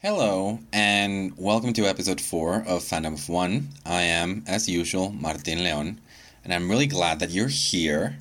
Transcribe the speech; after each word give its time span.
Hello, 0.00 0.60
and 0.72 1.36
welcome 1.36 1.72
to 1.72 1.84
episode 1.84 2.20
4 2.20 2.66
of 2.68 2.84
Fandom 2.84 3.14
of 3.14 3.28
One. 3.28 3.70
I 3.84 4.02
am, 4.02 4.44
as 4.46 4.68
usual, 4.68 5.10
Martin 5.10 5.64
Leon, 5.64 6.00
and 6.44 6.54
I'm 6.54 6.70
really 6.70 6.86
glad 6.86 7.18
that 7.18 7.30
you're 7.30 7.48
here. 7.48 8.18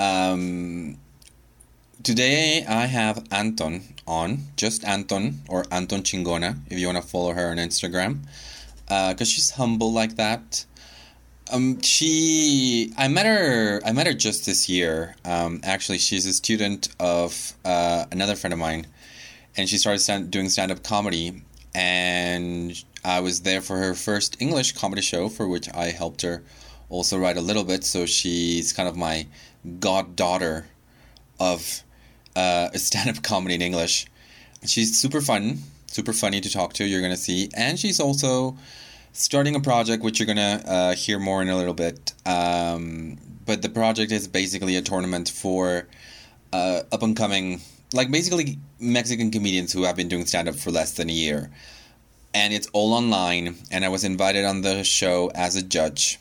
Um, 0.00 0.98
today 2.02 2.66
I 2.68 2.86
have 2.86 3.24
Anton 3.30 3.82
on, 4.04 4.46
just 4.56 4.84
Anton, 4.84 5.42
or 5.48 5.64
Anton 5.70 6.02
Chingona, 6.02 6.58
if 6.70 6.76
you 6.76 6.86
want 6.86 7.00
to 7.00 7.06
follow 7.08 7.34
her 7.34 7.52
on 7.52 7.58
Instagram, 7.58 8.26
because 8.88 9.20
uh, 9.20 9.24
she's 9.24 9.50
humble 9.50 9.92
like 9.92 10.16
that. 10.16 10.66
Um, 11.52 11.80
she, 11.82 12.92
I 12.98 13.06
met 13.06 13.26
her, 13.26 13.80
I 13.86 13.92
met 13.92 14.08
her 14.08 14.12
just 14.12 14.44
this 14.44 14.68
year. 14.68 15.14
Um, 15.24 15.60
actually, 15.62 15.98
she's 15.98 16.26
a 16.26 16.32
student 16.32 16.88
of 16.98 17.52
uh, 17.64 18.06
another 18.10 18.34
friend 18.34 18.52
of 18.52 18.58
mine 18.58 18.88
and 19.56 19.68
she 19.68 19.78
started 19.78 20.00
stand- 20.00 20.30
doing 20.30 20.48
stand 20.48 20.70
up 20.70 20.82
comedy. 20.82 21.42
And 21.74 22.82
I 23.04 23.20
was 23.20 23.42
there 23.42 23.60
for 23.60 23.76
her 23.78 23.94
first 23.94 24.36
English 24.40 24.72
comedy 24.72 25.02
show, 25.02 25.28
for 25.28 25.46
which 25.46 25.68
I 25.74 25.86
helped 25.86 26.22
her 26.22 26.42
also 26.88 27.18
write 27.18 27.36
a 27.36 27.40
little 27.40 27.64
bit. 27.64 27.84
So 27.84 28.06
she's 28.06 28.72
kind 28.72 28.88
of 28.88 28.96
my 28.96 29.26
goddaughter 29.80 30.66
of 31.38 31.82
uh, 32.34 32.68
a 32.74 32.78
stand 32.78 33.10
up 33.10 33.22
comedy 33.22 33.54
in 33.54 33.62
English. 33.62 34.06
She's 34.64 34.98
super 34.98 35.20
fun, 35.20 35.58
super 35.86 36.12
funny 36.12 36.40
to 36.40 36.50
talk 36.50 36.72
to, 36.74 36.84
you're 36.84 37.00
going 37.00 37.12
to 37.12 37.20
see. 37.20 37.50
And 37.54 37.78
she's 37.78 38.00
also 38.00 38.56
starting 39.12 39.54
a 39.54 39.60
project, 39.60 40.02
which 40.02 40.18
you're 40.18 40.26
going 40.26 40.36
to 40.36 40.70
uh, 40.70 40.94
hear 40.94 41.18
more 41.18 41.40
in 41.42 41.48
a 41.48 41.56
little 41.56 41.74
bit. 41.74 42.12
Um, 42.24 43.18
but 43.44 43.62
the 43.62 43.68
project 43.68 44.12
is 44.12 44.26
basically 44.26 44.76
a 44.76 44.82
tournament 44.82 45.28
for 45.28 45.86
uh, 46.52 46.82
up 46.90 47.02
and 47.02 47.16
coming 47.16 47.60
like 47.96 48.10
basically 48.10 48.58
Mexican 48.78 49.30
comedians 49.30 49.72
who 49.72 49.84
have 49.84 49.96
been 49.96 50.08
doing 50.08 50.26
stand 50.26 50.48
up 50.48 50.54
for 50.54 50.70
less 50.70 50.92
than 50.92 51.08
a 51.10 51.12
year. 51.12 51.50
And 52.34 52.52
it's 52.52 52.68
all 52.74 52.92
online, 52.92 53.56
and 53.70 53.84
I 53.84 53.88
was 53.88 54.04
invited 54.04 54.44
on 54.44 54.60
the 54.60 54.84
show 54.84 55.30
as 55.34 55.56
a 55.56 55.62
judge. 55.62 56.20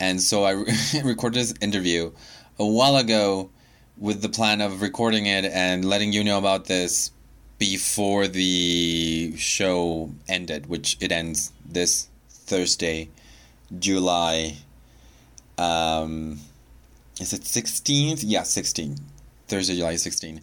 And 0.00 0.20
so 0.20 0.44
I 0.44 0.50
recorded 1.04 1.38
this 1.38 1.54
interview 1.60 2.10
a 2.58 2.66
while 2.66 2.96
ago 2.96 3.50
with 3.96 4.20
the 4.22 4.28
plan 4.28 4.60
of 4.60 4.82
recording 4.82 5.26
it 5.26 5.44
and 5.44 5.84
letting 5.84 6.12
you 6.12 6.24
know 6.24 6.36
about 6.36 6.66
this 6.66 7.12
before 7.58 8.26
the 8.26 9.34
show 9.36 10.10
ended, 10.28 10.66
which 10.66 10.96
it 11.00 11.12
ends 11.12 11.52
this 11.64 12.08
Thursday, 12.28 13.08
July. 13.78 14.56
Um, 15.56 16.40
is 17.20 17.32
it 17.32 17.42
16th? 17.42 18.22
Yeah, 18.22 18.42
16th. 18.42 19.00
Thursday, 19.48 19.76
July 19.76 19.94
16th. 19.94 20.40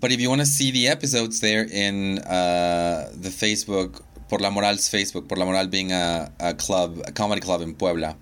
But 0.00 0.10
if 0.12 0.20
you 0.20 0.28
want 0.28 0.40
to 0.40 0.46
see 0.46 0.70
the 0.70 0.88
episodes 0.88 1.40
there 1.40 1.64
in 1.70 2.18
uh, 2.18 3.10
the 3.14 3.28
Facebook, 3.28 4.00
Por 4.28 4.38
la 4.38 4.50
Moral's 4.50 4.88
Facebook, 4.88 5.28
Por 5.28 5.38
la 5.38 5.44
Moral 5.44 5.66
being 5.68 5.92
a, 5.92 6.32
a 6.40 6.54
club, 6.54 7.00
a 7.06 7.12
comedy 7.12 7.40
club 7.40 7.60
in 7.60 7.74
Puebla. 7.74 8.16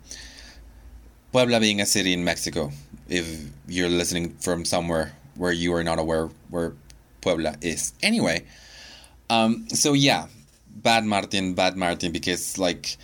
Puebla 1.32 1.60
being 1.60 1.80
a 1.80 1.86
city 1.86 2.12
in 2.12 2.24
Mexico, 2.24 2.72
if 3.08 3.48
you're 3.68 3.88
listening 3.88 4.34
from 4.40 4.64
somewhere 4.64 5.12
where 5.36 5.52
you 5.52 5.72
are 5.74 5.84
not 5.84 5.98
aware 5.98 6.28
where 6.50 6.74
Puebla 7.20 7.54
is. 7.62 7.92
Anyway, 8.02 8.44
um, 9.30 9.68
so 9.68 9.92
yeah, 9.92 10.26
bad 10.68 11.04
Martin, 11.04 11.54
bad 11.54 11.76
Martin, 11.76 12.12
because 12.12 12.58
like, 12.58 12.96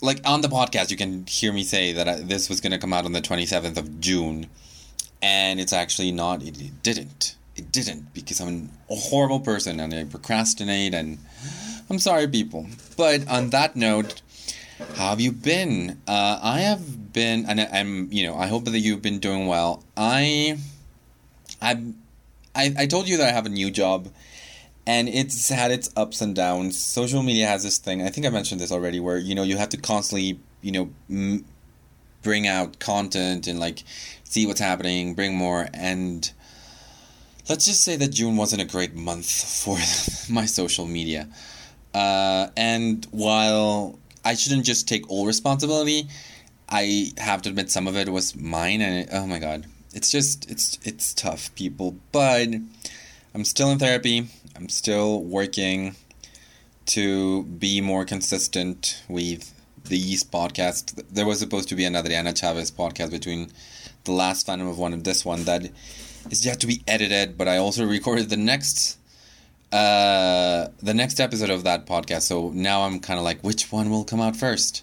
like 0.00 0.20
on 0.26 0.40
the 0.40 0.48
podcast, 0.48 0.90
you 0.90 0.96
can 0.96 1.26
hear 1.26 1.52
me 1.52 1.62
say 1.62 1.92
that 1.92 2.08
I, 2.08 2.14
this 2.16 2.48
was 2.48 2.60
going 2.60 2.72
to 2.72 2.78
come 2.78 2.92
out 2.92 3.04
on 3.04 3.12
the 3.12 3.20
27th 3.20 3.76
of 3.76 4.00
June, 4.00 4.46
and 5.20 5.60
it's 5.60 5.72
actually 5.72 6.10
not, 6.12 6.42
it, 6.42 6.60
it 6.60 6.82
didn't 6.82 7.36
it 7.58 7.72
didn't 7.72 8.14
because 8.14 8.40
I'm 8.40 8.70
a 8.88 8.94
horrible 8.94 9.40
person 9.40 9.80
and 9.80 9.92
I 9.92 10.04
procrastinate 10.04 10.94
and 10.94 11.18
I'm 11.90 11.98
sorry, 11.98 12.28
people. 12.28 12.66
But 12.96 13.26
on 13.28 13.50
that 13.50 13.74
note, 13.74 14.22
how 14.94 15.10
have 15.10 15.20
you 15.20 15.32
been? 15.32 16.00
Uh, 16.06 16.38
I 16.40 16.60
have 16.60 17.12
been, 17.12 17.46
and 17.46 17.60
I, 17.60 17.64
am 17.64 18.08
you 18.12 18.26
know, 18.26 18.36
I 18.36 18.46
hope 18.46 18.64
that 18.66 18.78
you've 18.78 19.02
been 19.02 19.18
doing 19.18 19.46
well. 19.46 19.82
I, 19.96 20.58
I, 21.60 21.82
I, 22.54 22.74
I 22.78 22.86
told 22.86 23.08
you 23.08 23.16
that 23.16 23.28
I 23.28 23.32
have 23.32 23.46
a 23.46 23.50
new 23.50 23.70
job, 23.70 24.08
and 24.86 25.08
it's 25.08 25.48
had 25.48 25.70
its 25.70 25.90
ups 25.96 26.20
and 26.20 26.34
downs. 26.34 26.78
Social 26.78 27.22
media 27.22 27.46
has 27.46 27.64
this 27.64 27.78
thing. 27.78 28.02
I 28.02 28.10
think 28.10 28.26
I 28.26 28.30
mentioned 28.30 28.60
this 28.60 28.70
already, 28.70 29.00
where 29.00 29.18
you 29.18 29.34
know 29.34 29.42
you 29.42 29.56
have 29.56 29.70
to 29.70 29.76
constantly, 29.76 30.38
you 30.62 30.72
know, 30.72 30.90
m- 31.10 31.44
bring 32.22 32.46
out 32.46 32.78
content 32.78 33.46
and 33.46 33.58
like 33.58 33.82
see 34.24 34.46
what's 34.46 34.60
happening, 34.60 35.14
bring 35.14 35.34
more, 35.34 35.68
and 35.74 36.30
let's 37.48 37.64
just 37.64 37.82
say 37.82 37.96
that 37.96 38.08
June 38.08 38.36
wasn't 38.36 38.62
a 38.62 38.64
great 38.64 38.94
month 38.94 39.30
for 39.30 39.78
my 40.32 40.46
social 40.46 40.86
media. 40.86 41.28
Uh, 41.94 42.48
and 42.56 43.06
while 43.10 43.98
I 44.24 44.34
shouldn't 44.34 44.64
just 44.64 44.86
take 44.86 45.10
all 45.10 45.26
responsibility, 45.26 46.08
I 46.68 47.12
have 47.18 47.42
to 47.42 47.48
admit 47.48 47.70
some 47.70 47.86
of 47.86 47.96
it 47.96 48.08
was 48.10 48.36
mine. 48.36 48.82
And 48.82 48.98
it, 49.00 49.08
oh 49.12 49.26
my 49.26 49.38
god, 49.38 49.66
it's 49.94 50.10
just 50.10 50.50
it's 50.50 50.78
it's 50.84 51.14
tough, 51.14 51.54
people. 51.54 51.96
But 52.12 52.48
I'm 53.34 53.44
still 53.44 53.70
in 53.70 53.78
therapy. 53.78 54.28
I'm 54.54 54.68
still 54.68 55.22
working 55.22 55.96
to 56.86 57.44
be 57.44 57.80
more 57.80 58.04
consistent 58.04 59.02
with 59.08 59.54
these 59.88 60.24
podcasts. 60.24 61.02
There 61.10 61.26
was 61.26 61.38
supposed 61.38 61.68
to 61.70 61.74
be 61.74 61.84
an 61.84 61.96
Adriana 61.96 62.34
Chavez 62.34 62.70
podcast 62.70 63.10
between 63.10 63.50
the 64.04 64.12
last 64.12 64.46
Fandom 64.46 64.70
of 64.70 64.78
One 64.78 64.92
and 64.92 65.04
this 65.04 65.24
one 65.24 65.44
that 65.44 65.70
is 66.30 66.44
yet 66.44 66.60
to 66.60 66.66
be 66.66 66.82
edited, 66.86 67.36
but 67.38 67.48
I 67.48 67.56
also 67.58 67.84
recorded 67.86 68.28
the 68.28 68.36
next 68.36 68.98
uh 69.72 70.68
the 70.82 70.94
next 70.94 71.20
episode 71.20 71.50
of 71.50 71.64
that 71.64 71.86
podcast. 71.86 72.22
So 72.22 72.50
now 72.50 72.82
I'm 72.82 73.00
kind 73.00 73.18
of 73.18 73.24
like 73.24 73.42
which 73.42 73.70
one 73.70 73.90
will 73.90 74.04
come 74.04 74.20
out 74.20 74.36
first. 74.36 74.82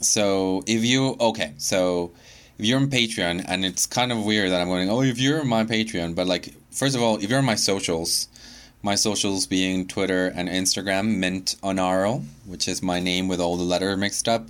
So 0.00 0.62
if 0.66 0.84
you 0.84 1.16
okay, 1.20 1.52
so 1.58 2.12
if 2.58 2.64
you're 2.64 2.80
on 2.80 2.88
Patreon 2.88 3.44
and 3.46 3.64
it's 3.64 3.86
kind 3.86 4.10
of 4.12 4.24
weird 4.24 4.50
that 4.50 4.60
I'm 4.60 4.68
going, 4.68 4.88
"Oh, 4.90 5.02
if 5.02 5.18
you're 5.18 5.44
my 5.44 5.64
Patreon," 5.64 6.14
but 6.14 6.26
like 6.26 6.54
first 6.70 6.94
of 6.96 7.02
all, 7.02 7.16
if 7.16 7.28
you're 7.28 7.38
on 7.38 7.44
my 7.44 7.54
socials, 7.56 8.28
my 8.82 8.94
socials 8.94 9.46
being 9.46 9.86
Twitter 9.86 10.26
and 10.28 10.48
Instagram, 10.48 11.16
Mint 11.16 11.56
Onaro, 11.62 12.24
which 12.46 12.68
is 12.68 12.82
my 12.82 13.00
name 13.00 13.28
with 13.28 13.40
all 13.40 13.56
the 13.56 13.64
letter 13.64 13.96
mixed 13.96 14.28
up, 14.28 14.48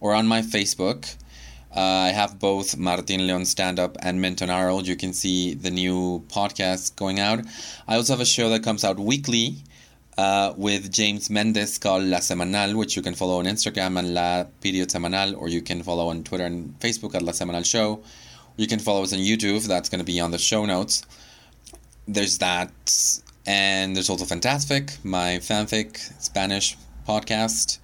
or 0.00 0.14
on 0.14 0.26
my 0.26 0.42
Facebook, 0.42 1.16
uh, 1.76 1.80
I 1.80 2.08
have 2.08 2.38
both 2.38 2.78
Martin 2.78 3.26
Leon 3.26 3.44
stand 3.44 3.78
up 3.78 3.98
and 4.00 4.20
Minton 4.20 4.48
Harold. 4.48 4.86
You 4.86 4.96
can 4.96 5.12
see 5.12 5.52
the 5.52 5.70
new 5.70 6.24
podcast 6.28 6.96
going 6.96 7.20
out. 7.20 7.44
I 7.86 7.96
also 7.96 8.14
have 8.14 8.20
a 8.20 8.24
show 8.24 8.48
that 8.48 8.62
comes 8.62 8.82
out 8.82 8.98
weekly 8.98 9.56
uh, 10.16 10.54
with 10.56 10.90
James 10.90 11.28
Mendes 11.28 11.76
called 11.76 12.04
La 12.04 12.18
Semanal, 12.18 12.74
which 12.74 12.96
you 12.96 13.02
can 13.02 13.14
follow 13.14 13.40
on 13.40 13.44
Instagram 13.44 13.98
and 13.98 14.14
La 14.14 14.44
Period 14.62 14.88
Semanal, 14.88 15.36
or 15.38 15.48
you 15.48 15.60
can 15.60 15.82
follow 15.82 16.08
on 16.08 16.24
Twitter 16.24 16.44
and 16.46 16.80
Facebook 16.80 17.14
at 17.14 17.20
La 17.20 17.32
Semanal 17.32 17.66
Show. 17.66 18.02
You 18.56 18.66
can 18.66 18.78
follow 18.78 19.02
us 19.02 19.12
on 19.12 19.18
YouTube. 19.18 19.66
That's 19.66 19.90
going 19.90 19.98
to 19.98 20.04
be 20.04 20.18
on 20.18 20.30
the 20.30 20.38
show 20.38 20.64
notes. 20.64 21.02
There's 22.08 22.38
that. 22.38 22.70
And 23.46 23.94
there's 23.94 24.10
also 24.10 24.24
Fantastic, 24.24 24.96
my 25.04 25.38
fanfic 25.38 25.98
Spanish 26.20 26.76
podcast. 27.06 27.78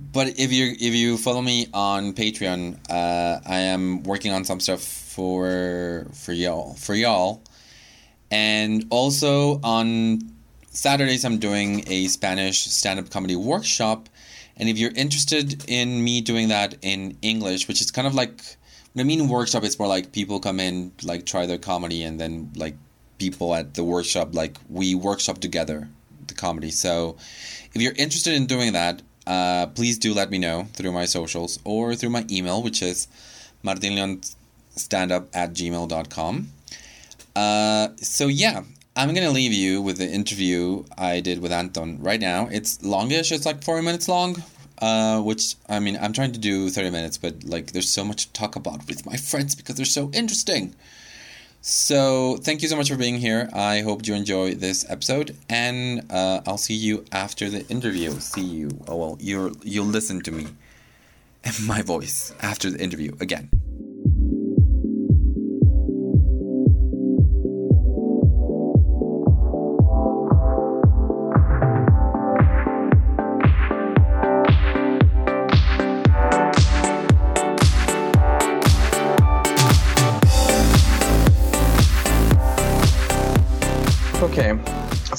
But 0.00 0.38
if 0.38 0.52
you 0.52 0.76
if 0.78 0.94
you 0.94 1.16
follow 1.16 1.42
me 1.42 1.66
on 1.72 2.12
Patreon, 2.12 2.78
uh, 2.88 3.40
I 3.46 3.60
am 3.60 4.02
working 4.02 4.32
on 4.32 4.44
some 4.44 4.60
stuff 4.60 4.82
for 4.82 6.06
for 6.12 6.32
y'all 6.32 6.74
for 6.74 6.94
y'all, 6.94 7.42
and 8.30 8.86
also 8.90 9.58
on 9.62 10.20
Saturdays 10.70 11.24
I'm 11.24 11.38
doing 11.38 11.84
a 11.88 12.06
Spanish 12.08 12.66
stand 12.66 13.00
up 13.00 13.10
comedy 13.10 13.36
workshop. 13.36 14.08
And 14.58 14.68
if 14.68 14.78
you're 14.78 14.92
interested 14.94 15.64
in 15.68 16.02
me 16.02 16.20
doing 16.20 16.48
that 16.48 16.76
in 16.82 17.18
English, 17.22 17.68
which 17.68 17.80
is 17.80 17.90
kind 17.90 18.06
of 18.06 18.14
like 18.14 18.42
when 18.92 19.04
I 19.04 19.06
mean 19.06 19.28
workshop, 19.28 19.64
it's 19.64 19.78
more 19.78 19.88
like 19.88 20.12
people 20.12 20.40
come 20.40 20.60
in, 20.60 20.92
like 21.02 21.26
try 21.26 21.46
their 21.46 21.58
comedy, 21.58 22.02
and 22.02 22.20
then 22.20 22.52
like 22.54 22.76
people 23.18 23.54
at 23.54 23.74
the 23.74 23.84
workshop, 23.84 24.34
like 24.34 24.58
we 24.68 24.94
workshop 24.94 25.38
together 25.38 25.88
the 26.26 26.34
comedy. 26.34 26.70
So 26.70 27.16
if 27.72 27.82
you're 27.82 27.92
interested 27.92 28.34
in 28.34 28.46
doing 28.46 28.72
that, 28.72 29.02
uh, 29.26 29.66
please 29.66 29.98
do 29.98 30.14
let 30.14 30.30
me 30.30 30.38
know 30.38 30.68
through 30.72 30.92
my 30.92 31.04
socials 31.04 31.58
or 31.64 31.94
through 31.94 32.10
my 32.10 32.24
email, 32.30 32.62
which 32.62 32.82
is 32.82 33.08
martinleonstandup 33.64 35.26
at 35.34 35.52
gmail.com. 35.52 36.48
Uh, 37.34 37.88
so, 37.96 38.28
yeah, 38.28 38.62
I'm 38.94 39.12
to 39.14 39.30
leave 39.30 39.52
you 39.52 39.82
with 39.82 39.98
the 39.98 40.08
interview 40.08 40.84
I 40.96 41.20
did 41.20 41.40
with 41.40 41.52
Anton 41.52 42.00
right 42.00 42.20
now. 42.20 42.48
It's 42.50 42.82
longish, 42.82 43.32
it's 43.32 43.44
like 43.44 43.62
40 43.62 43.84
minutes 43.84 44.08
long, 44.08 44.42
uh, 44.80 45.20
which, 45.20 45.56
I 45.68 45.80
mean, 45.80 45.98
I'm 46.00 46.12
trying 46.12 46.32
to 46.32 46.38
do 46.38 46.70
30 46.70 46.90
minutes, 46.90 47.18
but 47.18 47.44
like 47.44 47.72
there's 47.72 47.90
so 47.90 48.04
much 48.04 48.26
to 48.26 48.32
talk 48.32 48.56
about 48.56 48.86
with 48.86 49.04
my 49.04 49.16
friends 49.16 49.54
because 49.54 49.74
they're 49.74 49.84
so 49.84 50.10
interesting. 50.14 50.74
So, 51.68 52.36
thank 52.36 52.62
you 52.62 52.68
so 52.68 52.76
much 52.76 52.88
for 52.88 52.96
being 52.96 53.18
here. 53.18 53.50
I 53.52 53.80
hope 53.80 54.06
you 54.06 54.14
enjoy 54.14 54.54
this 54.54 54.88
episode, 54.88 55.36
and 55.48 56.06
uh, 56.12 56.40
I'll 56.46 56.58
see 56.58 56.74
you 56.74 57.04
after 57.10 57.50
the 57.50 57.66
interview. 57.66 58.12
See 58.20 58.44
you. 58.44 58.68
Oh 58.86 58.94
well, 58.94 59.18
you're 59.18 59.50
you'll 59.64 59.86
listen 59.86 60.20
to 60.20 60.30
me 60.30 60.46
and 61.42 61.54
my 61.66 61.82
voice 61.82 62.32
after 62.40 62.70
the 62.70 62.80
interview 62.80 63.16
again. 63.18 63.50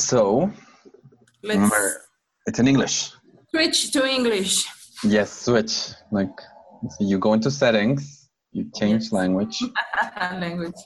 So, 0.08 0.50
Let's 1.44 1.56
remember, 1.60 2.02
it's 2.48 2.60
in 2.60 2.68
English. 2.68 3.12
switch 3.52 3.92
to 3.92 4.08
English. 4.08 4.64
Yes, 5.04 5.28
switch. 5.46 5.74
Like, 6.12 6.32
so 6.96 7.00
you 7.04 7.20
go 7.20 7.34
into 7.34 7.52
settings, 7.52 8.30
you 8.56 8.72
change 8.80 9.04
Yes. 9.04 9.12
language. 9.12 9.60
Language. 10.46 10.80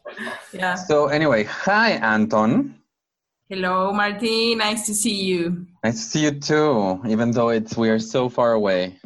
Yeah. 0.52 0.74
So, 0.74 1.08
anyway, 1.14 1.44
hi, 1.46 1.92
Anton. 2.02 2.82
Hello, 3.48 3.94
Martin. 3.94 4.58
Nice 4.58 4.88
to 4.88 4.94
see 4.96 5.22
you. 5.30 5.68
Nice 5.84 6.00
to 6.02 6.06
see 6.12 6.22
you 6.26 6.32
too, 6.42 7.00
even 7.06 7.30
though 7.30 7.50
it's 7.50 7.78
we 7.78 7.90
are 7.94 8.00
so 8.00 8.28
far 8.28 8.54
away. 8.54 8.98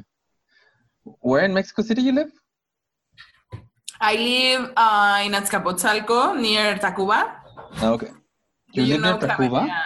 Where 1.19 1.43
in 1.43 1.53
Mexico 1.53 1.81
City 1.83 2.01
you 2.07 2.13
live? 2.13 2.31
I 3.99 4.13
live 4.15 4.71
uh, 4.77 5.19
in 5.25 5.33
Azcapotzalco 5.33 6.39
near 6.39 6.75
Tacuba. 6.79 7.35
Okay. 7.83 8.11
Do 8.73 8.81
You 8.83 8.95
live 8.97 9.01
near 9.01 9.17
Tacuba? 9.19 9.61
Claveria? 9.67 9.83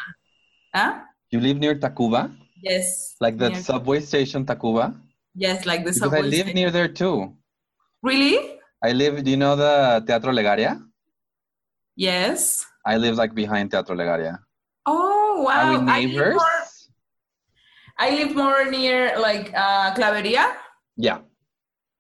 Huh? 0.73 0.99
You 1.31 1.39
live 1.39 1.57
near 1.57 1.75
Tacuba? 1.75 2.35
Yes. 2.61 3.15
Like 3.21 3.37
the 3.37 3.55
subway 3.55 3.99
station 4.01 4.45
Tacuba? 4.45 4.95
Yes, 5.35 5.65
like 5.65 5.85
the 5.85 5.93
subway 5.93 6.19
station. 6.19 6.21
Because 6.21 6.33
I 6.33 6.37
live 6.37 6.47
station. 6.47 6.55
near 6.55 6.71
there 6.71 6.87
too. 6.87 7.33
Really? 8.03 8.59
I 8.83 8.91
live, 8.91 9.23
do 9.23 9.31
you 9.31 9.37
know 9.37 9.55
the 9.55 10.03
Teatro 10.07 10.31
Legaria? 10.31 10.81
Yes. 11.95 12.65
I 12.85 12.97
live 12.97 13.15
like 13.15 13.33
behind 13.35 13.71
Teatro 13.71 13.95
Legaria. 13.95 14.39
Oh 14.85 15.43
wow! 15.45 15.75
Are 15.75 15.83
we 15.83 15.91
I 15.91 15.99
live 16.01 16.09
neighbors? 16.09 16.33
more, 16.35 16.59
I 17.99 18.09
live 18.11 18.35
more 18.35 18.65
near 18.71 19.19
like 19.19 19.51
uh, 19.53 19.93
Claveria, 19.93 20.55
Yeah. 20.97 21.19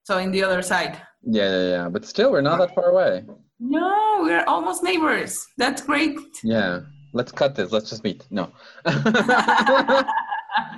so 0.03 0.17
in 0.17 0.31
the 0.31 0.43
other 0.43 0.61
side. 0.61 1.01
Yeah, 1.21 1.49
yeah, 1.51 1.69
yeah. 1.69 1.89
But 1.89 2.05
still, 2.05 2.31
we're 2.31 2.41
not 2.41 2.57
that 2.59 2.73
far 2.73 2.89
away. 2.91 3.25
No, 3.59 4.19
we're 4.23 4.45
almost 4.47 4.81
neighbors. 4.83 5.45
That's 5.57 5.81
great. 5.81 6.17
Yeah. 6.43 6.79
Let's 7.13 7.31
cut 7.31 7.55
this. 7.55 7.71
Let's 7.71 7.89
just 7.89 8.03
meet. 8.03 8.25
No. 8.29 8.51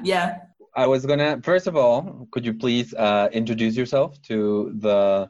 yeah. 0.03 0.39
I 0.75 0.87
was 0.87 1.05
gonna. 1.05 1.41
First 1.43 1.67
of 1.67 1.75
all, 1.75 2.27
could 2.31 2.45
you 2.45 2.53
please 2.53 2.93
uh, 2.93 3.29
introduce 3.33 3.75
yourself 3.75 4.21
to 4.23 4.71
the 4.79 5.29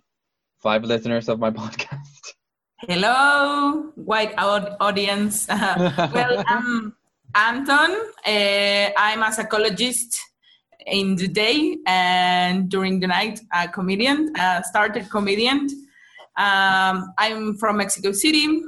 five 0.59 0.83
listeners 0.83 1.29
of 1.29 1.39
my 1.39 1.49
podcast? 1.61 2.33
Hello, 2.87 3.91
white 3.95 4.33
aud- 4.37 4.75
audience. 4.79 5.47
well, 5.49 6.43
I'm 6.47 6.95
Anton. 7.35 7.91
Uh, 8.25 8.89
I'm 8.97 9.23
a 9.23 9.31
psychologist 9.31 10.19
in 10.87 11.15
the 11.15 11.27
day 11.27 11.77
and 11.85 12.69
during 12.69 12.99
the 12.99 13.07
night, 13.07 13.39
a 13.53 13.67
comedian, 13.67 14.33
a 14.37 14.63
started 14.63 15.09
comedian. 15.09 15.67
Um, 16.37 17.13
I'm 17.17 17.57
from 17.57 17.77
Mexico 17.77 18.11
City. 18.11 18.61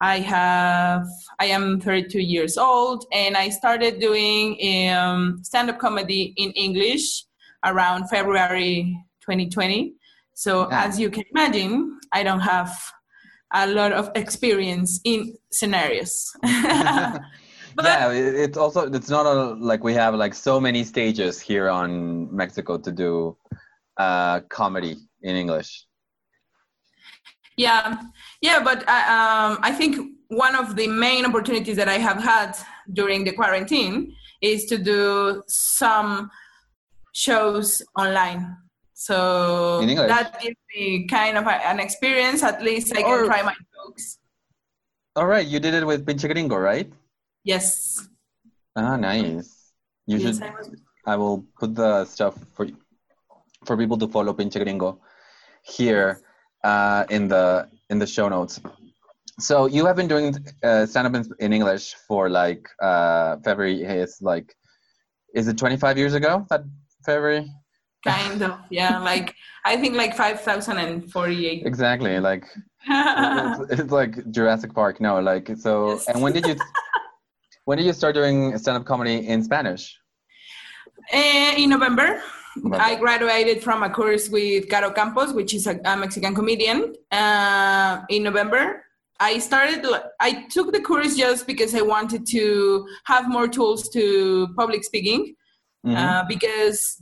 I 0.00 0.20
have 0.20 1.06
I 1.40 1.46
am 1.46 1.80
32 1.80 2.20
years 2.20 2.56
old, 2.56 3.04
and 3.12 3.36
I 3.36 3.48
started 3.48 3.98
doing 4.00 4.56
um, 4.90 5.40
stand-up 5.42 5.78
comedy 5.78 6.34
in 6.36 6.52
English 6.52 7.24
around 7.64 8.08
February 8.08 8.96
2020. 9.20 9.94
So 10.34 10.68
Yeah. 10.70 10.84
as 10.84 11.00
you 11.00 11.10
can 11.10 11.24
imagine, 11.34 11.98
I 12.12 12.22
don't 12.22 12.40
have 12.40 12.70
a 13.52 13.66
lot 13.66 13.92
of 13.92 14.10
experience 14.14 15.00
in 15.04 15.34
scenarios. 15.50 16.30
but 16.42 17.20
yeah, 17.84 18.10
it's 18.12 18.56
also 18.56 18.90
it's 18.92 19.10
not 19.10 19.26
a, 19.26 19.54
like 19.54 19.82
we 19.82 19.94
have 19.94 20.14
like 20.14 20.34
so 20.34 20.60
many 20.60 20.84
stages 20.84 21.40
here 21.40 21.68
on 21.68 22.34
Mexico 22.34 22.78
to 22.78 22.92
do 22.92 23.36
uh, 23.96 24.40
comedy 24.48 24.96
in 25.22 25.34
English. 25.34 25.87
Yeah, 27.58 28.00
yeah, 28.40 28.62
but 28.62 28.88
I, 28.88 28.98
um, 29.50 29.58
I 29.62 29.72
think 29.72 29.98
one 30.28 30.54
of 30.54 30.76
the 30.76 30.86
main 30.86 31.26
opportunities 31.26 31.76
that 31.76 31.88
I 31.88 31.98
have 31.98 32.22
had 32.22 32.56
during 32.92 33.24
the 33.24 33.32
quarantine 33.32 34.14
is 34.40 34.64
to 34.66 34.78
do 34.78 35.42
some 35.48 36.30
shows 37.12 37.82
online. 37.98 38.56
So 38.94 39.80
that 39.84 40.40
gives 40.40 40.56
me 40.74 41.06
kind 41.06 41.36
of 41.36 41.46
a, 41.46 41.54
an 41.66 41.80
experience. 41.80 42.42
At 42.42 42.62
least 42.62 42.94
I 42.96 43.02
can 43.02 43.10
Or- 43.10 43.26
try 43.26 43.42
my 43.42 43.54
jokes. 43.74 44.18
All 45.16 45.26
right, 45.26 45.46
you 45.46 45.58
did 45.58 45.74
it 45.74 45.84
with 45.84 46.06
Pinche 46.06 46.30
Gringo, 46.30 46.56
right? 46.56 46.86
Yes. 47.42 48.06
Ah, 48.76 48.94
nice. 48.96 49.72
You 50.06 50.18
yes 50.18 50.38
should. 50.38 50.42
I 50.46 50.50
was- 50.54 50.70
I 51.06 51.16
will 51.16 51.42
put 51.58 51.74
the 51.74 52.04
stuff 52.04 52.36
for 52.54 52.68
for 53.64 53.76
people 53.76 53.96
to 53.98 54.06
follow 54.06 54.32
Pinche 54.34 54.60
Gringo 54.62 55.00
here 55.64 56.20
uh, 56.64 57.04
in 57.10 57.28
the 57.28 57.68
in 57.90 57.98
the 57.98 58.06
show 58.06 58.28
notes. 58.28 58.60
So 59.40 59.66
you 59.66 59.86
have 59.86 59.96
been 59.96 60.08
doing 60.08 60.34
uh, 60.62 60.84
stand 60.86 61.06
up 61.06 61.14
in, 61.14 61.30
in 61.38 61.52
English 61.52 61.94
for 62.06 62.28
like 62.28 62.68
uh, 62.82 63.36
February 63.44 63.82
is 63.82 64.18
like 64.20 64.54
is 65.34 65.46
it 65.48 65.58
25 65.58 65.98
years 65.98 66.14
ago 66.14 66.46
that 66.50 66.62
February 67.04 67.48
kind 68.04 68.42
of 68.42 68.58
yeah 68.70 68.98
like 68.98 69.34
i 69.64 69.76
think 69.76 69.96
like 69.96 70.14
5048 70.14 71.66
exactly 71.66 72.20
like 72.20 72.44
it's, 72.88 73.80
it's 73.80 73.92
like 73.92 74.30
Jurassic 74.30 74.72
Park 74.72 75.00
no 75.00 75.20
like 75.20 75.50
so 75.58 75.92
Yes. 75.92 76.08
and 76.08 76.22
when 76.22 76.32
did 76.32 76.46
you 76.46 76.54
when 77.64 77.76
did 77.78 77.86
you 77.86 77.92
start 77.92 78.14
doing 78.14 78.56
stand 78.56 78.76
up 78.78 78.84
comedy 78.84 79.26
in 79.26 79.42
Spanish 79.42 79.98
Eh, 81.12 81.62
in 81.62 81.70
november 81.70 82.20
I 82.72 82.96
graduated 82.96 83.62
from 83.62 83.82
a 83.82 83.90
course 83.90 84.28
with 84.28 84.68
caro 84.68 84.90
campos 84.90 85.32
which 85.32 85.54
is 85.54 85.66
a, 85.66 85.78
a 85.84 85.96
mexican 85.96 86.34
comedian 86.34 86.94
uh, 87.12 88.02
in 88.08 88.22
november 88.22 88.84
i 89.20 89.38
started 89.38 89.84
i 90.20 90.46
took 90.50 90.72
the 90.72 90.80
course 90.80 91.16
just 91.16 91.46
because 91.46 91.74
i 91.74 91.80
wanted 91.80 92.26
to 92.26 92.86
have 93.04 93.28
more 93.28 93.48
tools 93.48 93.88
to 93.90 94.48
public 94.56 94.82
speaking 94.84 95.34
Mhm. 95.86 95.96
uh, 95.96 96.24
because 96.28 97.00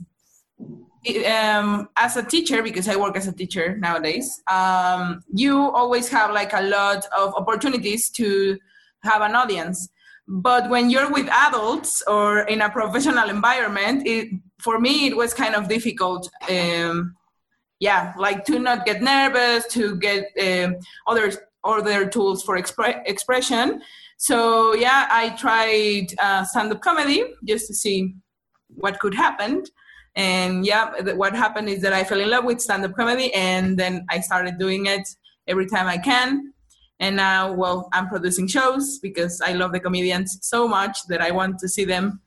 um, 1.25 1.89
as 1.95 2.17
a 2.17 2.23
teacher, 2.23 2.61
because 2.61 2.87
I 2.87 2.95
work 2.95 3.15
as 3.15 3.27
a 3.27 3.31
teacher 3.31 3.77
nowadays, 3.77 4.41
um, 4.47 5.21
you 5.33 5.57
always 5.57 6.09
have 6.09 6.31
like 6.31 6.53
a 6.53 6.61
lot 6.61 7.05
of 7.17 7.33
opportunities 7.35 8.09
to 8.11 8.57
have 9.03 9.21
an 9.21 9.35
audience. 9.35 9.89
But 10.27 10.69
when 10.69 10.89
you're 10.89 11.09
with 11.09 11.29
adults 11.29 12.03
or 12.07 12.39
in 12.39 12.61
a 12.61 12.69
professional 12.69 13.29
environment, 13.29 14.05
it, 14.05 14.29
for 14.59 14.79
me, 14.79 15.07
it 15.07 15.15
was 15.15 15.33
kind 15.33 15.55
of 15.55 15.67
difficult. 15.67 16.29
Um, 16.49 17.15
yeah, 17.79 18.13
like 18.17 18.43
to 18.45 18.59
not 18.59 18.85
get 18.85 19.01
nervous, 19.01 19.67
to 19.73 19.97
get 19.97 20.25
um, 20.41 20.77
other 21.05 21.31
other 21.63 22.07
tools 22.07 22.43
for 22.43 22.57
expre- 22.57 23.01
expression. 23.05 23.81
So 24.17 24.73
yeah, 24.73 25.07
I 25.11 25.29
tried 25.29 26.07
uh, 26.19 26.43
stand-up 26.43 26.81
comedy 26.81 27.23
just 27.45 27.67
to 27.67 27.75
see 27.75 28.15
what 28.67 28.99
could 28.99 29.13
happen. 29.13 29.63
And 30.15 30.65
yeah, 30.65 31.13
what 31.13 31.35
happened 31.35 31.69
is 31.69 31.81
that 31.83 31.93
I 31.93 32.03
fell 32.03 32.19
in 32.19 32.31
love 32.31 32.45
with 32.45 32.59
stand-up 32.59 32.95
comedy, 32.95 33.31
and 33.33 33.77
then 33.77 34.05
I 34.09 34.21
started 34.21 34.57
doing 34.57 34.87
it 34.87 35.07
every 35.47 35.67
time 35.67 35.85
I 35.85 35.99
can. 35.99 36.53
And 36.99 37.15
now, 37.15 37.53
well, 37.53 37.89
I'm 37.93 38.07
producing 38.07 38.47
shows 38.47 38.97
because 38.97 39.39
I 39.41 39.53
love 39.53 39.71
the 39.71 39.79
comedians 39.79 40.39
so 40.41 40.67
much 40.67 41.05
that 41.09 41.21
I 41.21 41.29
want 41.29 41.59
to 41.59 41.69
see 41.69 41.85
them 41.85 42.21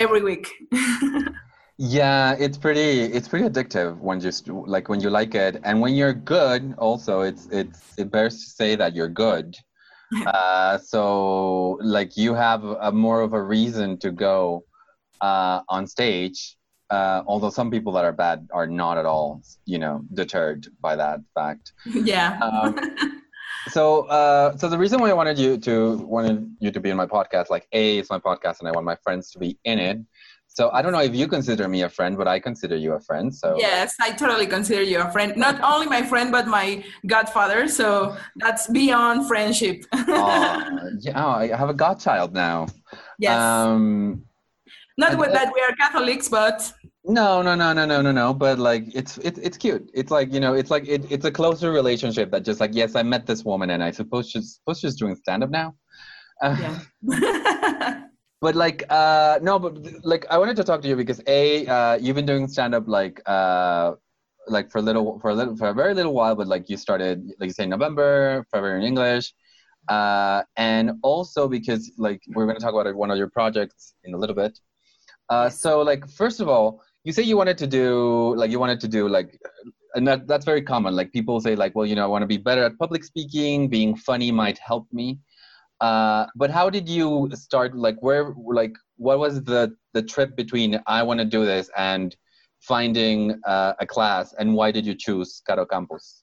every 0.00 0.22
week. 0.22 0.50
Yeah, 1.82 2.36
it's 2.38 2.58
pretty 2.58 3.04
it's 3.04 3.26
pretty 3.26 3.48
addictive 3.48 3.96
when 4.00 4.20
just 4.20 4.48
like 4.48 4.90
when 4.90 5.00
you 5.00 5.08
like 5.08 5.34
it 5.34 5.62
and 5.64 5.80
when 5.80 5.94
you're 5.94 6.12
good 6.12 6.74
also 6.76 7.22
it's 7.22 7.48
it's 7.50 7.94
it 7.96 8.10
bears 8.10 8.34
to 8.44 8.50
say 8.50 8.76
that 8.76 8.94
you're 8.94 9.08
good. 9.08 9.56
Uh 10.26 10.76
so 10.76 11.78
like 11.80 12.16
you 12.18 12.34
have 12.34 12.64
a 12.64 12.92
more 12.92 13.22
of 13.22 13.32
a 13.32 13.42
reason 13.42 13.96
to 14.00 14.10
go 14.10 14.64
uh 15.22 15.60
on 15.70 15.86
stage. 15.86 16.58
Uh 16.90 17.22
although 17.26 17.48
some 17.48 17.70
people 17.70 17.92
that 17.92 18.04
are 18.04 18.12
bad 18.12 18.46
are 18.52 18.66
not 18.66 18.98
at 18.98 19.06
all, 19.06 19.40
you 19.64 19.78
know, 19.78 20.02
deterred 20.12 20.66
by 20.82 20.96
that 20.96 21.20
fact. 21.34 21.72
yeah. 21.86 22.38
Um, 22.42 22.78
so 23.68 24.02
uh 24.08 24.54
so 24.58 24.68
the 24.68 24.76
reason 24.76 25.00
why 25.00 25.08
I 25.08 25.14
wanted 25.14 25.38
you 25.38 25.56
to 25.58 25.96
wanted 25.98 26.46
you 26.60 26.70
to 26.72 26.80
be 26.80 26.90
in 26.90 26.96
my 26.98 27.06
podcast 27.06 27.48
like 27.48 27.66
A 27.72 27.98
it's 27.98 28.10
my 28.10 28.18
podcast 28.18 28.58
and 28.58 28.68
I 28.68 28.72
want 28.72 28.84
my 28.84 28.96
friends 28.96 29.30
to 29.30 29.38
be 29.38 29.56
in 29.64 29.78
it. 29.78 29.98
So 30.60 30.68
I 30.74 30.82
don't 30.82 30.92
know 30.92 31.00
if 31.00 31.14
you 31.14 31.26
consider 31.26 31.66
me 31.68 31.84
a 31.84 31.88
friend, 31.88 32.18
but 32.18 32.28
I 32.28 32.38
consider 32.38 32.76
you 32.76 32.92
a 32.92 33.00
friend. 33.00 33.34
So 33.34 33.56
Yes, 33.56 33.94
I 33.98 34.10
totally 34.12 34.46
consider 34.46 34.82
you 34.82 34.98
a 35.00 35.10
friend. 35.10 35.34
Not 35.34 35.58
only 35.62 35.86
my 35.86 36.02
friend, 36.02 36.30
but 36.30 36.46
my 36.46 36.84
godfather. 37.06 37.66
So 37.66 38.14
that's 38.36 38.66
beyond 38.66 39.26
friendship. 39.26 39.86
Yeah, 41.00 41.24
oh, 41.24 41.30
I 41.30 41.46
have 41.56 41.70
a 41.70 41.78
godchild 41.86 42.34
now. 42.34 42.66
yes. 43.18 43.40
Um, 43.40 44.26
Not 44.98 45.16
with 45.16 45.32
that 45.32 45.50
we 45.54 45.62
are 45.62 45.74
Catholics, 45.76 46.28
but 46.28 46.70
no, 47.04 47.40
no, 47.40 47.54
no, 47.54 47.72
no, 47.72 47.86
no, 47.86 48.02
no, 48.02 48.12
no. 48.12 48.34
But 48.34 48.58
like, 48.58 48.84
it's 48.94 49.16
it's 49.28 49.38
it's 49.38 49.56
cute. 49.56 49.90
It's 49.94 50.10
like 50.10 50.30
you 50.30 50.40
know, 50.40 50.52
it's 50.52 50.70
like 50.70 50.86
it, 50.86 51.10
it's 51.10 51.24
a 51.24 51.32
closer 51.32 51.72
relationship 51.72 52.30
that 52.32 52.42
just 52.44 52.60
like 52.60 52.74
yes, 52.74 52.96
I 52.96 53.02
met 53.02 53.24
this 53.24 53.44
woman, 53.44 53.70
and 53.70 53.82
I 53.82 53.92
suppose 53.92 54.28
she's 54.28 54.56
suppose 54.56 54.80
she's 54.80 54.96
doing 54.96 55.16
stand 55.16 55.42
up 55.42 55.48
now. 55.48 55.74
Uh, 56.42 56.56
yeah. 56.60 58.02
But 58.40 58.54
like, 58.56 58.84
uh, 58.88 59.38
no, 59.42 59.58
but 59.58 59.76
like, 60.04 60.26
I 60.30 60.38
wanted 60.38 60.56
to 60.56 60.64
talk 60.64 60.80
to 60.82 60.88
you 60.88 60.96
because 60.96 61.20
a, 61.26 61.66
uh, 61.66 61.94
you've 62.00 62.16
been 62.16 62.26
doing 62.26 62.48
stand 62.48 62.74
up 62.74 62.88
like, 62.88 63.20
uh, 63.26 63.94
like 64.48 64.70
for 64.70 64.78
a 64.78 64.82
little, 64.82 65.18
for 65.20 65.30
a 65.30 65.34
little, 65.34 65.56
for 65.56 65.68
a 65.68 65.74
very 65.74 65.94
little 65.94 66.14
while. 66.14 66.34
But 66.34 66.46
like, 66.48 66.70
you 66.70 66.76
started, 66.78 67.32
like 67.38 67.48
you 67.48 67.52
say, 67.54 67.66
November, 67.66 68.46
February 68.52 68.80
in 68.80 68.86
English. 68.86 69.34
uh, 69.88 70.42
and 70.56 70.92
also 71.02 71.48
because 71.48 71.92
like 71.98 72.22
we're 72.34 72.46
going 72.46 72.56
to 72.56 72.62
talk 72.62 72.74
about 72.74 72.94
one 72.96 73.10
of 73.10 73.18
your 73.18 73.28
projects 73.30 73.94
in 74.04 74.14
a 74.14 74.18
little 74.18 74.36
bit. 74.36 74.58
Uh, 75.28 75.48
so 75.48 75.82
like 75.82 76.08
first 76.08 76.40
of 76.40 76.48
all, 76.48 76.82
you 77.04 77.12
say 77.12 77.22
you 77.22 77.36
wanted 77.36 77.58
to 77.58 77.66
do 77.66 78.34
like 78.36 78.50
you 78.50 78.58
wanted 78.60 78.80
to 78.80 78.88
do 78.88 79.08
like 79.08 79.38
and 79.94 80.06
that, 80.08 80.26
that's 80.28 80.44
very 80.44 80.62
common 80.62 80.94
like 80.94 81.12
people 81.12 81.40
say 81.40 81.56
like 81.56 81.74
well 81.74 81.86
you 81.86 81.94
know 81.96 82.04
i 82.04 82.06
want 82.06 82.22
to 82.22 82.26
be 82.26 82.36
better 82.36 82.64
at 82.64 82.78
public 82.78 83.04
speaking 83.04 83.68
being 83.68 83.96
funny 83.96 84.30
might 84.32 84.58
help 84.58 84.86
me 84.92 85.18
uh, 85.80 86.26
but 86.36 86.50
how 86.50 86.68
did 86.68 86.88
you 86.88 87.28
start 87.34 87.74
like 87.76 87.96
where 88.02 88.34
like 88.46 88.74
what 88.96 89.18
was 89.18 89.42
the 89.44 89.74
the 89.94 90.02
trip 90.02 90.36
between 90.36 90.80
i 90.86 91.02
want 91.02 91.18
to 91.18 91.24
do 91.24 91.44
this 91.44 91.70
and 91.76 92.16
finding 92.60 93.40
uh, 93.46 93.72
a 93.80 93.86
class 93.86 94.34
and 94.38 94.54
why 94.54 94.70
did 94.70 94.84
you 94.84 94.94
choose 94.94 95.42
caro 95.46 95.64
campos 95.64 96.22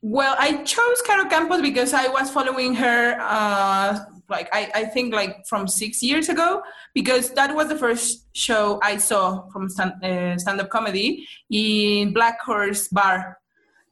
well 0.00 0.34
i 0.38 0.62
chose 0.64 1.02
caro 1.06 1.28
campos 1.28 1.60
because 1.60 1.92
i 1.92 2.08
was 2.08 2.30
following 2.30 2.74
her 2.74 3.16
uh, 3.20 3.98
like 4.32 4.48
I, 4.52 4.70
I 4.74 4.84
think 4.86 5.14
like 5.14 5.46
from 5.46 5.68
six 5.68 6.02
years 6.02 6.28
ago 6.28 6.62
because 6.94 7.30
that 7.34 7.54
was 7.54 7.68
the 7.68 7.76
first 7.76 8.26
show 8.34 8.80
I 8.82 8.96
saw 8.96 9.48
from 9.50 9.68
stand, 9.68 9.92
uh, 10.02 10.38
stand-up 10.38 10.70
comedy 10.70 11.26
in 11.50 12.12
Black 12.12 12.40
Horse 12.40 12.88
Bar. 12.88 13.38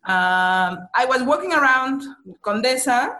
Um, 0.06 0.88
I 1.00 1.04
was 1.06 1.22
walking 1.22 1.52
around 1.52 2.02
Condesa 2.42 3.16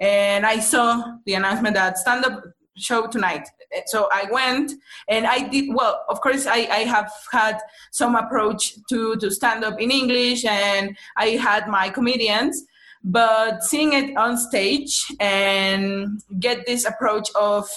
and 0.00 0.44
I 0.46 0.58
saw 0.60 1.16
the 1.26 1.34
announcement 1.34 1.74
that 1.74 1.98
stand-up 1.98 2.44
show 2.76 3.06
tonight. 3.06 3.48
So 3.86 4.08
I 4.12 4.26
went 4.30 4.72
and 5.08 5.26
I 5.26 5.48
did 5.48 5.66
well. 5.74 6.04
Of 6.08 6.20
course, 6.20 6.46
I, 6.46 6.68
I 6.70 6.84
have 6.84 7.10
had 7.32 7.58
some 7.90 8.14
approach 8.14 8.74
to 8.90 9.16
to 9.16 9.30
stand 9.30 9.64
up 9.64 9.80
in 9.80 9.90
English, 9.90 10.44
and 10.44 10.96
I 11.16 11.30
had 11.30 11.68
my 11.68 11.88
comedians 11.90 12.64
but 13.04 13.62
seeing 13.62 13.92
it 13.92 14.16
on 14.16 14.38
stage 14.38 15.04
and 15.20 16.22
get 16.40 16.64
this 16.64 16.86
approach 16.86 17.28
of 17.34 17.68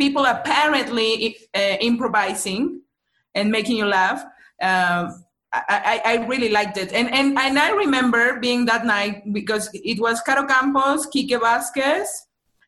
people 0.00 0.24
apparently 0.24 1.36
uh, 1.54 1.76
improvising 1.80 2.80
and 3.34 3.50
making 3.50 3.76
you 3.76 3.84
laugh 3.84 4.24
um, 4.62 5.24
I, 5.52 6.02
I, 6.04 6.26
really 6.26 6.50
liked 6.50 6.76
it 6.76 6.92
and, 6.92 7.08
and 7.14 7.38
and 7.38 7.58
i 7.58 7.70
remember 7.70 8.38
being 8.40 8.66
that 8.66 8.84
night 8.84 9.22
because 9.32 9.70
it 9.72 9.98
was 10.00 10.20
caro 10.20 10.44
campos 10.44 11.06
Quique 11.06 11.38
Vasquez 11.40 12.08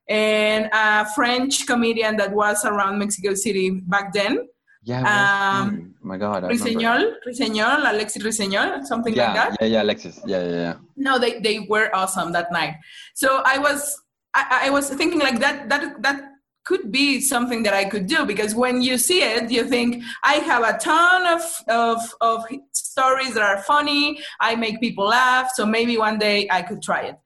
and 0.08 0.70
a 0.73 1.04
french 1.14 1.66
comedian 1.66 2.16
that 2.16 2.32
was 2.32 2.64
around 2.64 2.99
mexico 2.99 3.35
city 3.35 3.70
back 3.70 4.12
then 4.12 4.49
yeah. 4.85 5.04
Um, 5.04 5.94
oh 6.02 6.06
my 6.06 6.16
God. 6.16 6.44
Ruiseñol, 6.44 7.20
Ruiseñol, 7.26 7.85
Alexis 7.92 8.23
Ruiseñol, 8.23 8.85
something 8.85 9.14
yeah, 9.14 9.26
like 9.26 9.35
that. 9.35 9.56
Yeah, 9.61 9.66
yeah, 9.66 9.82
Alexis. 9.82 10.20
Yeah, 10.25 10.42
yeah, 10.42 10.50
yeah. 10.50 10.75
No, 10.97 11.18
they, 11.18 11.40
they 11.40 11.66
were 11.68 11.94
awesome 11.94 12.32
that 12.32 12.50
night. 12.52 12.76
So 13.12 13.42
I 13.44 13.58
was 13.58 14.00
I, 14.35 14.62
I 14.64 14.70
was 14.70 14.88
thinking 14.88 15.20
like 15.20 15.40
that 15.40 15.68
that 15.68 16.00
that 16.02 16.23
could 16.68 16.92
be 16.92 17.18
something 17.18 17.62
that 17.62 17.72
I 17.72 17.87
could 17.87 18.06
do 18.06 18.26
because 18.26 18.54
when 18.54 18.82
you 18.82 18.98
see 18.98 19.22
it, 19.22 19.50
you 19.50 19.64
think 19.64 20.04
I 20.22 20.34
have 20.50 20.62
a 20.62 20.76
ton 20.78 21.20
of 21.37 21.42
of 21.68 21.98
of 22.20 22.44
stories 22.72 23.32
that 23.34 23.42
are 23.42 23.62
funny. 23.62 24.20
I 24.38 24.54
make 24.54 24.78
people 24.78 25.06
laugh, 25.06 25.48
so 25.54 25.64
maybe 25.64 25.96
one 25.96 26.18
day 26.18 26.46
I 26.50 26.60
could 26.60 26.82
try 26.82 27.00
it. 27.10 27.16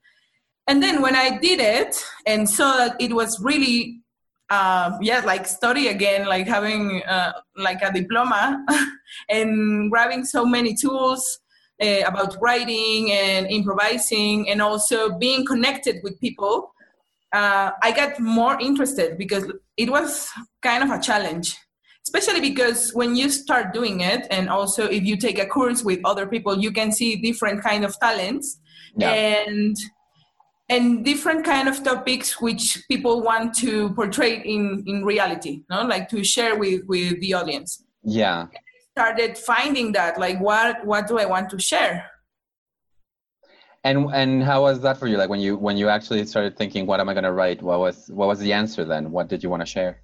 And 0.67 0.81
then 0.81 1.01
when 1.01 1.15
I 1.15 1.37
did 1.39 1.59
it 1.59 1.93
and 2.25 2.49
saw 2.49 2.77
that 2.77 2.95
it 3.01 3.13
was 3.13 3.31
really 3.41 3.99
uh, 4.49 4.97
yeah, 5.01 5.21
like 5.25 5.45
study 5.45 5.87
again, 5.87 6.25
like 6.25 6.47
having 6.47 7.03
uh, 7.03 7.33
like 7.57 7.81
a 7.81 7.91
diploma 7.91 8.63
and 9.29 9.91
grabbing 9.91 10.23
so 10.23 10.45
many 10.45 10.73
tools 10.73 11.39
uh, 11.81 12.01
about 12.05 12.37
writing 12.41 13.11
and 13.11 13.47
improvising 13.47 14.49
and 14.49 14.61
also 14.61 15.17
being 15.17 15.45
connected 15.45 15.95
with 16.03 16.19
people. 16.21 16.72
Uh, 17.33 17.71
I 17.81 17.91
got 17.91 18.19
more 18.19 18.59
interested 18.61 19.17
because 19.17 19.51
it 19.75 19.89
was 19.89 20.29
kind 20.61 20.83
of 20.83 20.91
a 20.91 21.01
challenge, 21.01 21.57
especially 22.05 22.39
because 22.39 22.91
when 22.93 23.15
you 23.15 23.29
start 23.29 23.73
doing 23.73 24.01
it, 24.01 24.27
and 24.29 24.49
also 24.49 24.85
if 24.85 25.03
you 25.03 25.17
take 25.17 25.39
a 25.39 25.47
course 25.47 25.83
with 25.83 25.99
other 26.05 26.27
people, 26.27 26.59
you 26.59 26.71
can 26.71 26.91
see 26.91 27.15
different 27.15 27.63
kind 27.63 27.83
of 27.83 27.99
talents 27.99 28.59
yeah. 28.95 29.11
and 29.11 29.75
and 30.69 31.03
different 31.03 31.43
kind 31.43 31.67
of 31.67 31.83
topics 31.83 32.39
which 32.41 32.83
people 32.87 33.21
want 33.21 33.53
to 33.53 33.89
portray 33.95 34.41
in 34.45 34.83
in 34.87 35.03
reality 35.03 35.61
no 35.69 35.81
like 35.83 36.07
to 36.07 36.23
share 36.23 36.57
with 36.57 36.81
with 36.87 37.19
the 37.19 37.33
audience. 37.33 37.83
Yeah. 38.03 38.47
I 38.53 38.59
started 38.91 39.37
finding 39.37 39.91
that 39.93 40.19
like 40.19 40.39
what 40.39 40.85
what 40.85 41.07
do 41.07 41.17
i 41.17 41.25
want 41.25 41.49
to 41.49 41.59
share 41.59 42.09
and 43.83 44.09
and 44.13 44.43
how 44.43 44.61
was 44.61 44.79
that 44.81 44.97
for 44.97 45.07
you? 45.07 45.17
Like 45.17 45.29
when 45.29 45.39
you 45.39 45.57
when 45.57 45.77
you 45.77 45.89
actually 45.89 46.25
started 46.25 46.57
thinking 46.57 46.85
what 46.85 46.99
am 46.99 47.09
i 47.09 47.13
going 47.13 47.25
to 47.25 47.33
write? 47.33 47.61
What 47.61 47.79
was 47.79 48.09
what 48.09 48.27
was 48.27 48.39
the 48.39 48.53
answer 48.53 48.85
then? 48.85 49.11
What 49.11 49.27
did 49.27 49.43
you 49.43 49.49
want 49.49 49.61
to 49.61 49.65
share? 49.65 50.01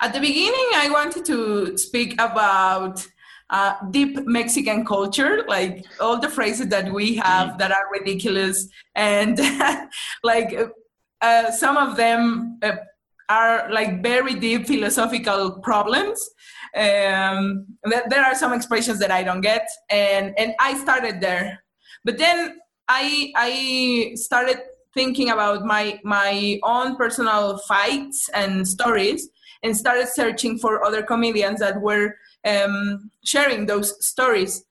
At 0.00 0.12
the 0.12 0.20
beginning 0.20 0.68
i 0.74 0.88
wanted 0.90 1.24
to 1.26 1.76
speak 1.78 2.14
about 2.14 3.06
uh, 3.50 3.74
deep 3.90 4.18
Mexican 4.26 4.84
culture, 4.84 5.44
like 5.46 5.84
all 6.00 6.18
the 6.18 6.28
phrases 6.28 6.68
that 6.68 6.90
we 6.90 7.16
have 7.16 7.48
mm-hmm. 7.48 7.58
that 7.58 7.70
are 7.70 7.86
ridiculous, 7.92 8.66
and 8.94 9.38
like 10.24 10.56
uh, 11.20 11.50
some 11.50 11.76
of 11.76 11.96
them 11.96 12.58
uh, 12.62 12.76
are 13.28 13.70
like 13.70 14.02
very 14.02 14.34
deep 14.34 14.66
philosophical 14.66 15.60
problems. 15.60 16.30
Um, 16.74 17.66
there 17.84 18.24
are 18.24 18.34
some 18.34 18.54
expressions 18.54 18.98
that 19.00 19.10
I 19.10 19.22
don't 19.22 19.42
get, 19.42 19.68
and 19.90 20.34
and 20.38 20.54
I 20.58 20.78
started 20.78 21.20
there, 21.20 21.62
but 22.04 22.16
then 22.16 22.56
I 22.88 23.32
I 23.36 24.12
started 24.16 24.58
thinking 24.94 25.30
about 25.30 25.64
my 25.64 26.00
my 26.04 26.58
own 26.62 26.96
personal 26.96 27.58
fights 27.58 28.28
and 28.34 28.66
stories, 28.66 29.28
and 29.62 29.76
started 29.76 30.08
searching 30.08 30.58
for 30.58 30.84
other 30.84 31.02
comedians 31.02 31.60
that 31.60 31.80
were 31.80 32.16
um, 32.44 33.10
sharing 33.24 33.66
those 33.66 34.04
stories. 34.06 34.64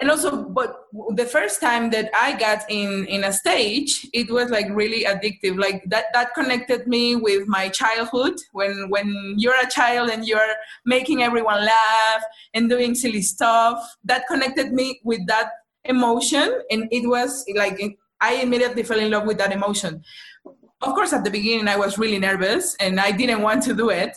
And 0.00 0.10
also 0.10 0.42
but 0.42 0.86
the 1.14 1.24
first 1.24 1.60
time 1.60 1.90
that 1.90 2.10
i 2.14 2.36
got 2.36 2.68
in 2.68 3.06
in 3.06 3.22
a 3.22 3.32
stage 3.32 4.04
it 4.12 4.28
was 4.28 4.50
like 4.50 4.66
really 4.70 5.04
addictive. 5.04 5.56
Like 5.56 5.84
that 5.86 6.06
that 6.12 6.34
connected 6.34 6.88
me 6.88 7.14
with 7.14 7.46
my 7.46 7.68
childhood. 7.68 8.34
When 8.52 8.90
when 8.90 9.34
you're 9.38 9.60
a 9.62 9.70
child 9.70 10.10
and 10.10 10.26
you're 10.26 10.54
making 10.84 11.22
everyone 11.22 11.64
laugh 11.64 12.22
and 12.54 12.68
doing 12.68 12.96
silly 12.96 13.22
stuff 13.22 13.78
that 14.02 14.26
connected 14.26 14.72
me 14.72 15.00
with 15.04 15.24
that 15.28 15.50
emotion 15.84 16.62
and 16.70 16.88
it 16.90 17.08
was 17.08 17.44
like 17.54 17.80
i 18.20 18.34
immediately 18.36 18.82
fell 18.82 18.98
in 18.98 19.10
love 19.10 19.26
with 19.26 19.38
that 19.38 19.52
emotion. 19.52 20.02
Of 20.82 20.94
course 20.94 21.12
at 21.12 21.24
the 21.24 21.30
beginning 21.30 21.68
i 21.68 21.76
was 21.76 21.98
really 21.98 22.18
nervous 22.18 22.76
and 22.80 23.00
i 23.00 23.10
didn't 23.10 23.42
want 23.42 23.62
to 23.64 23.74
do 23.74 23.90
it. 23.90 24.16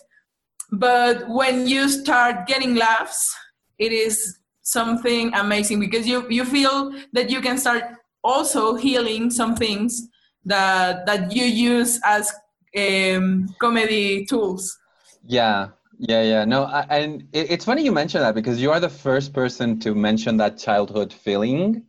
But 0.71 1.29
when 1.29 1.65
you 1.67 1.87
start 1.87 2.47
getting 2.47 2.75
laughs 2.75 3.35
it 3.79 3.91
is 3.91 4.39
something 4.61 5.33
amazing 5.33 5.79
because 5.79 6.07
you 6.07 6.27
you 6.29 6.43
feel 6.45 6.93
that 7.13 7.29
you 7.29 7.41
can 7.41 7.57
start 7.57 7.83
also 8.23 8.75
healing 8.75 9.29
some 9.31 9.55
things 9.55 10.07
that 10.45 11.05
that 11.05 11.31
you 11.33 11.45
use 11.45 11.99
as 12.03 12.33
um, 12.77 13.47
comedy 13.59 14.25
tools. 14.25 14.77
Yeah 15.25 15.69
yeah 15.99 16.21
yeah. 16.21 16.45
No 16.45 16.63
I, 16.63 16.81
and 16.89 17.27
it, 17.33 17.51
it's 17.51 17.65
funny 17.65 17.83
you 17.83 17.91
mention 17.91 18.21
that 18.21 18.35
because 18.35 18.61
you 18.61 18.71
are 18.71 18.79
the 18.79 18.89
first 18.89 19.33
person 19.33 19.79
to 19.81 19.95
mention 19.95 20.37
that 20.37 20.57
childhood 20.57 21.13
feeling 21.13 21.83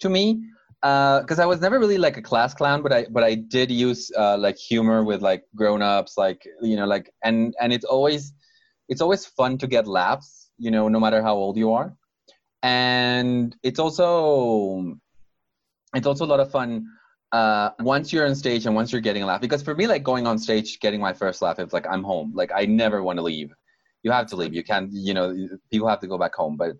to 0.00 0.08
me 0.08 0.42
because 0.80 1.40
uh, 1.40 1.42
I 1.42 1.46
was 1.46 1.60
never 1.60 1.78
really 1.78 1.98
like 1.98 2.16
a 2.16 2.22
class 2.22 2.54
clown, 2.54 2.82
but 2.82 2.92
I 2.92 3.06
but 3.10 3.24
I 3.24 3.34
did 3.34 3.70
use 3.70 4.12
uh, 4.16 4.38
like 4.38 4.56
humor 4.56 5.02
with 5.02 5.22
like 5.22 5.42
grown 5.56 5.82
ups, 5.82 6.16
like 6.16 6.46
you 6.62 6.76
know, 6.76 6.86
like 6.86 7.12
and 7.24 7.54
and 7.60 7.72
it's 7.72 7.84
always 7.84 8.32
it's 8.88 9.00
always 9.00 9.26
fun 9.26 9.58
to 9.58 9.66
get 9.66 9.88
laughs, 9.88 10.50
you 10.56 10.70
know, 10.70 10.88
no 10.88 11.00
matter 11.00 11.20
how 11.20 11.34
old 11.34 11.56
you 11.56 11.72
are, 11.72 11.96
and 12.62 13.56
it's 13.64 13.80
also 13.80 14.94
it's 15.94 16.06
also 16.06 16.24
a 16.24 16.30
lot 16.30 16.38
of 16.38 16.50
fun 16.50 16.86
uh, 17.32 17.70
once 17.80 18.12
you're 18.12 18.26
on 18.26 18.34
stage 18.34 18.66
and 18.66 18.74
once 18.74 18.92
you're 18.92 19.00
getting 19.00 19.22
a 19.22 19.26
laugh. 19.26 19.40
Because 19.40 19.62
for 19.62 19.74
me, 19.74 19.86
like 19.86 20.02
going 20.02 20.26
on 20.26 20.38
stage, 20.38 20.80
getting 20.80 21.00
my 21.00 21.12
first 21.12 21.42
laugh, 21.42 21.58
it's 21.58 21.72
like 21.72 21.86
I'm 21.86 22.02
home. 22.02 22.32
Like 22.34 22.50
I 22.54 22.64
never 22.64 23.02
want 23.02 23.18
to 23.18 23.22
leave. 23.22 23.52
You 24.02 24.10
have 24.12 24.26
to 24.28 24.36
leave. 24.36 24.54
You 24.54 24.64
can't. 24.64 24.90
You 24.92 25.14
know, 25.14 25.48
people 25.70 25.88
have 25.88 26.00
to 26.00 26.06
go 26.06 26.18
back 26.18 26.34
home. 26.34 26.56
But 26.56 26.76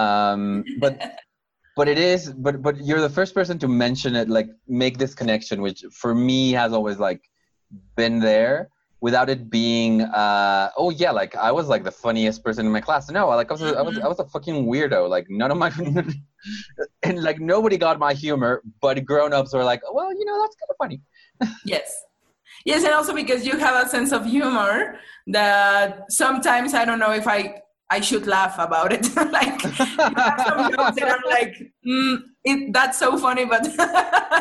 um, 0.00 0.64
but 0.80 1.00
but 1.76 1.88
it 1.88 1.98
is 1.98 2.32
but 2.32 2.62
but 2.62 2.76
you're 2.84 3.00
the 3.00 3.08
first 3.08 3.34
person 3.34 3.58
to 3.58 3.68
mention 3.68 4.14
it 4.14 4.28
like 4.28 4.48
make 4.68 4.98
this 4.98 5.14
connection 5.14 5.62
which 5.62 5.84
for 5.90 6.14
me 6.14 6.52
has 6.52 6.72
always 6.72 6.98
like 6.98 7.22
been 7.96 8.20
there 8.20 8.68
without 9.02 9.28
it 9.28 9.50
being 9.50 10.00
uh 10.00 10.70
oh 10.76 10.90
yeah 10.90 11.10
like 11.10 11.34
i 11.34 11.50
was 11.50 11.66
like 11.66 11.82
the 11.82 11.90
funniest 11.90 12.42
person 12.44 12.64
in 12.64 12.72
my 12.72 12.80
class 12.80 13.10
no 13.10 13.28
like 13.28 13.50
i 13.50 13.52
was 13.52 13.62
a, 13.62 13.76
I 13.76 13.82
was, 13.82 13.98
I 13.98 14.06
was 14.06 14.20
a 14.20 14.24
fucking 14.24 14.64
weirdo 14.64 15.08
like 15.10 15.26
none 15.28 15.50
of 15.50 15.58
my 15.58 15.70
and 17.02 17.22
like 17.22 17.40
nobody 17.40 17.76
got 17.76 17.98
my 17.98 18.14
humor 18.14 18.62
but 18.80 19.04
grown-ups 19.04 19.52
were 19.52 19.64
like 19.64 19.82
well 19.92 20.10
you 20.16 20.24
know 20.24 20.40
that's 20.40 20.56
kind 20.60 20.70
of 20.70 20.76
funny 20.78 21.00
yes 21.66 21.88
yes 22.64 22.84
and 22.84 22.94
also 22.94 23.12
because 23.12 23.44
you 23.44 23.58
have 23.58 23.84
a 23.84 23.88
sense 23.88 24.12
of 24.12 24.24
humor 24.24 25.00
that 25.26 26.10
sometimes 26.10 26.72
i 26.72 26.84
don't 26.84 27.00
know 27.00 27.12
if 27.12 27.26
i 27.26 27.60
I 27.90 28.00
should 28.00 28.26
laugh 28.26 28.54
about 28.58 28.90
it. 28.90 29.04
like, 29.16 29.60
I'm 29.68 31.22
like, 31.28 31.54
mm, 31.86 32.22
it, 32.42 32.72
that's 32.72 32.98
so 32.98 33.18
funny, 33.18 33.44
but. 33.44 33.64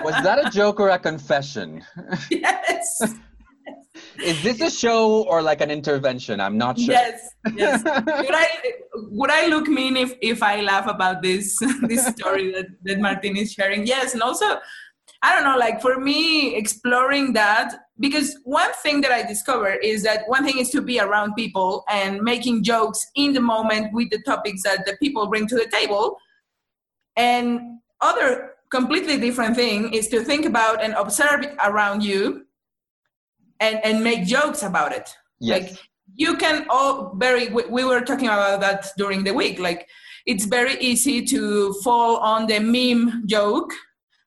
Was 0.06 0.24
that 0.24 0.40
a 0.46 0.50
joke 0.50 0.80
or 0.80 0.88
a 0.88 0.98
confession? 0.98 1.84
yes. 2.30 3.02
Is 4.24 4.42
this 4.44 4.62
a 4.62 4.70
show 4.70 5.24
or 5.24 5.42
like 5.42 5.62
an 5.62 5.72
intervention? 5.72 6.40
I'm 6.40 6.58
not 6.58 6.80
sure. 6.80 6.94
Yes, 6.94 7.30
yes. 7.56 7.84
would 7.84 8.36
I 8.36 8.48
would 8.96 9.32
I 9.32 9.48
look 9.48 9.68
mean 9.68 9.98
if 9.98 10.16
if 10.22 10.44
I 10.44 10.62
laugh 10.62 10.88
about 10.88 11.22
this 11.22 11.58
this 11.82 12.06
story 12.08 12.52
that 12.54 12.68
that 12.84 13.00
Martin 13.00 13.36
is 13.38 13.52
sharing? 13.52 13.86
Yes, 13.86 14.14
and 14.14 14.22
also 14.22 14.60
I 15.24 15.36
don't 15.36 15.44
know, 15.44 15.58
like 15.58 15.82
for 15.82 16.00
me, 16.00 16.56
exploring 16.56 17.34
that, 17.34 17.76
because 18.00 18.40
one 18.44 18.72
thing 18.82 19.02
that 19.02 19.12
I 19.12 19.22
discovered 19.22 19.80
is 19.84 20.02
that 20.04 20.24
one 20.28 20.44
thing 20.44 20.58
is 20.58 20.72
to 20.72 20.82
be 20.82 21.00
around 21.00 21.36
people 21.36 21.84
and 21.90 22.22
making 22.22 22.64
jokes 22.64 23.06
in 23.16 23.34
the 23.34 23.42
moment 23.42 23.94
with 23.94 24.10
the 24.10 24.22
topics 24.24 24.64
that 24.64 24.84
the 24.86 24.98
people 24.98 25.28
bring 25.28 25.48
to 25.48 25.56
the 25.56 25.68
table. 25.72 26.18
And 27.16 27.80
other 28.02 28.54
completely 28.72 29.18
different 29.18 29.56
thing 29.56 29.94
is 29.94 30.08
to 30.08 30.24
think 30.24 30.46
about 30.46 30.82
and 30.82 30.94
observe 30.94 31.46
around 31.64 32.04
you 32.04 32.48
and, 33.62 33.80
and 33.86 34.04
make 34.04 34.26
jokes 34.26 34.64
about 34.64 34.92
it. 34.92 35.08
Yes. 35.40 35.62
Like 35.62 35.80
you 36.16 36.36
can 36.36 36.66
all 36.70 37.16
very, 37.16 37.48
we, 37.50 37.64
we 37.78 37.84
were 37.86 38.02
talking 38.02 38.28
about 38.28 38.60
that 38.62 38.88
during 38.98 39.24
the 39.24 39.34
week. 39.34 39.60
Like 39.60 39.88
it's 40.26 40.46
very 40.46 40.76
easy 40.80 41.24
to 41.28 41.74
fall 41.84 42.18
on 42.18 42.48
the 42.48 42.60
meme 42.60 43.24
joke 43.28 43.72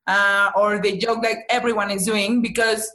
uh, 0.06 0.50
or 0.56 0.80
the 0.80 0.96
joke 0.96 1.22
that 1.22 1.38
everyone 1.50 1.90
is 1.90 2.04
doing 2.06 2.40
because 2.40 2.90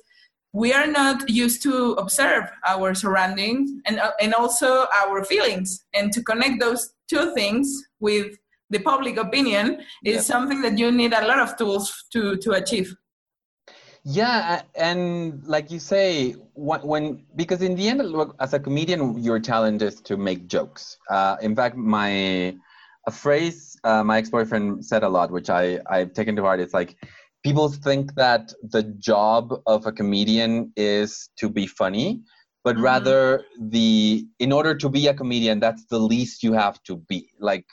we 0.52 0.74
are 0.74 0.88
not 0.88 1.30
used 1.30 1.62
to 1.62 1.94
observe 1.94 2.46
our 2.68 2.96
surroundings 2.96 3.70
and, 3.86 4.00
uh, 4.00 4.12
and 4.20 4.34
also 4.34 4.88
our 5.02 5.24
feelings 5.24 5.86
and 5.94 6.12
to 6.12 6.24
connect 6.24 6.60
those 6.60 6.94
two 7.08 7.34
things 7.36 7.84
with 8.00 8.36
the 8.72 8.80
public 8.80 9.18
opinion 9.18 9.66
is 10.04 10.16
Yeah. 10.16 10.22
something 10.22 10.62
that 10.62 10.78
you 10.78 10.92
need 10.92 11.14
a 11.14 11.26
lot 11.28 11.40
of 11.40 11.56
tools 11.58 12.06
to, 12.14 12.38
to 12.38 12.52
achieve 12.54 12.96
Yeah, 14.12 14.64
and 14.76 15.44
like 15.46 15.70
you 15.70 15.80
say, 15.80 16.32
when, 16.54 16.82
when 16.82 17.26
because 17.36 17.62
in 17.62 17.76
the 17.76 17.88
end, 17.90 18.00
look, 18.10 18.36
as 18.40 18.54
a 18.54 18.60
comedian, 18.60 19.22
your 19.24 19.40
talent 19.40 19.82
is 19.84 20.02
to 20.02 20.18
make 20.18 20.48
jokes. 20.48 20.98
Uh, 21.10 21.38
in 21.42 21.56
fact, 21.56 21.76
my 21.76 22.56
a 23.08 23.12
phrase 23.12 23.78
uh, 23.84 24.04
my 24.04 24.18
ex-boyfriend 24.18 24.86
said 24.86 25.04
a 25.04 25.10
lot, 25.10 25.32
which 25.32 25.50
I 25.50 25.80
I've 25.88 26.14
taken 26.14 26.36
to 26.38 26.42
heart. 26.44 26.60
It's 26.60 26.74
like 26.74 26.96
people 27.44 27.70
think 27.70 28.16
that 28.16 28.54
the 28.64 28.84
job 28.84 29.54
of 29.68 29.86
a 29.86 29.92
comedian 29.92 30.72
is 30.76 31.30
to 31.38 31.50
be 31.50 31.68
funny, 31.68 32.22
but 32.64 32.78
Mhm. 32.78 32.82
rather 32.84 33.46
the 33.60 34.26
in 34.40 34.52
order 34.52 34.74
to 34.76 34.90
be 34.90 35.08
a 35.08 35.14
comedian, 35.14 35.60
that's 35.60 35.86
the 35.86 36.00
least 36.00 36.42
you 36.44 36.54
have 36.54 36.82
to 36.84 36.98
be. 36.98 37.30
Like 37.40 37.66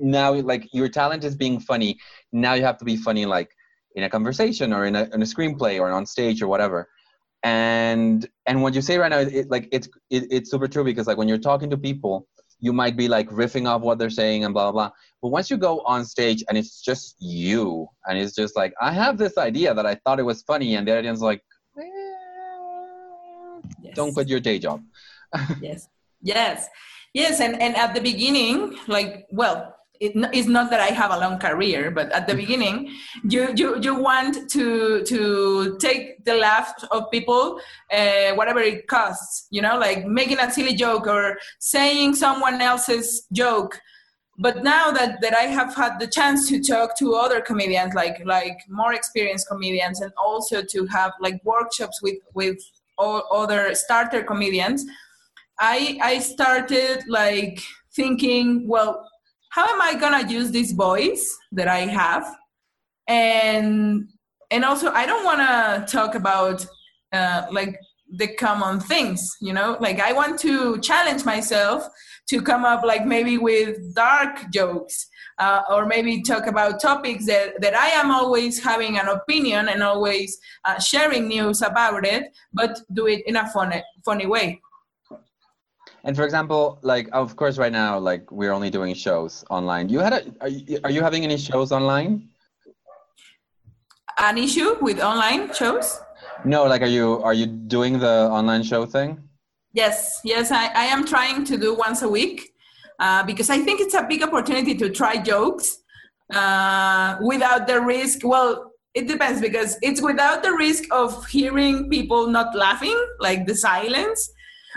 now, 0.00 0.32
like 0.34 0.68
your 0.72 0.88
talent 0.88 1.24
is 1.24 1.34
being 1.36 1.60
funny. 1.60 1.98
Now 2.32 2.54
you 2.54 2.64
have 2.64 2.78
to 2.78 2.84
be 2.84 2.96
funny, 2.96 3.26
like 3.26 3.50
in 3.94 4.04
a 4.04 4.10
conversation 4.10 4.72
or 4.72 4.84
in 4.84 4.96
a, 4.96 5.04
in 5.12 5.22
a 5.22 5.24
screenplay 5.24 5.80
or 5.80 5.90
on 5.90 6.06
stage 6.06 6.42
or 6.42 6.48
whatever. 6.48 6.88
And 7.42 8.28
and 8.46 8.62
what 8.62 8.74
you 8.74 8.82
say 8.82 8.98
right 8.98 9.08
now 9.08 9.20
it, 9.20 9.50
like 9.50 9.68
it's 9.72 9.88
it, 10.10 10.26
it's 10.30 10.50
super 10.50 10.68
true 10.68 10.84
because 10.84 11.06
like 11.06 11.16
when 11.16 11.26
you're 11.26 11.38
talking 11.38 11.70
to 11.70 11.78
people 11.78 12.28
you 12.62 12.74
might 12.74 12.96
be 12.98 13.08
like 13.08 13.28
riffing 13.30 13.66
off 13.66 13.80
what 13.80 13.98
they're 13.98 14.10
saying 14.10 14.44
and 14.44 14.52
blah 14.52 14.70
blah 14.70 14.72
blah. 14.72 14.90
But 15.22 15.28
once 15.28 15.50
you 15.50 15.56
go 15.56 15.80
on 15.80 16.04
stage 16.04 16.44
and 16.48 16.58
it's 16.58 16.82
just 16.82 17.16
you 17.18 17.88
and 18.06 18.18
it's 18.18 18.34
just 18.34 18.56
like 18.56 18.74
i 18.80 18.92
have 18.92 19.16
this 19.16 19.38
idea 19.38 19.72
that 19.72 19.86
i 19.86 19.94
thought 19.94 20.18
it 20.18 20.24
was 20.24 20.42
funny 20.42 20.74
and 20.74 20.86
the 20.86 20.98
audience 20.98 21.20
like 21.20 21.42
eh, 21.78 21.82
yes. 23.80 23.94
don't 23.94 24.12
quit 24.12 24.28
your 24.28 24.40
day 24.40 24.58
job. 24.58 24.82
Yes. 25.62 25.88
Yes. 26.20 26.68
Yes 27.14 27.40
and 27.40 27.60
and 27.60 27.74
at 27.74 27.94
the 27.94 28.02
beginning 28.02 28.76
like 28.86 29.26
well 29.32 29.74
it, 30.00 30.12
it's 30.32 30.48
not 30.48 30.70
that 30.70 30.80
i 30.80 30.86
have 30.86 31.10
a 31.10 31.18
long 31.18 31.38
career 31.38 31.90
but 31.90 32.10
at 32.12 32.26
the 32.26 32.34
beginning 32.34 32.90
you 33.24 33.52
you 33.54 33.78
you 33.80 33.94
want 33.94 34.48
to 34.50 35.02
to 35.04 35.76
take 35.78 36.24
the 36.24 36.34
laugh 36.34 36.72
of 36.90 37.10
people 37.10 37.60
uh, 37.92 38.32
whatever 38.34 38.60
it 38.60 38.88
costs 38.88 39.46
you 39.50 39.60
know 39.60 39.78
like 39.78 40.06
making 40.06 40.38
a 40.38 40.50
silly 40.50 40.74
joke 40.74 41.06
or 41.06 41.38
saying 41.58 42.14
someone 42.14 42.60
else's 42.60 43.26
joke. 43.32 43.80
But 44.38 44.62
now 44.62 44.90
that, 44.90 45.20
that 45.20 45.34
I 45.34 45.42
have 45.58 45.74
had 45.74 45.98
the 46.00 46.06
chance 46.06 46.48
to 46.48 46.60
talk 46.62 46.96
to 46.98 47.14
other 47.14 47.40
comedians, 47.40 47.92
like 47.94 48.22
like 48.24 48.58
more 48.68 48.94
experienced 48.94 49.48
comedians, 49.48 50.00
and 50.00 50.12
also 50.16 50.62
to 50.62 50.86
have 50.86 51.12
like 51.20 51.44
workshops 51.44 52.00
with 52.02 52.18
with 52.34 52.58
all 52.96 53.24
other 53.30 53.74
starter 53.74 54.22
comedians, 54.22 54.84
I 55.58 55.98
I 56.02 56.20
started 56.20 57.04
like 57.06 57.60
thinking, 57.94 58.66
well, 58.66 59.09
how 59.50 59.66
am 59.68 59.80
I 59.80 59.94
gonna 59.94 60.28
use 60.28 60.50
this 60.50 60.72
voice 60.72 61.36
that 61.52 61.68
I 61.68 61.80
have, 61.80 62.24
and 63.06 64.08
and 64.50 64.64
also 64.64 64.90
I 64.90 65.06
don't 65.06 65.24
want 65.24 65.40
to 65.40 65.92
talk 65.92 66.14
about 66.14 66.66
uh, 67.12 67.46
like 67.50 67.78
the 68.12 68.28
common 68.34 68.80
things, 68.80 69.36
you 69.40 69.52
know, 69.52 69.76
like 69.80 70.00
I 70.00 70.12
want 70.12 70.38
to 70.40 70.80
challenge 70.80 71.24
myself 71.24 71.86
to 72.28 72.42
come 72.42 72.64
up 72.64 72.84
like 72.84 73.06
maybe 73.06 73.38
with 73.38 73.94
dark 73.94 74.50
jokes 74.52 75.08
uh, 75.38 75.62
or 75.70 75.86
maybe 75.86 76.22
talk 76.22 76.46
about 76.46 76.80
topics 76.80 77.26
that, 77.26 77.60
that 77.60 77.74
I 77.74 77.88
am 77.88 78.10
always 78.10 78.62
having 78.62 78.98
an 78.98 79.08
opinion 79.08 79.68
and 79.68 79.82
always 79.82 80.38
uh, 80.64 80.78
sharing 80.80 81.28
news 81.28 81.62
about 81.62 82.04
it, 82.04 82.36
but 82.52 82.80
do 82.92 83.06
it 83.06 83.22
in 83.26 83.36
a 83.36 83.48
funny, 83.50 83.82
funny 84.04 84.26
way. 84.26 84.60
And 86.04 86.16
for 86.16 86.24
example 86.24 86.78
like 86.82 87.08
of 87.12 87.36
course 87.36 87.58
right 87.58 87.72
now 87.72 87.98
like 87.98 88.30
we're 88.30 88.52
only 88.52 88.70
doing 88.70 88.94
shows 88.94 89.44
online 89.50 89.88
you 89.88 89.98
had 90.00 90.12
a 90.12 90.22
are 90.40 90.48
you, 90.48 90.78
are 90.84 90.90
you 90.90 91.02
having 91.02 91.24
any 91.24 91.36
shows 91.36 91.72
online 91.72 92.28
An 94.18 94.36
issue 94.38 94.76
with 94.80 95.00
online 95.00 95.52
shows? 95.54 96.00
no 96.44 96.64
like 96.64 96.82
are 96.82 96.92
you 96.98 97.22
are 97.22 97.34
you 97.34 97.46
doing 97.46 97.98
the 97.98 98.28
online 98.30 98.62
show 98.62 98.86
thing 98.86 99.18
Yes, 99.72 100.20
yes, 100.24 100.50
I, 100.50 100.66
I 100.66 100.84
am 100.86 101.06
trying 101.06 101.44
to 101.44 101.56
do 101.56 101.76
once 101.76 102.02
a 102.02 102.08
week 102.08 102.52
uh, 102.98 103.22
because 103.22 103.50
I 103.50 103.58
think 103.58 103.80
it's 103.80 103.94
a 103.94 104.02
big 104.02 104.20
opportunity 104.20 104.74
to 104.74 104.90
try 104.90 105.16
jokes 105.16 105.78
uh, 106.34 107.16
without 107.22 107.68
the 107.68 107.80
risk. 107.80 108.18
Well, 108.24 108.72
it 108.94 109.06
depends 109.06 109.40
because 109.40 109.78
it's 109.80 110.02
without 110.02 110.42
the 110.42 110.52
risk 110.52 110.84
of 110.90 111.24
hearing 111.26 111.88
people 111.88 112.26
not 112.26 112.56
laughing, 112.56 112.98
like 113.20 113.46
the 113.46 113.54
silence, 113.54 114.28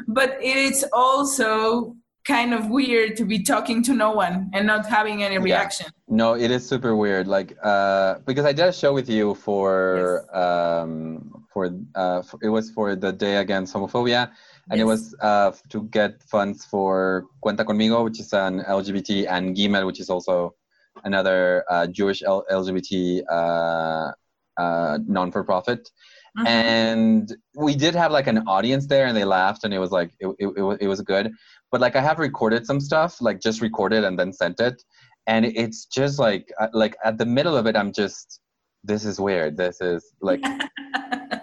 but 0.08 0.38
it's 0.42 0.84
also 0.94 1.96
kind 2.26 2.54
of 2.54 2.70
weird 2.70 3.18
to 3.18 3.26
be 3.26 3.44
talking 3.44 3.84
to 3.84 3.94
no 3.94 4.12
one 4.12 4.50
and 4.54 4.66
not 4.66 4.86
having 4.86 5.24
any 5.24 5.38
reaction. 5.38 5.88
No, 6.08 6.36
it 6.36 6.52
is 6.52 6.68
super 6.68 6.96
weird. 6.96 7.28
Like, 7.28 7.58
uh, 7.64 8.20
because 8.26 8.46
I 8.46 8.54
did 8.54 8.66
a 8.66 8.74
show 8.74 8.94
with 8.94 9.10
you 9.10 9.36
for, 9.36 10.26
um, 10.36 11.46
for, 11.52 11.70
uh, 11.96 12.22
for, 12.22 12.40
it 12.42 12.50
was 12.50 12.70
for 12.72 12.96
the 12.96 13.12
day 13.12 13.38
against 13.38 13.74
homophobia, 13.74 14.32
and 14.70 14.80
it 14.80 14.86
was 14.86 15.14
uh, 15.22 15.52
to 15.70 15.84
get 15.84 16.24
funds 16.24 16.64
for 16.64 17.26
Cuenta 17.44 17.66
Conmigo, 17.66 18.04
which 18.04 18.20
is 18.20 18.32
an 18.34 18.62
LGBT, 18.62 19.28
and 19.30 19.56
Gimel, 19.56 19.86
which 19.86 20.00
is 20.00 20.10
also 20.10 20.56
another 21.04 21.66
uh, 21.70 21.88
Jewish 21.88 22.24
L- 22.24 22.46
LGBT 22.50 23.24
uh, 23.30 24.12
uh, 24.58 25.00
non-for-profit. 25.06 25.90
Mhm. 26.38 26.48
And 26.48 27.36
we 27.56 27.76
did 27.76 27.94
have 27.94 28.12
like 28.12 28.28
an 28.28 28.40
audience 28.48 28.88
there, 28.88 29.06
and 29.06 29.16
they 29.16 29.24
laughed, 29.26 29.64
and 29.64 29.74
it 29.74 29.80
was 29.80 29.92
like 29.92 30.12
it, 30.20 30.28
it, 30.40 30.48
it, 30.58 30.62
was, 30.62 30.78
it 30.82 30.88
was 30.88 31.02
good. 31.02 31.32
But 31.72 31.80
like 31.82 31.96
I 31.96 32.02
have 32.02 32.18
recorded 32.18 32.66
some 32.66 32.80
stuff, 32.80 33.22
like 33.22 33.40
just 33.40 33.62
recorded 33.62 34.04
and 34.04 34.18
then 34.18 34.34
sent 34.34 34.60
it, 34.60 34.82
and 35.28 35.46
it's 35.46 35.86
just 35.86 36.18
like 36.18 36.52
like 36.74 36.96
at 37.06 37.18
the 37.20 37.26
middle 37.26 37.56
of 37.56 37.68
it, 37.68 37.76
I'm 37.76 37.92
just 37.94 38.40
this 38.84 39.06
is 39.06 39.20
weird. 39.20 39.58
This 39.58 39.80
is 39.80 40.04
like 40.22 40.42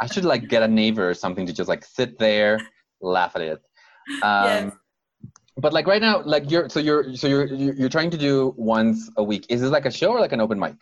I 0.01 0.07
should 0.11 0.25
like 0.25 0.49
get 0.49 0.63
a 0.63 0.69
neighbor 0.69 1.09
or 1.09 1.15
something 1.15 1.47
to 1.47 1.53
just 1.53 1.69
like 1.69 1.85
sit 1.85 2.19
there, 2.19 2.59
laugh 3.01 3.37
at 3.37 3.43
it. 3.43 3.63
Um, 4.23 4.45
Yes. 4.45 4.73
But 5.57 5.73
like 5.73 5.87
right 5.87 6.01
now, 6.01 6.23
like 6.25 6.51
you're 6.51 6.69
so 6.71 6.81
you're 6.81 7.15
so 7.15 7.27
you're 7.29 7.47
you're 7.47 7.75
you're 7.75 7.89
trying 7.89 8.11
to 8.11 8.17
do 8.19 8.55
once 8.57 9.11
a 9.19 9.23
week. 9.23 9.45
Is 9.51 9.61
this 9.61 9.71
like 9.71 9.85
a 9.85 9.91
show 9.91 10.11
or 10.13 10.21
like 10.21 10.33
an 10.33 10.41
open 10.41 10.59
mic? 10.59 10.77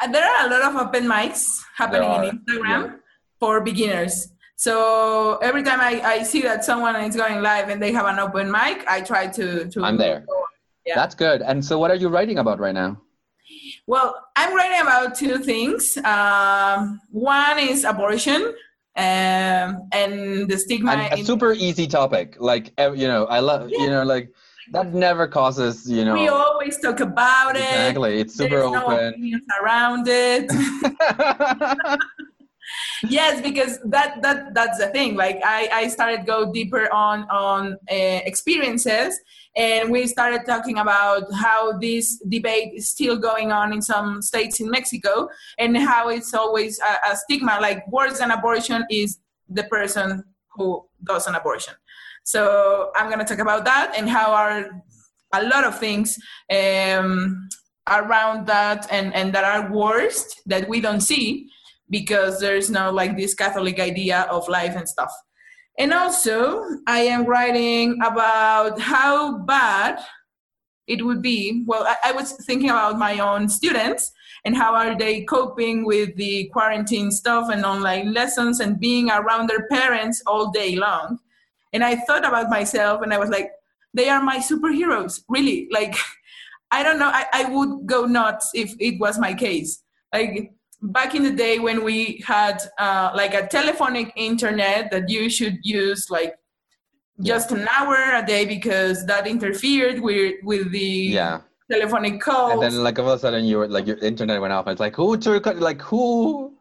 Uh, 0.00 0.06
there 0.08 0.24
are 0.24 0.46
a 0.46 0.50
lot 0.50 0.62
of 0.62 0.76
open 0.76 1.04
mics 1.06 1.58
happening 1.76 2.12
in 2.12 2.38
Instagram. 2.38 3.00
For 3.38 3.60
beginners. 3.60 4.28
So 4.56 5.36
every 5.42 5.62
time 5.62 5.80
I, 5.80 6.00
I 6.00 6.22
see 6.22 6.40
that 6.42 6.64
someone 6.64 6.96
is 6.96 7.14
going 7.14 7.42
live 7.42 7.68
and 7.68 7.82
they 7.82 7.92
have 7.92 8.06
an 8.06 8.18
open 8.18 8.50
mic, 8.50 8.84
I 8.88 9.02
try 9.02 9.26
to, 9.26 9.68
to 9.68 9.84
I'm 9.84 9.98
there. 9.98 10.24
Yeah. 10.86 10.94
That's 10.94 11.14
good. 11.14 11.42
And 11.42 11.64
so, 11.64 11.78
what 11.78 11.90
are 11.90 11.96
you 11.96 12.08
writing 12.08 12.38
about 12.38 12.60
right 12.60 12.74
now? 12.74 13.02
Well, 13.86 14.14
I'm 14.36 14.54
writing 14.54 14.80
about 14.80 15.16
two 15.16 15.38
things. 15.38 15.96
Um, 15.98 17.00
one 17.10 17.58
is 17.58 17.84
abortion 17.84 18.54
um, 18.96 19.88
and 19.92 20.48
the 20.48 20.56
stigma. 20.56 20.92
And 20.92 21.12
a 21.12 21.18
in- 21.18 21.24
super 21.24 21.52
easy 21.52 21.86
topic. 21.86 22.36
Like 22.38 22.72
you 22.78 23.08
know, 23.08 23.26
I 23.26 23.40
love 23.40 23.70
you 23.70 23.90
know 23.90 24.04
like 24.04 24.30
that 24.72 24.94
never 24.94 25.28
causes 25.28 25.88
you 25.88 26.04
know 26.04 26.14
we 26.14 26.28
always 26.28 26.78
talk 26.78 27.00
about 27.00 27.56
it. 27.56 27.62
exactly. 27.62 28.20
It's 28.20 28.34
super 28.34 28.60
There's 28.60 28.70
no 28.70 28.84
open. 28.86 29.08
opinions 29.08 29.42
around 29.60 30.06
it. 30.08 30.50
yes 33.08 33.40
because 33.40 33.78
that 33.84 34.22
that 34.22 34.54
that's 34.54 34.78
the 34.78 34.88
thing. 34.88 35.14
Like 35.14 35.40
i 35.44 35.68
i 35.72 35.88
started 35.88 36.26
go 36.26 36.52
deeper 36.52 36.92
on 36.92 37.24
on 37.30 37.74
uh, 37.90 38.20
experiences 38.24 39.18
and 39.56 39.90
we 39.90 40.06
started 40.06 40.44
talking 40.46 40.78
about 40.78 41.24
how 41.34 41.78
this 41.78 42.18
debate 42.28 42.74
is 42.74 42.88
still 42.88 43.16
going 43.16 43.52
on 43.52 43.72
in 43.72 43.80
some 43.80 44.20
states 44.20 44.60
in 44.60 44.70
mexico 44.70 45.28
and 45.58 45.76
how 45.76 46.08
it's 46.08 46.34
always 46.34 46.78
a, 46.80 47.12
a 47.12 47.16
stigma. 47.16 47.58
Like 47.60 47.86
worse 47.88 48.18
than 48.18 48.30
abortion 48.30 48.84
is 48.90 49.18
the 49.48 49.64
person 49.64 50.24
who 50.50 50.84
does 51.04 51.26
an 51.26 51.34
abortion. 51.34 51.74
So 52.24 52.90
i'm 52.96 53.06
going 53.06 53.24
to 53.24 53.24
talk 53.24 53.42
about 53.42 53.64
that 53.64 53.94
and 53.96 54.08
how 54.08 54.32
are 54.32 54.82
a 55.32 55.42
lot 55.42 55.64
of 55.64 55.78
things 55.78 56.18
um, 56.50 57.48
around 57.88 58.46
that 58.46 58.86
and 58.90 59.14
and 59.14 59.32
that 59.34 59.44
are 59.44 59.70
worst 59.72 60.42
that 60.46 60.68
we 60.68 60.80
don't 60.80 61.00
see 61.00 61.48
because 61.90 62.40
there's 62.40 62.70
no 62.70 62.90
like 62.90 63.16
this 63.16 63.34
Catholic 63.34 63.80
idea 63.80 64.22
of 64.30 64.48
life 64.48 64.74
and 64.76 64.88
stuff. 64.88 65.12
And 65.78 65.92
also, 65.92 66.62
I 66.86 67.00
am 67.00 67.26
writing 67.26 67.98
about 68.02 68.80
how 68.80 69.38
bad 69.38 69.98
it 70.86 71.04
would 71.04 71.20
be. 71.20 71.64
Well, 71.66 71.84
I, 71.84 72.10
I, 72.10 72.12
was 72.12 72.32
thinking 72.32 72.70
about 72.70 72.98
my 72.98 73.18
own 73.18 73.48
students 73.48 74.12
and 74.44 74.56
how 74.56 74.74
are 74.74 74.96
they 74.96 75.24
coping 75.24 75.84
with 75.84 76.14
the 76.16 76.48
quarantine 76.52 77.10
stuff 77.10 77.50
and 77.50 77.64
online 77.64 78.14
lessons 78.14 78.60
and 78.60 78.78
being 78.78 79.10
around 79.10 79.48
their 79.48 79.66
parents 79.68 80.22
all 80.26 80.50
day 80.50 80.76
long. 80.76 81.18
And 81.72 81.84
I 81.84 81.96
thought 81.96 82.24
about 82.26 82.48
myself 82.48 83.02
and 83.02 83.12
I 83.12 83.18
was 83.18 83.28
like, 83.28 83.50
they 83.92 84.08
are 84.08 84.22
my 84.22 84.38
superheroes, 84.38 85.20
really. 85.28 85.68
Like, 85.70 85.96
I 86.70 86.82
don't 86.82 86.98
know, 86.98 87.10
I, 87.12 87.26
I 87.32 87.50
would 87.50 87.86
go 87.86 88.06
nuts 88.06 88.50
if 88.54 88.74
it 88.78 88.98
was 88.98 89.18
my 89.18 89.34
case. 89.34 89.82
Like, 90.12 90.52
back 90.82 91.14
in 91.14 91.22
the 91.22 91.30
day 91.30 91.58
when 91.58 91.84
we 91.84 92.22
had 92.26 92.62
uh, 92.78 93.10
like 93.14 93.34
a 93.34 93.46
telephonic 93.46 94.12
internet 94.16 94.90
that 94.90 95.08
you 95.08 95.28
should 95.30 95.58
use 95.62 96.10
like 96.10 96.34
just 97.22 97.50
an 97.50 97.66
hour 97.68 97.96
a 98.14 98.24
day 98.24 98.44
because 98.44 99.06
that 99.06 99.26
interfered 99.26 100.00
with 100.00 100.34
with 100.42 100.70
the 100.70 100.78
yeah. 100.80 101.40
telephonic 101.70 102.20
call 102.20 102.50
and 102.52 102.62
then 102.62 102.82
like 102.82 102.98
all 102.98 103.08
of 103.08 103.16
a 103.16 103.18
sudden 103.18 103.44
your 103.44 103.66
like 103.68 103.86
your 103.86 103.96
internet 103.98 104.40
went 104.40 104.52
off 104.52 104.66
and 104.66 104.72
it's 104.72 104.80
like 104.80 104.94
who 104.94 105.16
to 105.16 105.38
like 105.54 105.80
who 105.80 106.54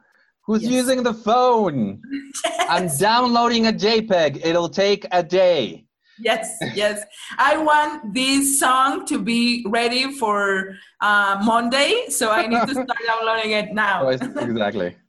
who's 0.43 0.63
yes. 0.63 0.71
using 0.71 1.03
the 1.03 1.13
phone? 1.13 2.01
Yes. 2.11 2.67
i'm 2.69 2.87
downloading 2.97 3.67
a 3.67 3.73
jpeg. 3.73 4.45
It'll 4.45 4.69
take 4.69 5.05
a 5.11 5.21
day 5.21 5.84
yes 6.19 6.57
yes. 6.73 7.03
I 7.37 7.57
want 7.57 8.13
this 8.13 8.59
song 8.59 9.05
to 9.07 9.19
be 9.19 9.65
ready 9.67 10.11
for 10.17 10.75
uh, 11.01 11.41
monday 11.43 12.05
so 12.09 12.31
i 12.31 12.47
need 12.47 12.65
to 12.67 12.73
start 12.83 12.99
downloading 13.07 13.51
it 13.51 13.73
now. 13.73 14.09
Exactly. 14.09 14.95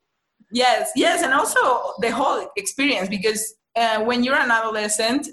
Yes 0.53 0.93
yes 0.95 1.25
and 1.25 1.33
also 1.35 1.59
the 2.01 2.11
whole 2.11 2.49
experience 2.57 3.09
because 3.09 3.57
uh, 3.75 4.05
when 4.05 4.23
you're 4.23 4.37
an 4.37 4.53
adolescent 4.53 5.27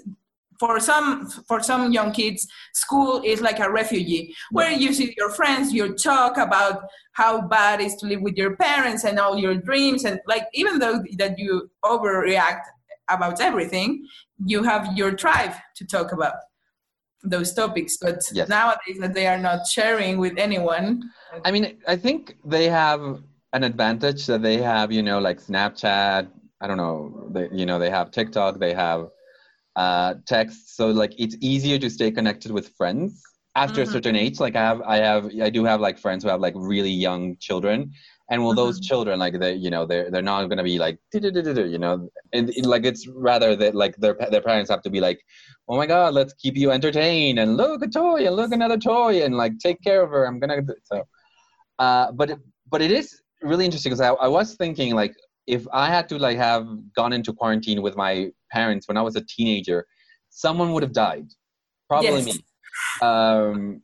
for 0.58 0.80
some 0.80 1.28
for 1.48 1.62
some 1.62 1.92
young 1.92 2.12
kids 2.12 2.46
school 2.72 3.22
is 3.24 3.40
like 3.40 3.60
a 3.60 3.70
refugee 3.70 4.34
where 4.50 4.72
you 4.72 4.92
see 4.92 5.14
your 5.16 5.30
friends 5.30 5.72
you 5.72 5.94
talk 5.94 6.36
about 6.36 6.84
how 7.12 7.40
bad 7.40 7.80
it 7.80 7.86
is 7.86 7.94
to 7.96 8.06
live 8.06 8.22
with 8.22 8.36
your 8.36 8.56
parents 8.56 9.04
and 9.04 9.18
all 9.18 9.38
your 9.38 9.54
dreams 9.54 10.04
and 10.04 10.20
like 10.26 10.46
even 10.52 10.78
though 10.78 11.02
that 11.16 11.38
you 11.38 11.70
overreact 11.84 12.62
about 13.08 13.40
everything 13.40 14.06
you 14.44 14.62
have 14.62 14.96
your 14.96 15.12
tribe 15.12 15.52
to 15.76 15.86
talk 15.86 16.12
about 16.12 16.34
those 17.22 17.54
topics. 17.54 17.96
But 18.00 18.20
yes. 18.32 18.48
nowadays 18.48 18.98
that 19.00 19.14
they 19.14 19.26
are 19.26 19.38
not 19.38 19.66
sharing 19.66 20.18
with 20.18 20.34
anyone. 20.38 21.02
I 21.44 21.50
mean 21.50 21.78
i 21.86 21.96
think 21.96 22.36
they 22.44 22.68
have 22.68 23.22
an 23.52 23.64
advantage 23.64 24.26
that 24.26 24.42
they 24.42 24.58
have 24.58 24.92
you 24.92 25.02
know 25.02 25.18
like 25.20 25.40
snapchat 25.40 26.28
i 26.60 26.66
don't 26.66 26.76
know 26.76 27.28
they, 27.30 27.48
you 27.52 27.66
know 27.66 27.78
they 27.78 27.90
have 27.90 28.10
tiktok 28.10 28.58
they 28.58 28.74
have 28.74 29.08
uh, 29.76 30.14
text. 30.26 30.76
So 30.76 30.88
like 30.88 31.14
it's 31.18 31.36
easier 31.40 31.78
to 31.78 31.90
stay 31.90 32.10
connected 32.10 32.52
with 32.52 32.68
friends 32.76 33.22
after 33.56 33.80
mm-hmm. 33.80 33.90
a 33.90 33.92
certain 33.92 34.16
age. 34.16 34.40
Like 34.40 34.56
i 34.56 34.62
have 34.62 34.82
i 34.82 34.96
have 34.96 35.30
i 35.42 35.50
do 35.50 35.64
have 35.64 35.80
like 35.80 35.98
friends 35.98 36.24
who 36.24 36.30
have 36.30 36.40
like 36.40 36.54
really 36.56 36.90
young 36.90 37.36
children 37.38 37.92
and 38.30 38.42
will 38.42 38.54
those 38.54 38.76
mm-hmm. 38.78 38.88
children 38.88 39.18
like 39.18 39.38
they 39.38 39.54
you 39.54 39.70
know 39.70 39.84
they're 39.86 40.10
they're 40.10 40.22
not 40.22 40.46
going 40.46 40.58
to 40.58 40.64
be 40.64 40.78
like 40.78 40.98
you 41.12 41.78
know? 41.78 42.08
And, 42.32 42.50
like 42.64 42.84
it's 42.84 43.06
rather 43.08 43.54
that 43.56 43.74
like 43.74 43.96
their 43.96 44.16
their 44.30 44.40
parents 44.40 44.70
have 44.70 44.82
to 44.82 44.90
be 44.90 45.00
like 45.00 45.20
oh 45.68 45.76
my 45.76 45.86
god 45.86 46.14
let's 46.14 46.32
keep 46.34 46.56
you 46.56 46.70
entertained 46.70 47.38
and 47.38 47.56
look 47.56 47.82
a 47.82 47.88
toy 47.88 48.26
and 48.26 48.36
look 48.36 48.52
another 48.52 48.78
toy 48.78 49.22
and 49.22 49.36
like 49.36 49.58
take 49.58 49.80
care 49.82 50.02
of 50.02 50.10
her. 50.10 50.26
I'm 50.26 50.38
gonna 50.40 50.62
so 50.84 51.04
uh 51.78 52.12
but 52.12 52.38
but 52.70 52.80
it 52.80 52.90
is 52.90 53.20
really 53.42 53.64
interesting 53.64 53.90
because 53.90 54.00
I, 54.00 54.12
I 54.12 54.28
was 54.28 54.54
thinking 54.54 54.94
like 54.94 55.14
if 55.46 55.66
i 55.74 55.88
had 55.88 56.08
to 56.08 56.18
like 56.18 56.38
have 56.38 56.66
gone 56.96 57.12
into 57.12 57.30
quarantine 57.30 57.82
with 57.82 57.96
my 57.96 58.30
parents 58.50 58.88
when 58.88 58.96
i 58.96 59.02
was 59.02 59.16
a 59.16 59.24
teenager 59.28 59.86
someone 60.34 60.72
would 60.72 60.82
have 60.82 60.92
died. 60.92 61.28
Probably 61.88 62.20
yes. 62.20 62.26
me. 62.26 62.44
Um 63.00 63.82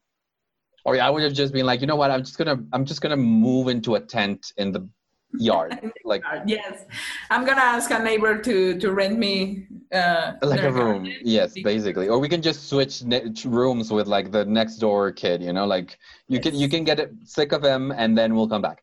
or 0.84 1.00
I 1.00 1.10
would 1.10 1.22
have 1.22 1.32
just 1.32 1.52
been 1.52 1.66
like, 1.66 1.80
you 1.80 1.86
know 1.86 1.96
what, 1.96 2.10
I'm 2.10 2.24
just 2.24 2.38
gonna 2.38 2.62
I'm 2.72 2.84
just 2.84 3.00
gonna 3.00 3.16
move 3.16 3.68
into 3.68 3.94
a 3.94 4.00
tent 4.00 4.52
in 4.56 4.72
the 4.72 4.88
yard. 5.32 5.78
like 6.04 6.22
yes, 6.46 6.84
I'm 7.30 7.44
gonna 7.44 7.60
ask 7.60 7.90
a 7.90 7.98
neighbor 7.98 8.38
to 8.38 8.78
to 8.78 8.92
rent 8.92 9.18
me 9.18 9.66
uh, 9.92 10.32
like 10.42 10.62
a 10.62 10.72
room. 10.72 11.04
Garden. 11.04 11.16
Yes, 11.22 11.54
basically, 11.62 12.08
or 12.08 12.18
we 12.18 12.28
can 12.28 12.42
just 12.42 12.68
switch 12.68 13.02
ne- 13.02 13.32
rooms 13.44 13.92
with 13.92 14.06
like 14.06 14.32
the 14.32 14.44
next 14.44 14.76
door 14.76 15.12
kid. 15.12 15.42
You 15.42 15.52
know, 15.52 15.66
like 15.66 15.98
you 16.28 16.36
yes. 16.36 16.44
can 16.44 16.54
you 16.54 16.68
can 16.68 16.84
get 16.84 17.10
sick 17.24 17.52
of 17.52 17.62
him, 17.62 17.92
and 17.92 18.16
then 18.16 18.34
we'll 18.34 18.48
come 18.48 18.62
back. 18.62 18.82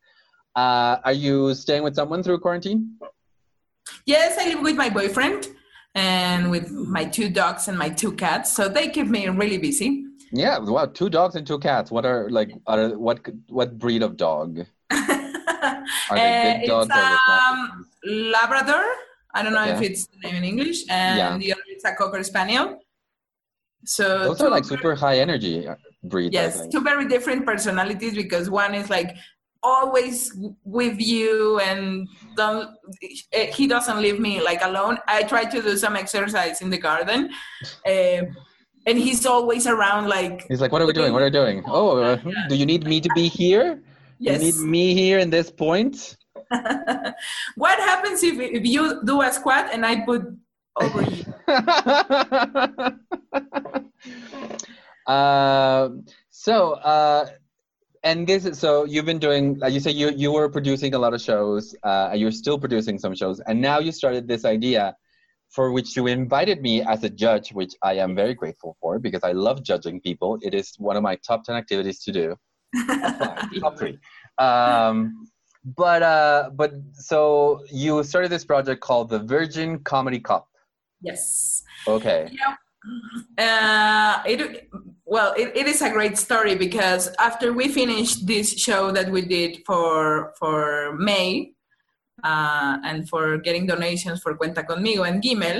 Uh, 0.55 0.97
are 1.03 1.13
you 1.13 1.53
staying 1.53 1.83
with 1.83 1.95
someone 1.95 2.23
through 2.23 2.39
quarantine? 2.39 2.97
Yes, 4.05 4.37
I 4.39 4.49
live 4.49 4.61
with 4.61 4.75
my 4.75 4.89
boyfriend 4.89 5.47
and 5.95 6.51
with 6.51 6.71
my 6.71 7.05
two 7.05 7.29
dogs 7.29 7.67
and 7.67 7.77
my 7.77 7.89
two 7.89 8.11
cats, 8.13 8.53
so 8.53 8.67
they 8.67 8.89
keep 8.89 9.07
me 9.07 9.27
really 9.27 9.57
busy. 9.57 10.06
Yeah, 10.31 10.59
wow, 10.59 10.85
two 10.85 11.09
dogs 11.09 11.35
and 11.35 11.45
two 11.45 11.59
cats. 11.59 11.91
What 11.91 12.05
are 12.05 12.29
like 12.29 12.51
are 12.65 12.89
what 12.97 13.19
what 13.47 13.77
breed 13.77 14.03
of 14.03 14.17
dog? 14.17 14.65
are 14.91 16.15
they 16.15 16.59
big 16.61 16.69
uh, 16.69 16.85
dogs 16.85 16.89
it's, 16.93 17.29
um, 17.29 17.85
Labrador. 18.05 18.83
I 19.33 19.43
don't 19.43 19.53
know 19.53 19.65
if 19.65 19.81
it's 19.81 20.07
the 20.07 20.17
name 20.23 20.35
in 20.35 20.43
English, 20.43 20.83
and 20.89 21.17
yeah. 21.17 21.37
the 21.37 21.53
other 21.53 21.61
is 21.75 21.83
a 21.85 21.93
Cocker 21.93 22.23
Spaniel. 22.23 22.79
So 23.85 24.19
those 24.25 24.41
are 24.41 24.49
like 24.49 24.65
super 24.65 24.95
high 24.95 25.19
energy 25.19 25.67
uh, 25.67 25.75
breeds. 26.03 26.33
Yes, 26.33 26.67
two 26.67 26.81
very 26.81 27.07
different 27.07 27.45
personalities 27.45 28.15
because 28.15 28.49
one 28.49 28.73
is 28.73 28.89
like 28.89 29.15
always 29.63 30.35
with 30.63 30.99
you 30.99 31.59
and 31.59 32.07
don't 32.35 32.69
eh, 33.33 33.51
he 33.51 33.67
doesn't 33.67 33.99
leave 34.01 34.19
me 34.19 34.41
like 34.41 34.61
alone 34.63 34.97
i 35.07 35.23
try 35.23 35.43
to 35.43 35.61
do 35.61 35.75
some 35.75 35.95
exercise 35.95 36.61
in 36.61 36.69
the 36.69 36.77
garden 36.77 37.29
uh, 37.85 38.21
and 38.87 38.97
he's 38.97 39.25
always 39.25 39.67
around 39.67 40.07
like 40.07 40.47
he's 40.47 40.61
like 40.61 40.71
what 40.71 40.81
are 40.81 40.87
we 40.87 40.93
doing? 40.93 41.13
What 41.13 41.21
are 41.21 41.25
we 41.25 41.31
doing? 41.31 41.63
oh 41.67 41.97
uh, 41.97 42.17
do 42.49 42.55
you 42.55 42.65
need 42.65 42.87
me 42.87 42.99
to 43.01 43.09
be 43.13 43.27
here? 43.27 43.83
Yes. 44.19 44.41
you 44.41 44.45
need 44.47 44.59
me 44.67 44.95
here 44.95 45.19
in 45.19 45.29
this 45.29 45.51
point? 45.51 46.17
What 47.55 47.77
happens 47.79 48.23
if, 48.23 48.39
if 48.39 48.65
you 48.65 49.03
do 49.03 49.21
a 49.21 49.31
squat 49.33 49.69
and 49.73 49.85
i 49.85 50.01
put 50.01 50.23
over 50.79 51.01
you? 51.03 51.25
Uh, 55.07 55.89
so 56.31 56.73
uh, 56.83 57.25
and 58.03 58.27
this 58.27 58.45
is 58.45 58.59
so 58.59 58.83
you've 58.83 59.05
been 59.05 59.19
doing 59.19 59.57
you 59.69 59.79
say 59.79 59.89
you 59.89 60.11
you 60.11 60.33
were 60.33 60.49
producing 60.49 60.93
a 60.93 60.99
lot 60.99 61.13
of 61.13 61.21
shows 61.21 61.73
uh, 61.83 62.11
you're 62.13 62.31
still 62.43 62.59
producing 62.59 62.99
some 62.99 63.15
shows 63.15 63.39
and 63.47 63.61
now 63.61 63.79
you 63.79 63.93
started 63.93 64.27
this 64.27 64.43
idea 64.43 64.93
for 65.49 65.71
which 65.71 65.95
you 65.95 66.07
invited 66.07 66.61
me 66.61 66.81
as 66.81 67.03
a 67.03 67.09
judge, 67.09 67.51
which 67.53 67.73
I 67.81 67.93
am 67.93 68.15
very 68.15 68.33
grateful 68.33 68.77
for 68.81 68.99
because 68.99 69.23
I 69.23 69.31
love 69.31 69.63
judging 69.63 70.01
people. 70.01 70.37
It 70.41 70.53
is 70.53 70.75
one 70.77 70.95
of 70.97 71.03
my 71.03 71.15
top 71.15 71.43
10 71.43 71.55
activities 71.55 72.03
to 72.03 72.11
do. 72.11 72.35
top 73.59 73.77
three. 73.77 73.97
Um, 74.37 75.29
but 75.75 76.01
uh, 76.03 76.49
but 76.53 76.73
so 76.93 77.61
you 77.69 78.03
started 78.03 78.31
this 78.31 78.45
project 78.45 78.81
called 78.81 79.09
the 79.09 79.19
Virgin 79.19 79.79
Comedy 79.79 80.19
Cup. 80.19 80.47
Yes. 81.01 81.63
Okay. 81.87 82.29
Yeah. 82.31 82.55
Uh, 83.37 84.23
it 84.25 84.69
well, 85.05 85.33
it, 85.37 85.55
it 85.55 85.67
is 85.67 85.81
a 85.81 85.89
great 85.89 86.17
story 86.17 86.55
because 86.55 87.09
after 87.19 87.53
we 87.53 87.67
finished 87.69 88.27
this 88.27 88.53
show 88.53 88.91
that 88.91 89.09
we 89.09 89.21
did 89.21 89.63
for 89.65 90.33
for 90.39 90.95
May, 90.97 91.53
uh, 92.23 92.77
and 92.83 93.07
for 93.09 93.37
getting 93.37 93.65
donations 93.65 94.21
for 94.21 94.35
Cuenta 94.35 94.65
Conmigo 94.65 95.07
and 95.07 95.21
Gimel, 95.21 95.59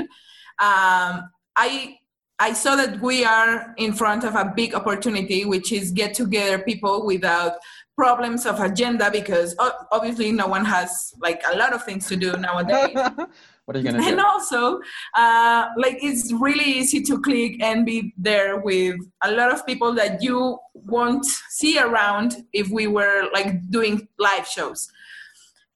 um, 0.60 1.30
I 1.56 1.98
I 2.40 2.54
saw 2.54 2.76
that 2.76 3.02
we 3.02 3.26
are 3.26 3.74
in 3.78 3.94
front 3.94 4.24
of 4.24 4.36
a 4.36 4.54
big 4.56 4.76
opportunity, 4.76 5.44
which 5.46 5.72
is 5.72 5.92
get 5.92 6.14
together 6.14 6.60
people 6.60 7.06
without 7.06 7.54
problems 7.96 8.46
of 8.46 8.60
agenda, 8.60 9.10
because 9.10 9.56
obviously 9.92 10.32
no 10.32 10.46
one 10.46 10.64
has 10.64 11.14
like 11.20 11.42
a 11.52 11.58
lot 11.58 11.74
of 11.74 11.84
things 11.84 12.08
to 12.08 12.16
do 12.16 12.32
nowadays. 12.34 12.94
what 13.66 13.76
are 13.76 13.80
you 13.80 13.86
gonna 13.86 14.00
do? 14.00 14.08
And 14.08 14.22
also, 14.22 14.80
uh, 15.16 15.70
like 15.78 15.98
it's 16.04 16.32
really 16.32 16.64
easy 16.64 17.02
to 17.02 17.20
click 17.20 17.62
and 17.62 17.88
be 17.88 18.14
there 18.18 18.60
with 18.60 18.98
a 19.24 19.32
lot 19.32 19.52
of 19.52 19.66
people 19.66 19.94
that 19.96 20.22
you 20.22 20.60
won't 20.76 21.26
see 21.26 21.80
around 21.80 22.46
if 22.54 22.70
we 22.70 22.86
were 22.86 23.30
like 23.34 23.68
doing 23.72 24.08
live 24.20 24.48
shows. 24.48 24.92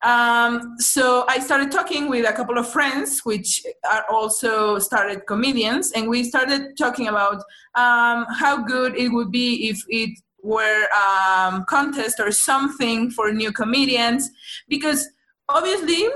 Um, 0.04 0.76
so 0.80 1.26
I 1.28 1.40
started 1.40 1.72
talking 1.72 2.10
with 2.10 2.28
a 2.28 2.34
couple 2.34 2.58
of 2.58 2.68
friends, 2.68 3.22
which 3.24 3.64
are 3.90 4.06
also 4.10 4.80
started 4.80 5.28
comedians, 5.28 5.92
and 5.92 6.10
we 6.10 6.24
started 6.24 6.76
talking 6.78 7.08
about 7.08 7.44
um, 7.76 8.26
how 8.40 8.64
good 8.66 8.96
it 8.96 9.10
would 9.10 9.32
be 9.32 9.70
if 9.70 9.80
it 9.90 10.18
were 10.42 10.88
um, 10.92 11.66
contest 11.70 12.20
or 12.20 12.32
something 12.32 13.12
for 13.12 13.32
new 13.32 13.52
comedians, 13.52 14.30
because 14.68 15.08
obviously, 15.50 16.08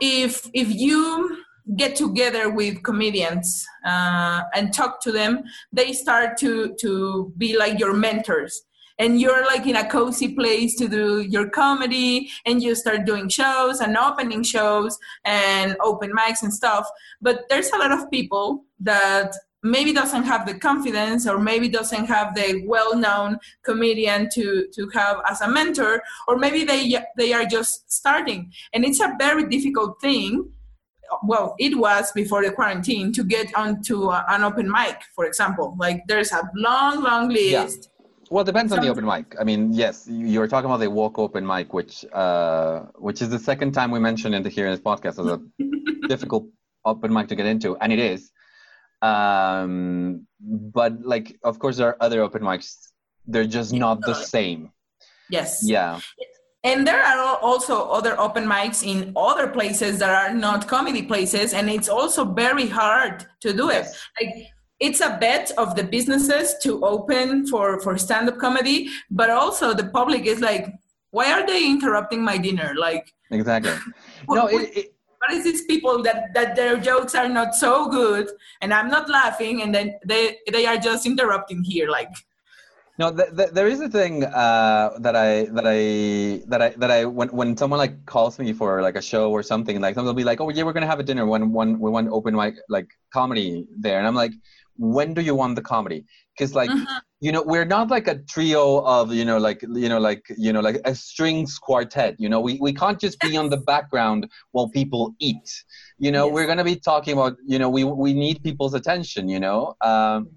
if 0.00 0.46
if 0.52 0.68
you 0.68 1.38
get 1.76 1.96
together 1.96 2.50
with 2.50 2.82
comedians 2.82 3.64
uh, 3.86 4.42
and 4.54 4.74
talk 4.74 5.00
to 5.00 5.12
them, 5.12 5.42
they 5.72 5.94
start 5.94 6.36
to 6.38 6.74
to 6.80 7.32
be 7.38 7.56
like 7.56 7.78
your 7.78 7.94
mentors 7.94 8.62
and 8.98 9.20
you're 9.20 9.44
like 9.46 9.66
in 9.66 9.76
a 9.76 9.88
cozy 9.88 10.34
place 10.34 10.76
to 10.76 10.88
do 10.88 11.20
your 11.20 11.48
comedy 11.50 12.30
and 12.46 12.62
you 12.62 12.74
start 12.74 13.04
doing 13.04 13.28
shows 13.28 13.80
and 13.80 13.96
opening 13.96 14.42
shows 14.42 14.98
and 15.24 15.76
open 15.80 16.12
mics 16.12 16.42
and 16.42 16.52
stuff. 16.52 16.86
But 17.20 17.48
there's 17.48 17.70
a 17.70 17.78
lot 17.78 17.92
of 17.92 18.10
people 18.10 18.64
that 18.80 19.34
maybe 19.62 19.92
doesn't 19.92 20.24
have 20.24 20.46
the 20.46 20.54
confidence 20.54 21.26
or 21.26 21.38
maybe 21.38 21.68
doesn't 21.68 22.06
have 22.06 22.34
the 22.34 22.64
well-known 22.66 23.38
comedian 23.62 24.28
to 24.34 24.66
to 24.74 24.88
have 24.88 25.18
as 25.28 25.40
a 25.40 25.48
mentor 25.48 26.02
or 26.26 26.36
maybe 26.36 26.64
they 26.64 26.96
they 27.16 27.32
are 27.32 27.44
just 27.44 27.90
starting. 27.90 28.52
And 28.72 28.84
it's 28.84 29.00
a 29.00 29.14
very 29.18 29.48
difficult 29.48 30.00
thing 30.00 30.50
well 31.22 31.54
it 31.58 31.76
was 31.76 32.10
before 32.12 32.42
the 32.42 32.50
quarantine 32.50 33.12
to 33.12 33.22
get 33.22 33.54
onto 33.54 34.10
an 34.10 34.42
open 34.42 34.70
mic 34.70 35.00
for 35.14 35.26
example. 35.26 35.76
Like 35.78 36.02
there's 36.08 36.32
a 36.32 36.42
long 36.54 37.02
long 37.02 37.28
list 37.28 37.90
well, 38.32 38.42
it 38.42 38.46
depends 38.46 38.72
on 38.72 38.80
the 38.80 38.88
open 38.88 39.04
mic. 39.04 39.36
I 39.38 39.44
mean, 39.44 39.74
yes, 39.74 40.08
you 40.08 40.40
were 40.40 40.48
talking 40.48 40.64
about 40.64 40.80
the 40.80 40.90
walk 40.90 41.18
open 41.18 41.46
mic, 41.46 41.74
which 41.74 42.04
uh, 42.12 42.80
which 43.06 43.20
is 43.20 43.28
the 43.28 43.38
second 43.38 43.72
time 43.72 43.90
we 43.90 44.00
mentioned 44.00 44.34
it 44.34 44.46
here 44.46 44.66
in 44.66 44.72
this 44.72 44.80
podcast 44.80 45.16
as 45.22 45.26
a 45.26 45.38
difficult 46.08 46.46
open 46.86 47.12
mic 47.12 47.28
to 47.28 47.36
get 47.36 47.44
into, 47.44 47.76
and 47.76 47.92
it 47.92 47.98
is. 47.98 48.32
Um, 49.02 50.26
but 50.40 50.92
like, 51.02 51.38
of 51.44 51.58
course, 51.58 51.76
there 51.76 51.88
are 51.88 51.98
other 52.00 52.22
open 52.22 52.40
mics. 52.42 52.68
They're 53.26 53.52
just 53.58 53.72
not 53.74 54.00
the 54.00 54.14
same. 54.14 54.72
Yes. 55.28 55.60
Yeah. 55.62 56.00
And 56.64 56.86
there 56.86 57.02
are 57.02 57.36
also 57.36 57.88
other 57.90 58.18
open 58.18 58.44
mics 58.46 58.82
in 58.82 59.12
other 59.14 59.48
places 59.48 59.98
that 59.98 60.10
are 60.10 60.32
not 60.32 60.68
comedy 60.68 61.02
places, 61.02 61.52
and 61.52 61.68
it's 61.68 61.90
also 61.90 62.24
very 62.24 62.66
hard 62.66 63.26
to 63.40 63.52
do 63.52 63.68
it. 63.68 63.86
Like 64.18 64.46
it's 64.82 65.00
a 65.00 65.16
bet 65.20 65.50
of 65.56 65.76
the 65.76 65.84
businesses 65.84 66.54
to 66.62 66.84
open 66.84 67.46
for 67.46 67.80
for 67.80 67.96
stand-up 67.96 68.38
comedy 68.38 68.88
but 69.10 69.30
also 69.30 69.72
the 69.72 69.88
public 69.98 70.26
is 70.26 70.40
like 70.40 70.66
why 71.12 71.30
are 71.30 71.46
they 71.46 71.64
interrupting 71.66 72.22
my 72.22 72.36
dinner? 72.36 72.74
Like 72.76 73.14
exactly. 73.30 73.72
No 74.28 74.46
it, 74.46 74.76
it, 74.76 74.86
what 75.18 75.32
is 75.32 75.44
these 75.44 75.64
people 75.66 76.02
that 76.02 76.34
that 76.34 76.56
their 76.56 76.76
jokes 76.78 77.14
are 77.14 77.28
not 77.28 77.54
so 77.54 77.88
good 77.88 78.28
and 78.60 78.74
i'm 78.74 78.88
not 78.88 79.08
laughing 79.08 79.62
and 79.62 79.72
then 79.72 79.94
they 80.04 80.38
they 80.50 80.66
are 80.66 80.76
just 80.76 81.06
interrupting 81.06 81.62
here 81.62 81.88
like? 81.88 82.12
No, 82.98 83.10
th- 83.10 83.34
th- 83.34 83.50
there 83.50 83.68
is 83.68 83.80
a 83.80 83.88
thing 83.88 84.22
uh, 84.22 84.90
that 85.00 85.16
I 85.16 85.46
that 85.56 85.66
I 85.66 85.78
that 86.46 86.60
I 86.60 86.68
that 86.76 86.90
I 86.90 87.04
when 87.06 87.28
when 87.28 87.56
someone 87.56 87.78
like 87.78 88.04
calls 88.04 88.38
me 88.38 88.52
for 88.52 88.82
like 88.82 88.96
a 88.96 89.02
show 89.02 89.30
or 89.32 89.42
something 89.42 89.80
like 89.80 89.94
someone 89.94 90.14
will 90.14 90.22
be 90.24 90.28
like, 90.30 90.42
oh 90.42 90.50
yeah, 90.50 90.62
we're 90.62 90.74
gonna 90.74 90.92
have 90.94 91.00
a 91.00 91.08
dinner 91.10 91.24
when 91.24 91.52
one 91.52 91.80
we 91.80 91.90
want 91.90 92.08
open 92.10 92.36
mic 92.36 92.54
like 92.68 92.88
comedy 93.10 93.66
there, 93.84 93.98
and 93.98 94.06
I'm 94.06 94.14
like, 94.14 94.32
when 94.76 95.14
do 95.14 95.20
you 95.20 95.34
want 95.34 95.56
the 95.56 95.62
comedy? 95.62 96.04
Because 96.36 96.54
like 96.54 96.70
mm-hmm. 96.70 96.84
you 97.20 97.32
know 97.32 97.42
we're 97.42 97.64
not 97.64 97.88
like 97.88 98.08
a 98.08 98.18
trio 98.30 98.78
of 98.84 99.12
you 99.12 99.24
know 99.24 99.38
like 99.38 99.62
you 99.62 99.88
know 99.88 99.98
like 99.98 100.24
you 100.36 100.52
know 100.52 100.60
like 100.60 100.80
a 100.84 100.94
strings 100.94 101.58
quartet 101.58 102.16
you 102.18 102.28
know? 102.28 102.40
We, 102.40 102.58
we 102.60 102.72
can't 102.72 102.98
just 102.98 103.20
be 103.20 103.36
on 103.36 103.50
the 103.50 103.58
background 103.58 104.28
while 104.52 104.68
people 104.68 105.14
eat. 105.18 105.64
You 105.98 106.10
know 106.10 106.26
yes. 106.26 106.34
we're 106.34 106.46
going 106.46 106.58
to 106.58 106.64
be 106.64 106.76
talking 106.76 107.14
about 107.14 107.36
you 107.46 107.58
know 107.58 107.68
we 107.68 107.84
we 107.84 108.14
need 108.14 108.42
people's 108.42 108.74
attention 108.74 109.28
you 109.28 109.40
know? 109.40 109.74
Um 109.80 110.30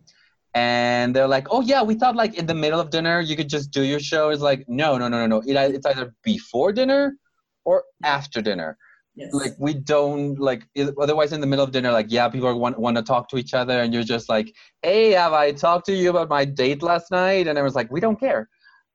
and 0.54 1.16
they're 1.16 1.28
like 1.28 1.48
oh 1.52 1.62
yeah 1.62 1.82
we 1.84 1.96
thought 1.96 2.16
like 2.16 2.36
in 2.36 2.46
the 2.46 2.56
middle 2.56 2.80
of 2.80 2.90
dinner 2.90 3.20
you 3.20 3.36
could 3.36 3.50
just 3.50 3.72
do 3.72 3.84
your 3.84 4.00
show. 4.00 4.30
It's 4.30 4.42
like 4.42 4.66
no 4.68 4.98
no 4.98 5.08
no 5.08 5.26
no 5.26 5.28
no. 5.28 5.44
It, 5.46 5.56
it's 5.76 5.86
either 5.86 6.14
before 6.24 6.72
dinner 6.74 7.16
or 7.64 7.84
after 8.04 8.42
dinner 8.42 8.78
Yes. 9.16 9.34
Like 9.34 9.56
we 9.58 9.74
don't 9.74 10.38
like 10.38 10.68
otherwise 11.00 11.32
in 11.32 11.40
the 11.40 11.48
middle 11.48 11.64
of 11.64 11.72
dinner, 11.72 11.92
like 11.92 12.08
yeah, 12.10 12.28
people 12.28 12.60
want 12.60 12.78
want 12.78 12.98
to 12.98 13.04
talk 13.04 13.30
to 13.30 13.38
each 13.38 13.54
other, 13.54 13.80
and 13.82 13.94
you're 13.94 14.04
just 14.04 14.28
like, 14.28 14.54
hey, 14.82 15.12
have 15.12 15.32
I 15.32 15.54
talked 15.54 15.86
to 15.86 15.94
you 15.94 16.10
about 16.10 16.28
my 16.28 16.44
date 16.44 16.84
last 16.84 17.12
night? 17.12 17.48
And 17.48 17.58
I 17.58 17.62
was 17.62 17.76
like, 17.76 17.90
we 17.92 18.02
don't 18.02 18.20
care. 18.20 18.50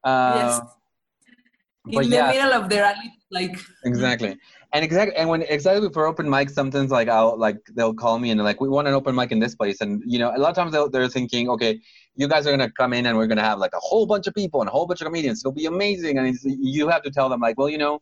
Uh, 0.05 0.35
yes. 0.37 0.61
In 1.89 2.11
the 2.11 2.17
yeah, 2.17 2.31
middle 2.31 2.53
of 2.53 2.69
their 2.69 2.95
like 3.31 3.59
exactly, 3.85 4.37
and 4.75 4.85
exactly, 4.85 5.17
and 5.17 5.31
when 5.31 5.41
exactly 5.43 5.89
for 5.91 6.07
open 6.07 6.29
mic, 6.29 6.51
sometimes 6.51 6.91
like 6.91 7.09
I'll 7.09 7.39
like 7.39 7.57
they'll 7.75 7.95
call 7.95 8.19
me 8.19 8.31
and 8.31 8.39
they're 8.39 8.45
like, 8.45 8.61
we 8.61 8.69
want 8.69 8.89
an 8.89 8.93
open 8.93 9.15
mic 9.15 9.33
in 9.33 9.39
this 9.39 9.55
place, 9.55 9.81
and 9.81 10.03
you 10.05 10.19
know, 10.19 10.37
a 10.37 10.39
lot 10.39 10.51
of 10.51 10.57
times 10.57 10.91
they're 10.93 11.09
thinking, 11.09 11.49
okay, 11.49 11.81
you 12.15 12.29
guys 12.29 12.47
are 12.47 12.51
gonna 12.51 12.71
come 12.71 12.93
in 12.93 13.07
and 13.07 13.17
we're 13.17 13.27
gonna 13.27 13.43
have 13.43 13.59
like 13.59 13.73
a 13.73 13.81
whole 13.81 14.05
bunch 14.05 14.27
of 14.27 14.35
people 14.35 14.61
and 14.61 14.69
a 14.69 14.71
whole 14.71 14.87
bunch 14.87 15.01
of 15.01 15.07
comedians. 15.07 15.41
It'll 15.41 15.53
be 15.53 15.65
amazing, 15.65 16.19
and 16.19 16.37
you 16.45 16.89
have 16.89 17.03
to 17.05 17.11
tell 17.11 17.31
them 17.31 17.41
like, 17.41 17.57
well, 17.57 17.71
you 17.71 17.79
know 17.79 17.97
mm, 17.97 18.01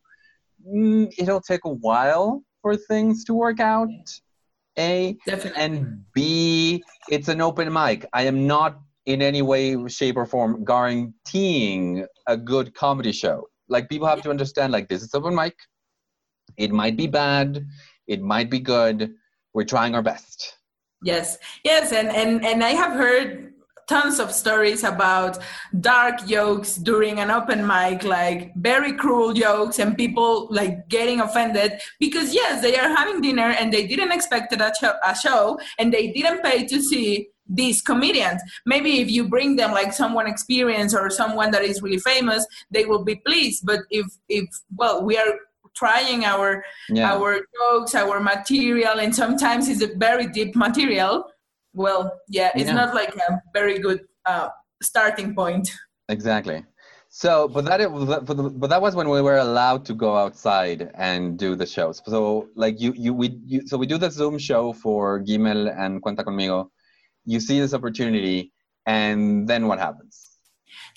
Mm, 0.66 1.12
it'll 1.18 1.40
take 1.40 1.64
a 1.64 1.70
while 1.70 2.42
for 2.62 2.76
things 2.76 3.24
to 3.24 3.34
work 3.34 3.60
out. 3.60 3.88
A 4.78 5.16
Definitely. 5.26 5.60
and 5.60 6.04
B, 6.14 6.82
it's 7.10 7.28
an 7.28 7.40
open 7.40 7.72
mic. 7.72 8.06
I 8.12 8.22
am 8.22 8.46
not 8.46 8.80
in 9.06 9.22
any 9.22 9.42
way, 9.42 9.76
shape, 9.88 10.16
or 10.16 10.26
form 10.26 10.64
guaranteeing 10.64 12.06
a 12.26 12.36
good 12.36 12.74
comedy 12.74 13.12
show. 13.12 13.48
Like 13.68 13.88
people 13.88 14.06
have 14.06 14.22
to 14.22 14.30
understand, 14.30 14.72
like 14.72 14.88
this 14.88 15.02
is 15.02 15.14
open 15.14 15.34
mic. 15.34 15.56
It 16.56 16.70
might 16.70 16.96
be 16.96 17.06
bad. 17.06 17.66
It 18.06 18.22
might 18.22 18.50
be 18.50 18.60
good. 18.60 19.14
We're 19.54 19.64
trying 19.64 19.94
our 19.94 20.02
best. 20.02 20.58
Yes, 21.02 21.38
yes, 21.64 21.92
and 21.92 22.08
and 22.08 22.44
and 22.44 22.62
I 22.62 22.70
have 22.70 22.92
heard 22.92 23.54
tons 23.88 24.20
of 24.20 24.32
stories 24.32 24.84
about 24.84 25.38
dark 25.80 26.24
jokes 26.26 26.76
during 26.76 27.18
an 27.18 27.30
open 27.30 27.66
mic 27.66 28.04
like 28.04 28.54
very 28.56 28.92
cruel 28.92 29.32
jokes 29.32 29.78
and 29.78 29.96
people 29.96 30.46
like 30.50 30.88
getting 30.88 31.20
offended 31.20 31.72
because 31.98 32.34
yes 32.34 32.62
they 32.62 32.78
are 32.78 32.94
having 32.94 33.20
dinner 33.20 33.50
and 33.58 33.72
they 33.72 33.86
didn't 33.86 34.12
expect 34.12 34.52
a 34.52 34.72
show, 34.80 34.94
a 35.04 35.16
show 35.16 35.58
and 35.78 35.92
they 35.92 36.08
didn't 36.12 36.42
pay 36.42 36.66
to 36.66 36.82
see 36.82 37.28
these 37.48 37.80
comedians 37.80 38.42
maybe 38.66 39.00
if 39.00 39.10
you 39.10 39.26
bring 39.26 39.56
them 39.56 39.72
like 39.72 39.92
someone 39.92 40.26
experienced 40.26 40.94
or 40.94 41.08
someone 41.08 41.50
that 41.50 41.62
is 41.62 41.80
really 41.80 41.98
famous 41.98 42.46
they 42.70 42.84
will 42.84 43.02
be 43.02 43.16
pleased 43.26 43.64
but 43.64 43.80
if 43.90 44.06
if 44.28 44.44
well 44.76 45.02
we 45.02 45.16
are 45.16 45.34
trying 45.74 46.24
our 46.24 46.62
yeah. 46.90 47.12
our 47.12 47.40
jokes 47.56 47.94
our 47.94 48.20
material 48.20 48.98
and 49.00 49.14
sometimes 49.14 49.68
it's 49.68 49.82
a 49.82 49.94
very 49.96 50.26
deep 50.26 50.54
material 50.54 51.24
well, 51.78 52.20
yeah, 52.28 52.50
it's 52.54 52.66
yeah. 52.66 52.74
not 52.74 52.94
like 52.94 53.14
a 53.14 53.40
very 53.54 53.78
good 53.78 54.00
uh, 54.26 54.48
starting 54.82 55.34
point. 55.34 55.70
Exactly. 56.08 56.64
So, 57.08 57.48
but 57.48 57.64
that 57.64 57.80
but 58.58 58.68
that 58.68 58.82
was 58.82 58.94
when 58.94 59.08
we 59.08 59.22
were 59.22 59.38
allowed 59.38 59.86
to 59.86 59.94
go 59.94 60.16
outside 60.16 60.90
and 60.94 61.38
do 61.38 61.54
the 61.54 61.64
shows. 61.64 62.02
So, 62.04 62.48
like 62.54 62.80
you, 62.80 62.92
you, 62.96 63.14
we, 63.14 63.38
you, 63.46 63.66
so 63.66 63.78
we 63.78 63.86
do 63.86 63.96
the 63.96 64.10
Zoom 64.10 64.38
show 64.38 64.72
for 64.74 65.22
Gimel 65.22 65.72
and 65.74 66.02
Cuenta 66.02 66.22
Conmigo. 66.24 66.68
You 67.24 67.40
see 67.40 67.60
this 67.60 67.72
opportunity, 67.72 68.52
and 68.84 69.48
then 69.48 69.68
what 69.68 69.78
happens? 69.78 70.37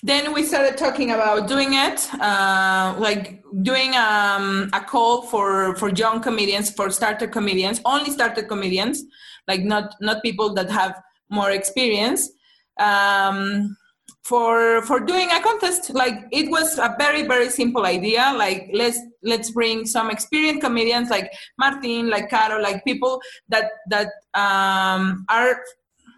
Then 0.02 0.32
we 0.32 0.42
started 0.42 0.76
talking 0.76 1.12
about 1.12 1.48
doing 1.48 1.74
it, 1.74 2.12
uh, 2.20 2.94
like 2.98 3.42
doing 3.62 3.94
um, 3.96 4.68
a 4.72 4.80
call 4.80 5.22
for 5.22 5.76
for 5.76 5.90
young 5.90 6.20
comedians, 6.20 6.70
for 6.70 6.90
starter 6.90 7.26
comedians, 7.26 7.80
only 7.84 8.10
starter 8.10 8.42
comedians 8.42 9.04
like 9.48 9.62
not 9.62 9.94
not 10.00 10.22
people 10.22 10.54
that 10.54 10.70
have 10.70 11.00
more 11.30 11.50
experience 11.50 12.30
um, 12.78 13.76
for 14.22 14.82
for 14.82 15.00
doing 15.00 15.28
a 15.30 15.40
contest. 15.40 15.90
Like 15.90 16.26
it 16.30 16.50
was 16.50 16.78
a 16.78 16.94
very 16.98 17.22
very 17.26 17.50
simple 17.50 17.86
idea. 17.86 18.32
Like 18.36 18.70
let's 18.72 18.98
let's 19.22 19.50
bring 19.50 19.86
some 19.86 20.10
experienced 20.10 20.62
comedians 20.62 21.10
like 21.10 21.32
martin 21.58 22.10
like 22.10 22.28
caro 22.28 22.60
like 22.60 22.84
people 22.84 23.20
that 23.48 23.70
that 23.88 24.08
um, 24.34 25.24
are 25.28 25.60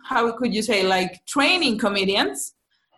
how 0.05 0.33
could 0.33 0.55
you 0.55 0.63
say 0.63 0.83
like 0.83 1.25
training 1.27 1.79
comedians 1.79 2.55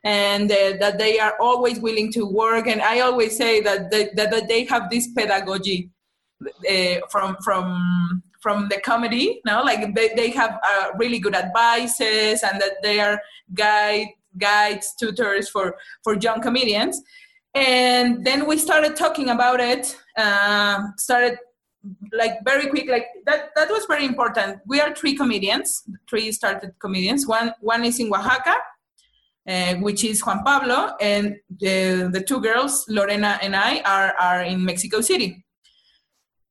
and 0.06 0.52
uh, 0.52 0.74
that 0.78 0.98
they 0.98 1.18
are 1.18 1.34
always 1.40 1.80
willing 1.80 2.12
to 2.12 2.24
work. 2.24 2.68
And 2.68 2.80
i 2.80 3.00
always 3.00 3.36
say 3.36 3.60
that 3.62 3.90
they, 3.90 4.04
that, 4.14 4.30
that 4.30 4.46
they 4.46 4.64
have 4.64 4.88
this 4.88 5.08
pedagogy 5.08 5.90
uh, 6.70 7.00
from 7.10 7.36
from 7.44 8.22
from 8.40 8.68
the 8.68 8.80
comedy 8.80 9.40
no? 9.44 9.62
Like 9.62 9.94
they, 9.96 10.10
they 10.14 10.30
have 10.30 10.60
uh, 10.70 10.88
really 10.96 11.18
good 11.18 11.34
advices 11.34 12.44
and 12.44 12.60
that 12.60 12.74
they 12.84 13.00
are 13.00 13.20
guide 13.52 14.08
guides 14.38 14.94
tutors 14.98 15.48
for 15.48 15.76
for 16.04 16.14
young 16.14 16.40
comedians. 16.40 17.02
And 17.54 18.24
then 18.24 18.46
we 18.46 18.58
started 18.58 18.94
talking 18.94 19.30
about 19.30 19.58
it 19.58 19.96
uh, 20.16 20.78
started 20.98 21.36
like 22.12 22.34
very 22.44 22.66
quick 22.68 22.88
like 22.88 23.06
that 23.24 23.50
that 23.56 23.70
was 23.70 23.86
very 23.86 24.04
important. 24.04 24.60
We 24.66 24.80
are 24.80 24.94
three 24.94 25.16
comedians 25.16 25.82
three 26.08 26.30
started 26.30 26.74
comedians. 26.78 27.26
One 27.26 27.54
one 27.60 27.84
is 27.84 27.98
in 27.98 28.14
oaxaca 28.14 28.56
uh, 29.48 29.74
which 29.76 30.04
is 30.04 30.20
juan 30.24 30.42
pablo 30.44 30.94
and 31.00 31.36
the, 31.60 32.08
the 32.12 32.20
two 32.20 32.40
girls 32.40 32.84
lorena 32.88 33.38
and 33.42 33.54
i 33.54 33.80
are 33.80 34.14
are 34.20 34.42
in 34.42 34.64
mexico 34.64 35.00
city 35.00 35.44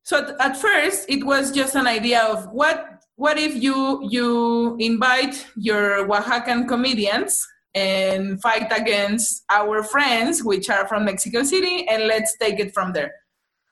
so 0.03 0.19
at, 0.19 0.39
at 0.39 0.58
first 0.58 1.05
it 1.10 1.25
was 1.25 1.51
just 1.51 1.75
an 1.75 1.88
idea 1.88 2.21
of 2.23 2.47
what 2.51 2.95
what 3.15 3.38
if 3.38 3.55
you 3.55 4.08
you 4.10 4.75
invite 4.79 5.47
your 5.55 6.08
Oaxacan 6.08 6.67
comedians 6.67 7.45
and 7.73 8.41
fight 8.41 8.71
against 8.75 9.43
our 9.49 9.84
friends 9.84 10.43
which 10.43 10.69
are 10.69 10.88
from 10.88 11.05
Mexico 11.05 11.43
City 11.43 11.88
and 11.88 12.08
let's 12.08 12.38
take 12.38 12.60
it 12.60 12.73
from 12.73 12.93
there. 12.93 13.13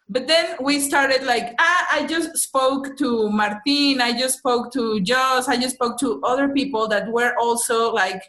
But 0.09 0.27
then 0.27 0.57
we 0.61 0.79
started 0.79 1.23
like 1.23 1.55
ah, 1.59 1.87
I 1.91 2.05
just 2.07 2.37
spoke 2.37 2.97
to 2.97 3.29
Martin, 3.29 4.01
I 4.01 4.17
just 4.17 4.39
spoke 4.39 4.71
to 4.73 5.01
Joss, 5.01 5.47
I 5.47 5.57
just 5.57 5.75
spoke 5.75 5.99
to 5.99 6.21
other 6.23 6.49
people 6.49 6.87
that 6.87 7.11
were 7.11 7.35
also 7.37 7.91
like 7.91 8.21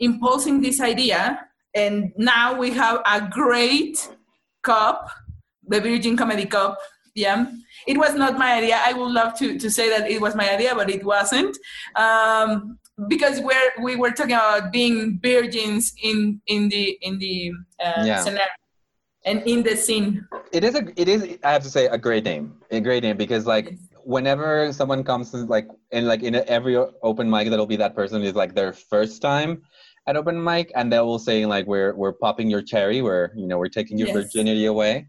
imposing 0.00 0.60
this 0.60 0.80
idea 0.80 1.46
and 1.74 2.12
now 2.16 2.58
we 2.58 2.70
have 2.72 3.00
a 3.06 3.28
great 3.28 4.08
cup, 4.62 5.10
the 5.66 5.80
Virgin 5.80 6.16
Comedy 6.16 6.46
Cup. 6.46 6.78
Yeah, 7.14 7.46
it 7.86 7.98
was 7.98 8.14
not 8.14 8.38
my 8.38 8.54
idea. 8.54 8.80
I 8.84 8.92
would 8.92 9.12
love 9.12 9.34
to, 9.38 9.58
to 9.58 9.70
say 9.70 9.88
that 9.88 10.08
it 10.10 10.20
was 10.20 10.34
my 10.34 10.48
idea, 10.52 10.74
but 10.74 10.88
it 10.88 11.04
wasn't. 11.04 11.56
Um, 11.96 12.78
because 13.08 13.40
we're 13.40 13.72
we 13.82 13.96
were 13.96 14.10
talking 14.10 14.34
about 14.34 14.72
being 14.72 15.18
virgins 15.22 15.92
in 16.02 16.40
in 16.46 16.68
the 16.68 16.98
in 17.02 17.18
the 17.18 17.52
uh, 17.84 18.04
Yeah. 18.04 18.22
scenario 18.22 18.50
and 19.24 19.42
in 19.46 19.62
the 19.62 19.76
scene. 19.76 20.26
It 20.52 20.64
is 20.64 20.74
a 20.74 20.82
it 21.00 21.08
is 21.08 21.38
I 21.42 21.52
have 21.52 21.62
to 21.62 21.70
say 21.70 21.86
a 21.86 21.98
great 21.98 22.24
name. 22.24 22.54
A 22.70 22.80
great 22.80 23.02
name 23.02 23.16
because 23.16 23.46
like 23.46 23.76
whenever 24.04 24.72
someone 24.72 25.02
comes 25.04 25.30
to 25.30 25.38
like 25.38 25.68
in 25.90 26.06
like 26.06 26.22
in 26.22 26.34
every 26.34 26.76
open 27.02 27.28
mic 27.30 27.48
that'll 27.50 27.66
be 27.66 27.76
that 27.76 27.94
person 27.94 28.22
is 28.22 28.34
like 28.34 28.54
their 28.54 28.72
first 28.72 29.20
time 29.22 29.62
at 30.06 30.16
open 30.16 30.42
mic 30.42 30.72
and 30.74 30.92
they 30.92 30.98
will 31.00 31.18
say 31.18 31.46
like 31.46 31.66
we're 31.66 31.94
we're 31.94 32.12
popping 32.12 32.48
your 32.50 32.62
cherry 32.62 33.00
we're 33.02 33.30
you 33.36 33.46
know 33.46 33.58
we're 33.58 33.68
taking 33.68 33.96
your 33.98 34.08
Yes. 34.08 34.16
virginity 34.16 34.64
away 34.66 35.06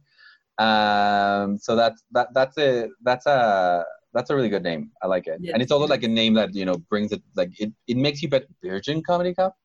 um 0.59 1.57
so 1.57 1.75
that's 1.75 2.03
that 2.11 2.27
that's 2.33 2.57
a 2.57 2.87
that's 3.03 3.25
a 3.25 3.83
that's 4.13 4.29
a 4.29 4.35
really 4.35 4.49
good 4.49 4.63
name 4.63 4.91
i 5.01 5.07
like 5.07 5.25
it 5.27 5.37
Yes. 5.41 5.53
and 5.53 5.61
it's 5.63 5.71
also 5.71 5.87
like 5.87 6.03
a 6.03 6.07
name 6.07 6.33
that 6.35 6.53
you 6.53 6.65
know 6.65 6.75
brings 6.89 7.11
it 7.11 7.21
like 7.35 7.51
it, 7.59 7.71
it 7.87 7.97
makes 7.97 8.21
you 8.21 8.29
bet 8.29 8.43
virgin 8.63 9.01
comedy 9.01 9.33
cup 9.33 9.55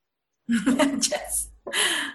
yes, 0.66 1.48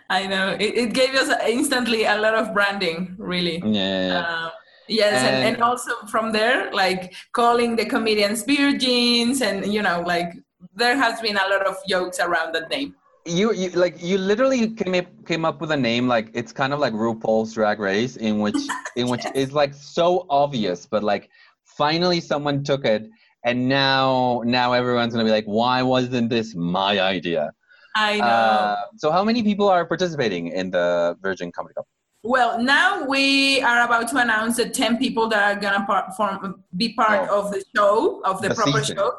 I 0.09 0.25
know. 0.25 0.55
It, 0.57 0.77
it 0.77 0.93
gave 0.93 1.13
us 1.15 1.29
instantly 1.45 2.05
a 2.05 2.17
lot 2.17 2.33
of 2.33 2.53
branding, 2.53 3.13
really. 3.17 3.61
yeah. 3.65 4.23
Uh, 4.25 4.49
yes, 4.87 5.21
and, 5.21 5.35
And- 5.35 5.55
and 5.55 5.63
also 5.63 5.91
from 6.07 6.31
there, 6.31 6.71
like 6.71 7.13
calling 7.33 7.75
the 7.75 7.83
comedians 7.85 8.43
virgins, 8.43 9.41
and 9.41 9.65
you 9.73 9.81
know, 9.81 10.01
like 10.07 10.31
there 10.75 10.95
has 10.95 11.19
been 11.19 11.35
a 11.35 11.45
lot 11.49 11.67
of 11.67 11.75
jokes 11.89 12.21
around 12.21 12.55
that 12.55 12.69
name. 12.69 12.95
You, 13.25 13.53
you 13.53 13.69
like 13.71 14.01
you 14.01 14.17
literally 14.17 14.69
came 14.71 14.95
up, 14.95 15.05
came 15.25 15.45
up 15.45 15.61
with 15.61 15.71
a 15.71 15.77
name 15.77 16.07
like 16.07 16.31
it's 16.33 16.51
kind 16.51 16.73
of 16.73 16.79
like 16.79 16.93
RuPaul's 16.93 17.53
Drag 17.53 17.79
Race 17.79 18.17
in 18.17 18.39
which 18.39 18.55
in 18.95 19.07
which 19.09 19.23
is 19.35 19.53
like 19.53 19.73
so 19.73 20.25
obvious, 20.29 20.85
but 20.85 21.03
like 21.03 21.29
finally 21.65 22.19
someone 22.19 22.63
took 22.63 22.85
it, 22.85 23.09
and 23.45 23.67
now 23.69 24.41
now 24.45 24.73
everyone's 24.73 25.13
gonna 25.13 25.25
be 25.25 25.31
like, 25.31 25.45
why 25.45 25.81
wasn't 25.83 26.29
this 26.29 26.55
my 26.55 26.99
idea? 26.99 27.51
I 27.95 28.17
know. 28.17 28.23
Uh, 28.25 28.75
so 28.97 29.11
how 29.11 29.23
many 29.23 29.43
people 29.43 29.67
are 29.67 29.85
participating 29.85 30.47
in 30.47 30.71
the 30.71 31.17
Virgin 31.21 31.51
Comedy 31.51 31.73
Cup? 31.75 31.85
well, 32.23 32.61
now 32.61 33.03
we 33.03 33.61
are 33.63 33.81
about 33.83 34.07
to 34.09 34.17
announce 34.17 34.57
the 34.57 34.69
ten 34.69 34.97
people 34.97 35.27
that 35.29 35.41
are 35.57 35.59
gonna 35.59 35.83
part, 35.85 36.13
form, 36.15 36.63
be 36.77 36.93
part 36.93 37.27
Oh. 37.31 37.39
of 37.39 37.51
the 37.51 37.63
show 37.75 38.21
of 38.23 38.41
the, 38.41 38.49
The 38.49 38.55
proper 38.55 38.79
season. 38.79 38.97
show. 38.97 39.13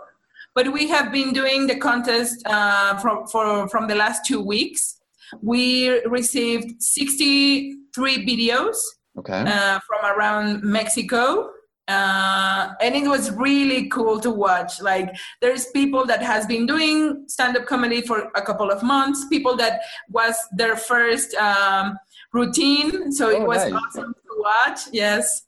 But 0.55 0.73
we 0.73 0.89
have 0.89 1.11
been 1.13 1.33
doing 1.33 1.67
the 1.67 1.77
contest 1.77 2.43
uh, 2.47 2.99
from 2.99 3.27
for 3.27 3.69
from 3.69 3.89
the 3.89 3.95
last 3.95 4.25
two 4.27 4.41
weeks. 4.41 4.99
We 5.41 5.89
received 6.05 6.83
sixty 6.83 7.75
three 7.95 8.25
videos 8.27 8.77
Okay. 9.19 9.45
uh, 9.47 9.79
from 9.87 10.05
around 10.05 10.63
Mexico. 10.63 11.51
Uh, 11.89 12.73
and 12.81 12.95
it 12.95 13.07
was 13.09 13.31
really 13.33 13.89
cool 13.89 14.21
to 14.21 14.31
watch. 14.31 14.81
Like, 14.81 15.11
there's 15.43 15.67
people 15.73 16.07
that 16.07 16.23
has 16.23 16.47
been 16.47 16.65
doing 16.65 17.25
stand-up 17.27 17.67
comedy 17.67 18.01
for 18.03 18.31
a 18.37 18.41
couple 18.41 18.71
of 18.71 18.83
months. 18.85 19.27
People 19.29 19.57
that 19.57 19.81
was 20.09 20.35
their 20.57 20.77
first 20.77 21.35
um, 21.35 21.99
routine, 22.33 23.11
so 23.11 23.29
it 23.31 23.43
Oh, 23.43 23.47
was 23.47 23.69
nice. 23.69 23.83
awesome 23.83 24.15
to 24.15 24.33
watch. 24.39 24.81
Yes. 24.93 25.43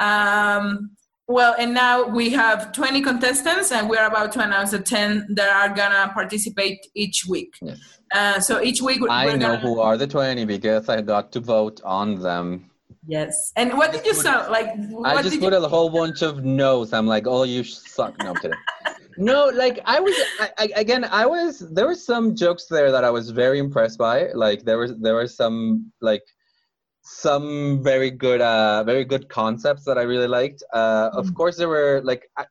Um, 0.00 0.90
well, 1.28 1.54
and 1.58 1.74
now 1.74 2.04
we 2.04 2.30
have 2.30 2.72
20 2.72 3.02
contestants, 3.02 3.70
and 3.70 3.88
we're 3.88 4.06
about 4.06 4.32
to 4.32 4.40
announce 4.40 4.70
the 4.70 4.80
10 4.80 5.26
that 5.34 5.50
are 5.50 5.74
gonna 5.74 6.10
participate 6.14 6.86
each 6.94 7.26
week. 7.26 7.54
Yes. 7.60 7.78
Uh, 8.12 8.40
so 8.40 8.62
each 8.62 8.80
week 8.80 9.00
we're 9.00 9.10
I 9.10 9.36
know 9.36 9.56
gonna, 9.56 9.56
who 9.58 9.80
are 9.80 9.96
the 9.96 10.06
twenty 10.06 10.44
because 10.44 10.88
I 10.88 11.02
got 11.02 11.30
to 11.32 11.40
vote 11.40 11.80
on 11.84 12.20
them. 12.20 12.70
Yes. 13.06 13.52
And 13.56 13.76
what 13.76 13.92
did 13.92 14.04
you 14.06 14.14
sound 14.14 14.50
like? 14.50 14.68
What 14.90 15.06
I 15.06 15.22
just 15.22 15.34
did 15.34 15.42
put 15.42 15.52
you, 15.52 15.64
a 15.64 15.68
whole 15.68 15.90
bunch 15.90 16.22
of 16.22 16.44
no's. 16.44 16.92
I'm 16.92 17.06
like, 17.06 17.26
oh, 17.26 17.42
you 17.42 17.64
suck. 17.64 18.18
No, 18.18 18.30
I'm 18.30 18.36
kidding. 18.36 18.58
no, 19.18 19.50
like 19.54 19.80
I 19.84 20.00
was 20.00 20.14
I, 20.40 20.50
I, 20.58 20.70
again. 20.76 21.04
I 21.04 21.26
was 21.26 21.58
there 21.70 21.86
were 21.86 21.94
some 21.94 22.34
jokes 22.34 22.66
there 22.66 22.90
that 22.90 23.04
I 23.04 23.10
was 23.10 23.30
very 23.30 23.58
impressed 23.58 23.98
by. 23.98 24.28
Like 24.32 24.64
there 24.64 24.78
was 24.78 24.96
there 24.98 25.14
were 25.14 25.28
some 25.28 25.92
like 26.00 26.22
some 27.08 27.82
very 27.82 28.10
good 28.10 28.40
uh 28.40 28.84
very 28.84 29.04
good 29.04 29.28
concepts 29.28 29.84
that 29.84 29.98
I 29.98 30.02
really 30.02 30.28
liked. 30.28 30.62
Uh, 30.72 31.10
of 31.14 31.26
Mhm. 31.26 31.34
course, 31.34 31.56
there 31.56 31.68
were 31.68 32.00
like 32.04 32.28
I, 32.36 32.46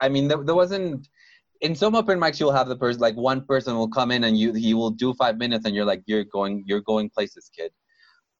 I 0.00 0.08
mean 0.08 0.28
there, 0.28 0.42
there 0.44 0.54
wasn't. 0.54 1.08
In 1.60 1.76
some 1.76 1.94
open 1.94 2.18
mics, 2.18 2.40
you'll 2.40 2.52
have 2.52 2.68
the 2.68 2.76
person 2.76 3.00
like 3.00 3.16
one 3.16 3.44
person 3.46 3.76
will 3.76 3.88
come 3.88 4.10
in 4.10 4.24
and 4.24 4.36
you 4.38 4.52
he 4.52 4.74
will 4.74 4.90
do 4.90 5.14
five 5.14 5.38
minutes 5.38 5.64
and 5.64 5.74
you're 5.74 5.84
like 5.84 6.02
you're 6.06 6.24
going 6.24 6.64
you're 6.66 6.80
going 6.82 7.08
places, 7.10 7.50
kid 7.56 7.72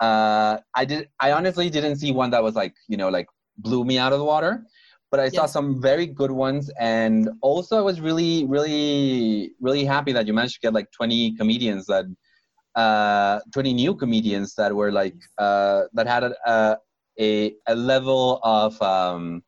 uh 0.01 0.59
i 0.75 0.85
did 0.85 1.09
i 1.21 1.33
honestly 1.33 1.71
didn't 1.71 1.97
see 1.97 2.13
one 2.13 2.31
that 2.31 2.43
was 2.43 2.55
like 2.55 2.75
you 2.89 2.97
know 2.97 3.09
like 3.09 3.27
blew 3.59 3.85
me 3.85 3.99
out 3.99 4.13
of 4.13 4.19
the 4.19 4.25
water 4.25 4.65
but 5.11 5.21
i 5.21 5.29
saw 5.29 5.47
some 5.47 5.81
very 5.81 6.07
good 6.07 6.31
ones 6.33 6.71
and 6.81 7.31
also 7.43 7.79
i 7.79 7.81
was 7.81 8.01
really 8.01 8.45
really 8.47 9.53
really 9.61 9.85
happy 9.85 10.13
that 10.13 10.27
you 10.27 10.33
managed 10.33 10.55
to 10.55 10.61
get 10.61 10.73
like 10.73 10.91
20 10.93 11.37
comedians 11.37 11.87
that 11.87 12.05
uh 12.75 13.41
20 13.53 13.75
new 13.75 13.95
comedians 13.95 14.55
that 14.55 14.75
were 14.75 14.91
like 14.93 15.15
uh 15.39 15.83
that 15.93 16.07
had 16.07 16.25
a 16.25 16.79
a, 17.21 17.55
a, 17.69 17.75
level 17.75 18.41
of 18.43 18.81
um 18.81 19.43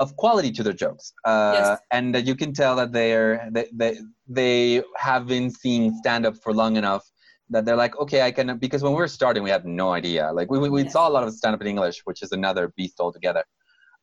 of 0.00 0.16
quality 0.16 0.50
to 0.50 0.62
their 0.64 0.72
jokes 0.72 1.12
uh 1.24 1.52
Yes. 1.54 1.78
and 1.92 2.12
that 2.14 2.26
you 2.26 2.34
can 2.34 2.52
tell 2.52 2.74
that 2.74 2.92
they're 2.92 3.48
they 3.52 3.68
they, 3.72 3.98
they 4.26 4.82
have 4.96 5.26
been 5.28 5.50
seeing 5.50 5.94
stand 5.98 6.26
up 6.26 6.36
for 6.42 6.52
long 6.52 6.76
enough 6.76 7.04
that 7.52 7.64
they're 7.64 7.76
like, 7.76 7.98
okay, 7.98 8.22
I 8.22 8.30
can 8.32 8.58
because 8.58 8.82
when 8.82 8.92
we 8.92 8.98
were 8.98 9.08
starting, 9.08 9.42
we 9.42 9.50
had 9.50 9.64
no 9.66 9.92
idea. 9.92 10.32
Like 10.32 10.50
we 10.50 10.58
we, 10.58 10.70
we 10.70 10.82
Yes. 10.82 10.92
saw 10.92 11.08
a 11.08 11.10
lot 11.10 11.22
of 11.24 11.32
stand 11.34 11.54
up 11.54 11.60
in 11.60 11.66
English, 11.66 12.00
which 12.04 12.22
is 12.22 12.32
another 12.32 12.72
beast 12.76 12.98
altogether. 12.98 13.44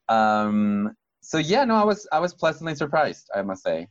Um, 0.08 0.96
so 1.22 1.38
yeah, 1.38 1.66
no, 1.66 1.76
I 1.76 1.84
was 1.84 2.08
I 2.12 2.20
was 2.20 2.34
pleasantly 2.34 2.76
surprised, 2.76 3.28
I 3.36 3.42
must 3.42 3.64
say. 3.64 3.88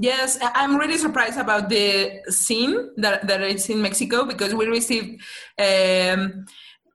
Yes, 0.00 0.38
I'm 0.40 0.76
really 0.76 0.96
surprised 0.96 1.38
about 1.38 1.68
the 1.68 2.22
scene 2.30 2.90
that, 2.96 3.26
that 3.28 3.42
is 3.42 3.68
in 3.68 3.82
Mexico 3.82 4.24
because 4.24 4.54
we 4.54 4.64
received 4.64 5.20
um, 5.58 6.46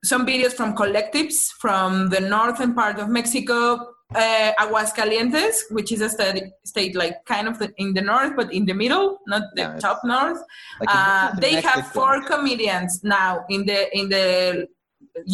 some 0.03 0.25
videos 0.25 0.53
from 0.53 0.75
collectives 0.75 1.51
from 1.59 2.09
the 2.09 2.19
northern 2.19 2.73
part 2.73 2.97
of 2.97 3.09
Mexico, 3.09 3.93
uh, 4.15 4.51
Aguascalientes, 4.59 5.55
which 5.69 5.91
is 5.91 6.01
a 6.01 6.09
state, 6.09 6.45
state 6.63 6.95
like 6.95 7.23
kind 7.25 7.47
of 7.47 7.59
the, 7.59 7.71
in 7.77 7.93
the 7.93 8.01
north, 8.01 8.35
but 8.35 8.51
in 8.51 8.65
the 8.65 8.73
middle, 8.73 9.19
not 9.27 9.43
the 9.53 9.61
Yeah, 9.61 9.77
top 9.77 10.01
north. 10.03 10.39
Like 10.79 10.89
Uh, 10.89 11.29
in 11.35 11.39
they 11.41 11.61
have 11.61 11.87
four 11.91 12.23
comedians 12.23 13.03
now 13.03 13.45
in 13.49 13.67
the 13.67 13.95
in 13.95 14.09
the 14.09 14.67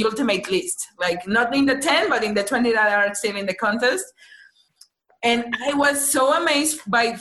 ultimate 0.04 0.52
list. 0.52 0.88
Like 1.00 1.26
not 1.26 1.56
in 1.56 1.66
the 1.66 1.78
10 1.78 2.10
but 2.10 2.22
in 2.24 2.34
the 2.34 2.44
20 2.44 2.74
that 2.74 2.92
are 2.92 3.16
still 3.16 3.38
in 3.38 3.46
the 3.46 3.56
contest 3.56 4.06
and 5.24 5.56
i 5.68 5.74
was 5.74 6.12
so 6.12 6.34
amazed 6.34 6.80
by 6.88 7.18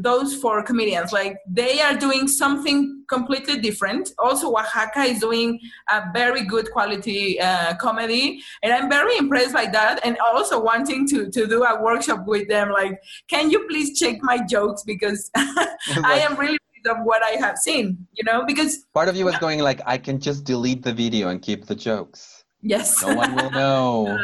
those 0.00 0.34
four 0.34 0.62
comedians. 0.62 1.12
Like 1.12 1.38
they 1.48 1.80
are 1.80 1.94
doing 1.94 2.28
something 2.28 3.04
completely 3.08 3.58
different. 3.60 4.10
Also 4.18 4.52
oaxaca 4.52 5.02
is 5.02 5.20
doing 5.20 5.60
a 5.88 6.02
very 6.12 6.44
good 6.44 6.70
quality 6.72 7.40
uh, 7.40 7.74
comedy. 7.76 8.42
And 8.62 8.72
i'm 8.72 8.88
very 8.88 9.16
impressed 9.16 9.54
by 9.54 9.66
that. 9.66 10.00
And 10.04 10.18
also 10.18 10.60
wanting 10.60 11.06
to 11.08 11.30
to 11.30 11.46
do 11.46 11.64
a 11.64 11.80
workshop 11.80 12.26
with 12.26 12.48
them. 12.48 12.70
Like 12.70 13.00
can 13.28 13.50
you 13.50 13.66
please 13.68 13.98
check 13.98 14.16
my 14.22 14.38
jokes? 14.44 14.82
Because 14.82 15.30
i 15.36 16.18
am 16.28 16.36
really 16.36 16.58
of 16.88 16.98
what 17.02 17.20
i 17.24 17.30
have 17.30 17.58
seen 17.58 18.06
you 18.12 18.24
know? 18.24 18.44
Because 18.46 18.84
part 18.94 19.08
of 19.08 19.16
you 19.16 19.24
was 19.24 19.36
going 19.38 19.60
like, 19.60 19.80
I 19.86 19.98
can 19.98 20.20
just 20.20 20.44
delete 20.44 20.82
the 20.82 20.92
video 20.92 21.28
and 21.28 21.42
keep 21.42 21.66
the 21.66 21.74
jokes. 21.74 22.44
yes. 22.62 23.02
No 23.02 23.14
one 23.14 23.34
will 23.34 23.50
know. 23.50 24.18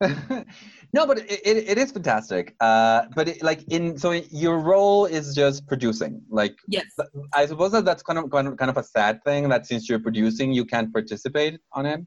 No, 0.92 1.06
but 1.06 1.18
it, 1.18 1.30
it, 1.44 1.56
it 1.68 1.78
is 1.78 1.92
fantastic. 1.92 2.54
Uh, 2.60 3.02
but 3.14 3.28
it, 3.28 3.42
like 3.42 3.62
in 3.70 3.96
so 3.96 4.10
your 4.12 4.58
role 4.58 5.06
is 5.06 5.34
just 5.34 5.66
producing. 5.66 6.22
Like 6.30 6.56
yes 6.68 6.86
I 7.34 7.46
suppose 7.46 7.72
that 7.72 7.84
that's 7.84 8.02
kind 8.02 8.18
of 8.18 8.30
kind 8.30 8.48
of 8.48 8.56
kind 8.56 8.70
of 8.70 8.76
a 8.76 8.82
sad 8.82 9.22
thing 9.24 9.48
that 9.50 9.66
since 9.66 9.88
you're 9.88 10.00
producing, 10.00 10.52
you 10.52 10.64
can't 10.64 10.92
participate 10.92 11.60
on 11.72 11.86
it. 11.86 12.00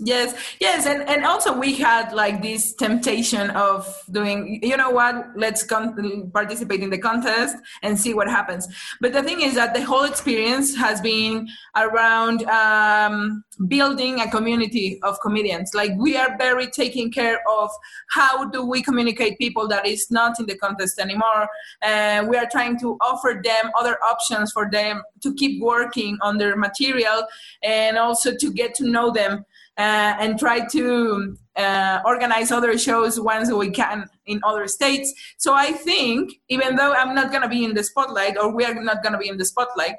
Yes, 0.00 0.32
yes, 0.60 0.86
and, 0.86 1.08
and 1.08 1.24
also 1.24 1.58
we 1.58 1.74
had 1.74 2.12
like 2.12 2.40
this 2.40 2.72
temptation 2.72 3.50
of 3.50 3.84
doing, 4.12 4.60
you 4.62 4.76
know 4.76 4.90
what, 4.90 5.26
let's 5.34 5.64
con- 5.64 6.30
participate 6.32 6.84
in 6.84 6.90
the 6.90 6.98
contest 6.98 7.56
and 7.82 7.98
see 7.98 8.14
what 8.14 8.28
happens. 8.28 8.68
But 9.00 9.12
the 9.12 9.24
thing 9.24 9.40
is 9.40 9.56
that 9.56 9.74
the 9.74 9.82
whole 9.82 10.04
experience 10.04 10.76
has 10.76 11.00
been 11.00 11.48
around 11.74 12.44
um, 12.44 13.42
building 13.66 14.20
a 14.20 14.30
community 14.30 15.00
of 15.02 15.18
comedians. 15.20 15.72
Like 15.74 15.90
we 15.98 16.16
are 16.16 16.38
very 16.38 16.68
taking 16.68 17.10
care 17.10 17.40
of 17.50 17.68
how 18.10 18.44
do 18.50 18.64
we 18.64 18.82
communicate 18.82 19.36
people 19.38 19.66
that 19.66 19.84
is 19.84 20.12
not 20.12 20.38
in 20.38 20.46
the 20.46 20.56
contest 20.58 21.00
anymore. 21.00 21.48
And 21.82 22.28
we 22.28 22.36
are 22.36 22.46
trying 22.48 22.78
to 22.80 22.96
offer 23.00 23.40
them 23.42 23.72
other 23.76 23.98
options 24.04 24.52
for 24.52 24.70
them 24.70 25.02
to 25.24 25.34
keep 25.34 25.60
working 25.60 26.18
on 26.22 26.38
their 26.38 26.54
material 26.54 27.24
and 27.64 27.98
also 27.98 28.36
to 28.36 28.52
get 28.52 28.74
to 28.76 28.88
know 28.88 29.10
them 29.10 29.44
uh, 29.78 30.16
and 30.18 30.38
try 30.38 30.66
to 30.66 31.36
uh, 31.56 32.00
organize 32.04 32.50
other 32.50 32.76
shows 32.76 33.20
once 33.20 33.50
we 33.52 33.70
can 33.70 34.06
in 34.26 34.40
other 34.44 34.66
states. 34.66 35.14
So 35.38 35.54
I 35.54 35.72
think, 35.72 36.32
even 36.48 36.74
though 36.76 36.92
I'm 36.92 37.14
not 37.14 37.30
going 37.30 37.42
to 37.42 37.48
be 37.48 37.64
in 37.64 37.74
the 37.74 37.84
spotlight, 37.84 38.36
or 38.36 38.54
we 38.54 38.64
are 38.64 38.74
not 38.74 39.02
going 39.02 39.12
to 39.12 39.18
be 39.18 39.28
in 39.28 39.38
the 39.38 39.44
spotlight, 39.44 39.94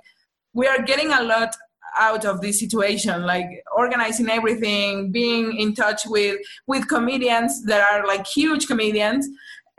we 0.53 0.67
are 0.67 0.81
getting 0.81 1.11
a 1.11 1.23
lot 1.23 1.55
out 1.97 2.23
of 2.23 2.39
this 2.39 2.59
situation 2.59 3.23
like 3.23 3.47
organizing 3.75 4.29
everything 4.29 5.11
being 5.11 5.57
in 5.57 5.73
touch 5.73 6.03
with 6.05 6.39
with 6.67 6.87
comedians 6.87 7.63
that 7.63 7.81
are 7.91 8.05
like 8.05 8.27
huge 8.27 8.67
comedians 8.67 9.27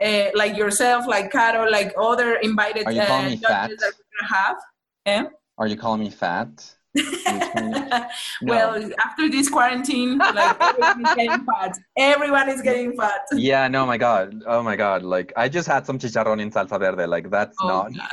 uh, 0.03 0.25
like 0.35 0.57
yourself 0.57 1.07
like 1.07 1.31
Caro, 1.31 1.69
like 1.69 1.93
other 1.97 2.35
invited 2.35 2.85
are 2.85 2.91
you 2.91 3.01
calling 3.01 3.25
uh, 3.27 3.29
me 3.29 3.37
fat? 3.37 3.69
that 3.69 3.93
we're 3.97 4.27
gonna 4.27 4.43
have 4.43 4.57
eh? 5.05 5.23
are 5.57 5.67
you 5.67 5.77
calling 5.77 6.01
me 6.01 6.09
fat 6.09 6.75
well, 8.41 8.91
after 8.99 9.29
this 9.29 9.49
quarantine, 9.49 10.17
like 10.17 10.61
everyone 10.61 11.05
is 11.05 11.15
getting 11.15 11.45
fat. 11.45 11.77
Everyone 11.97 12.49
is 12.49 12.61
getting 12.61 12.97
fat. 12.97 13.21
Yeah, 13.33 13.67
no, 13.69 13.85
my 13.85 13.97
God. 13.97 14.43
Oh 14.45 14.61
my 14.61 14.75
God. 14.75 15.03
Like 15.03 15.31
I 15.37 15.47
just 15.47 15.67
had 15.67 15.85
some 15.85 15.97
chicharron 15.97 16.41
in 16.41 16.51
salsa 16.51 16.77
verde. 16.79 17.05
Like 17.05 17.29
that's 17.29 17.55
oh, 17.61 17.87
not 17.89 18.11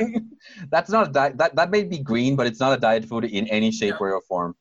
that's 0.71 0.89
not 0.89 1.09
a 1.09 1.11
diet 1.11 1.37
that, 1.37 1.55
that 1.55 1.71
may 1.71 1.83
be 1.83 1.99
green, 1.99 2.35
but 2.35 2.47
it's 2.47 2.59
not 2.59 2.77
a 2.77 2.79
diet 2.79 3.05
food 3.05 3.25
in 3.25 3.47
any 3.47 3.71
shape 3.71 3.95
no. 3.99 4.07
or 4.07 4.21
form. 4.21 4.55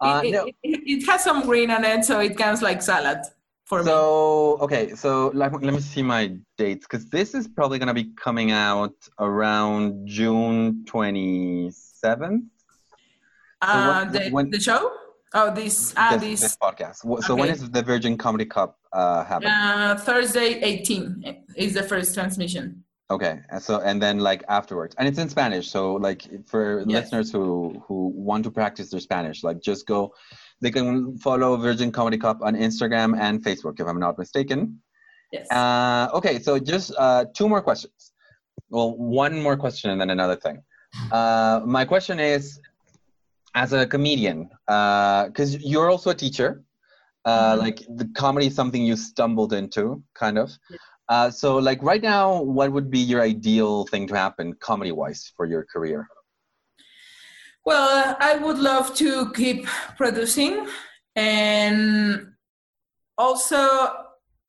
Uh, 0.00 0.22
it, 0.24 0.30
no. 0.30 0.46
it, 0.46 0.54
it, 0.62 1.06
has 1.06 1.24
some 1.24 1.42
green 1.42 1.72
on 1.72 1.84
it, 1.84 2.04
so 2.04 2.20
it 2.20 2.36
counts 2.36 2.62
like 2.62 2.80
salad 2.80 3.18
for 3.64 3.82
so, 3.82 3.84
me. 3.84 3.90
So 3.90 4.58
okay, 4.64 4.94
so 4.94 5.32
let, 5.34 5.52
let 5.60 5.74
me 5.74 5.80
see 5.80 6.02
my 6.02 6.36
dates 6.56 6.86
because 6.86 7.06
this 7.10 7.34
is 7.34 7.48
probably 7.48 7.80
gonna 7.80 7.94
be 7.94 8.12
coming 8.14 8.52
out 8.52 8.94
around 9.18 10.06
June 10.06 10.84
twenty 10.84 11.70
seventh. 11.72 12.44
Uh, 13.60 14.10
so 14.12 14.18
the, 14.18 14.30
when, 14.30 14.50
the 14.50 14.60
show? 14.60 14.92
Oh, 15.34 15.54
this, 15.54 15.92
uh, 15.96 16.16
this, 16.16 16.40
this 16.40 16.56
podcast. 16.56 16.96
So 16.96 17.34
okay. 17.34 17.34
when 17.34 17.50
is 17.50 17.68
the 17.70 17.82
Virgin 17.82 18.16
Comedy 18.16 18.46
Cup 18.46 18.78
uh, 18.92 19.24
happening? 19.24 19.50
Uh, 19.50 19.96
Thursday 19.96 20.60
18 20.62 21.44
is 21.56 21.74
the 21.74 21.82
first 21.82 22.14
transmission. 22.14 22.84
Okay, 23.10 23.40
so 23.58 23.80
and 23.80 24.02
then 24.02 24.18
like 24.18 24.44
afterwards, 24.48 24.94
and 24.98 25.08
it's 25.08 25.18
in 25.18 25.30
Spanish. 25.30 25.70
So 25.70 25.94
like 25.94 26.28
for 26.46 26.84
yes. 26.86 27.04
listeners 27.04 27.32
who 27.32 27.82
who 27.86 28.12
want 28.14 28.44
to 28.44 28.50
practice 28.50 28.90
their 28.90 29.00
Spanish, 29.00 29.42
like 29.42 29.62
just 29.62 29.86
go. 29.86 30.12
They 30.60 30.70
can 30.70 31.16
follow 31.18 31.56
Virgin 31.56 31.90
Comedy 31.90 32.18
Cup 32.18 32.42
on 32.42 32.54
Instagram 32.54 33.18
and 33.18 33.42
Facebook, 33.42 33.80
if 33.80 33.86
I'm 33.86 34.00
not 34.00 34.18
mistaken. 34.18 34.82
Yes. 35.32 35.50
Uh, 35.50 36.08
okay, 36.14 36.38
so 36.38 36.58
just 36.58 36.92
uh, 36.98 37.24
two 37.34 37.48
more 37.48 37.62
questions. 37.62 38.12
Well, 38.68 38.96
one 38.96 39.40
more 39.40 39.56
question 39.56 39.90
and 39.90 40.00
then 40.00 40.10
another 40.10 40.36
thing. 40.36 40.62
Uh, 41.12 41.60
my 41.64 41.84
question 41.84 42.18
is 42.18 42.60
as 43.54 43.72
a 43.72 43.86
comedian, 43.86 44.48
because 44.66 45.54
uh, 45.54 45.58
you're 45.60 45.90
also 45.90 46.10
a 46.10 46.14
teacher, 46.14 46.62
uh, 47.24 47.52
mm-hmm. 47.52 47.60
like 47.60 47.82
the 47.96 48.08
comedy 48.14 48.46
is 48.46 48.54
something 48.54 48.84
you 48.84 48.96
stumbled 48.96 49.52
into, 49.52 50.02
kind 50.14 50.38
of. 50.38 50.50
Uh, 51.08 51.30
so, 51.30 51.56
like 51.56 51.82
right 51.82 52.02
now, 52.02 52.42
what 52.42 52.70
would 52.70 52.90
be 52.90 52.98
your 52.98 53.22
ideal 53.22 53.86
thing 53.86 54.06
to 54.06 54.14
happen, 54.14 54.54
comedy-wise, 54.60 55.32
for 55.36 55.46
your 55.46 55.64
career? 55.64 56.06
Well, 57.64 58.16
I 58.20 58.36
would 58.36 58.58
love 58.58 58.94
to 58.96 59.32
keep 59.32 59.66
producing, 59.96 60.68
and 61.16 62.32
also, 63.16 63.58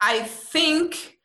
I 0.02 0.22
think 0.24 1.19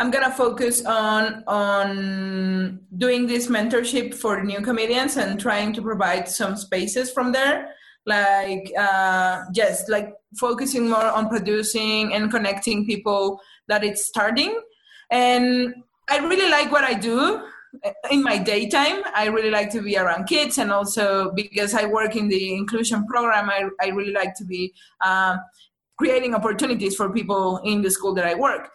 I'm 0.00 0.10
gonna 0.10 0.30
focus 0.30 0.82
on 0.86 1.44
on 1.46 2.80
doing 2.96 3.26
this 3.26 3.48
mentorship 3.48 4.14
for 4.14 4.42
new 4.42 4.62
comedians 4.62 5.18
and 5.18 5.38
trying 5.38 5.74
to 5.74 5.82
provide 5.82 6.26
some 6.26 6.56
spaces 6.56 7.12
from 7.12 7.32
there. 7.32 7.74
Like 8.06 8.72
uh, 8.78 9.42
just 9.52 9.90
like 9.90 10.14
focusing 10.38 10.88
more 10.88 11.04
on 11.04 11.28
producing 11.28 12.14
and 12.14 12.30
connecting 12.30 12.86
people 12.86 13.42
that 13.68 13.84
it's 13.84 14.06
starting. 14.06 14.58
And 15.10 15.74
I 16.08 16.16
really 16.20 16.50
like 16.50 16.72
what 16.72 16.84
I 16.84 16.94
do 16.94 17.42
in 18.10 18.22
my 18.22 18.38
daytime. 18.38 19.02
I 19.14 19.26
really 19.26 19.50
like 19.50 19.70
to 19.72 19.82
be 19.82 19.98
around 19.98 20.24
kids, 20.24 20.56
and 20.56 20.72
also 20.72 21.30
because 21.32 21.74
I 21.74 21.84
work 21.84 22.16
in 22.16 22.28
the 22.28 22.54
inclusion 22.54 23.06
program, 23.06 23.50
I 23.50 23.68
I 23.82 23.88
really 23.88 24.14
like 24.14 24.34
to 24.36 24.46
be. 24.46 24.72
Uh, 25.02 25.36
creating 26.00 26.34
opportunities 26.34 26.96
for 26.96 27.10
people 27.10 27.58
in 27.62 27.82
the 27.82 27.90
school 27.90 28.14
that 28.14 28.24
I 28.24 28.34
work. 28.34 28.70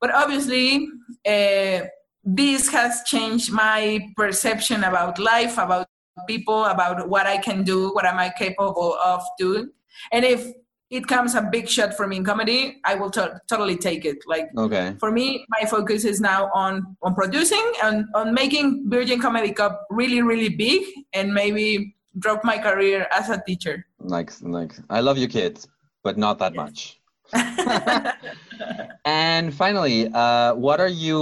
But 0.00 0.14
obviously, 0.14 0.88
uh, 1.26 1.86
this 2.24 2.68
has 2.68 3.02
changed 3.04 3.52
my 3.52 4.00
perception 4.16 4.84
about 4.84 5.18
life, 5.18 5.58
about 5.58 5.86
people, 6.26 6.64
about 6.64 7.08
what 7.08 7.26
I 7.26 7.38
can 7.38 7.62
do, 7.62 7.90
what 7.92 8.04
am 8.04 8.18
I 8.18 8.30
capable 8.36 8.96
of 9.04 9.22
doing. 9.38 9.70
And 10.12 10.24
if 10.24 10.46
it 10.90 11.06
comes 11.06 11.34
a 11.34 11.42
big 11.42 11.68
shot 11.68 11.94
for 11.94 12.06
me 12.06 12.16
in 12.16 12.24
comedy, 12.24 12.80
I 12.84 12.96
will 12.96 13.10
to- 13.10 13.40
totally 13.48 13.76
take 13.76 14.04
it. 14.04 14.18
Like, 14.26 14.48
okay. 14.56 14.96
for 14.98 15.12
me, 15.12 15.46
my 15.48 15.66
focus 15.68 16.04
is 16.04 16.20
now 16.20 16.50
on 16.52 16.96
on 17.02 17.14
producing 17.14 17.72
and 17.82 18.06
on 18.14 18.34
making 18.34 18.90
Virgin 18.90 19.20
Comedy 19.20 19.52
Cup 19.52 19.86
really, 19.90 20.20
really 20.22 20.48
big, 20.48 20.82
and 21.12 21.32
maybe 21.32 21.94
drop 22.18 22.42
my 22.44 22.58
career 22.58 23.06
as 23.16 23.30
a 23.30 23.40
teacher. 23.46 23.86
Like, 24.00 24.32
like 24.42 24.72
I 24.90 25.00
love 25.00 25.16
you, 25.16 25.28
kids, 25.28 25.68
but 26.02 26.18
not 26.18 26.38
that 26.40 26.54
yes. 26.54 26.56
much. 26.56 26.99
and 29.04 29.54
finally, 29.54 30.08
uh, 30.12 30.54
what 30.54 30.80
are 30.80 30.88
you? 30.88 31.20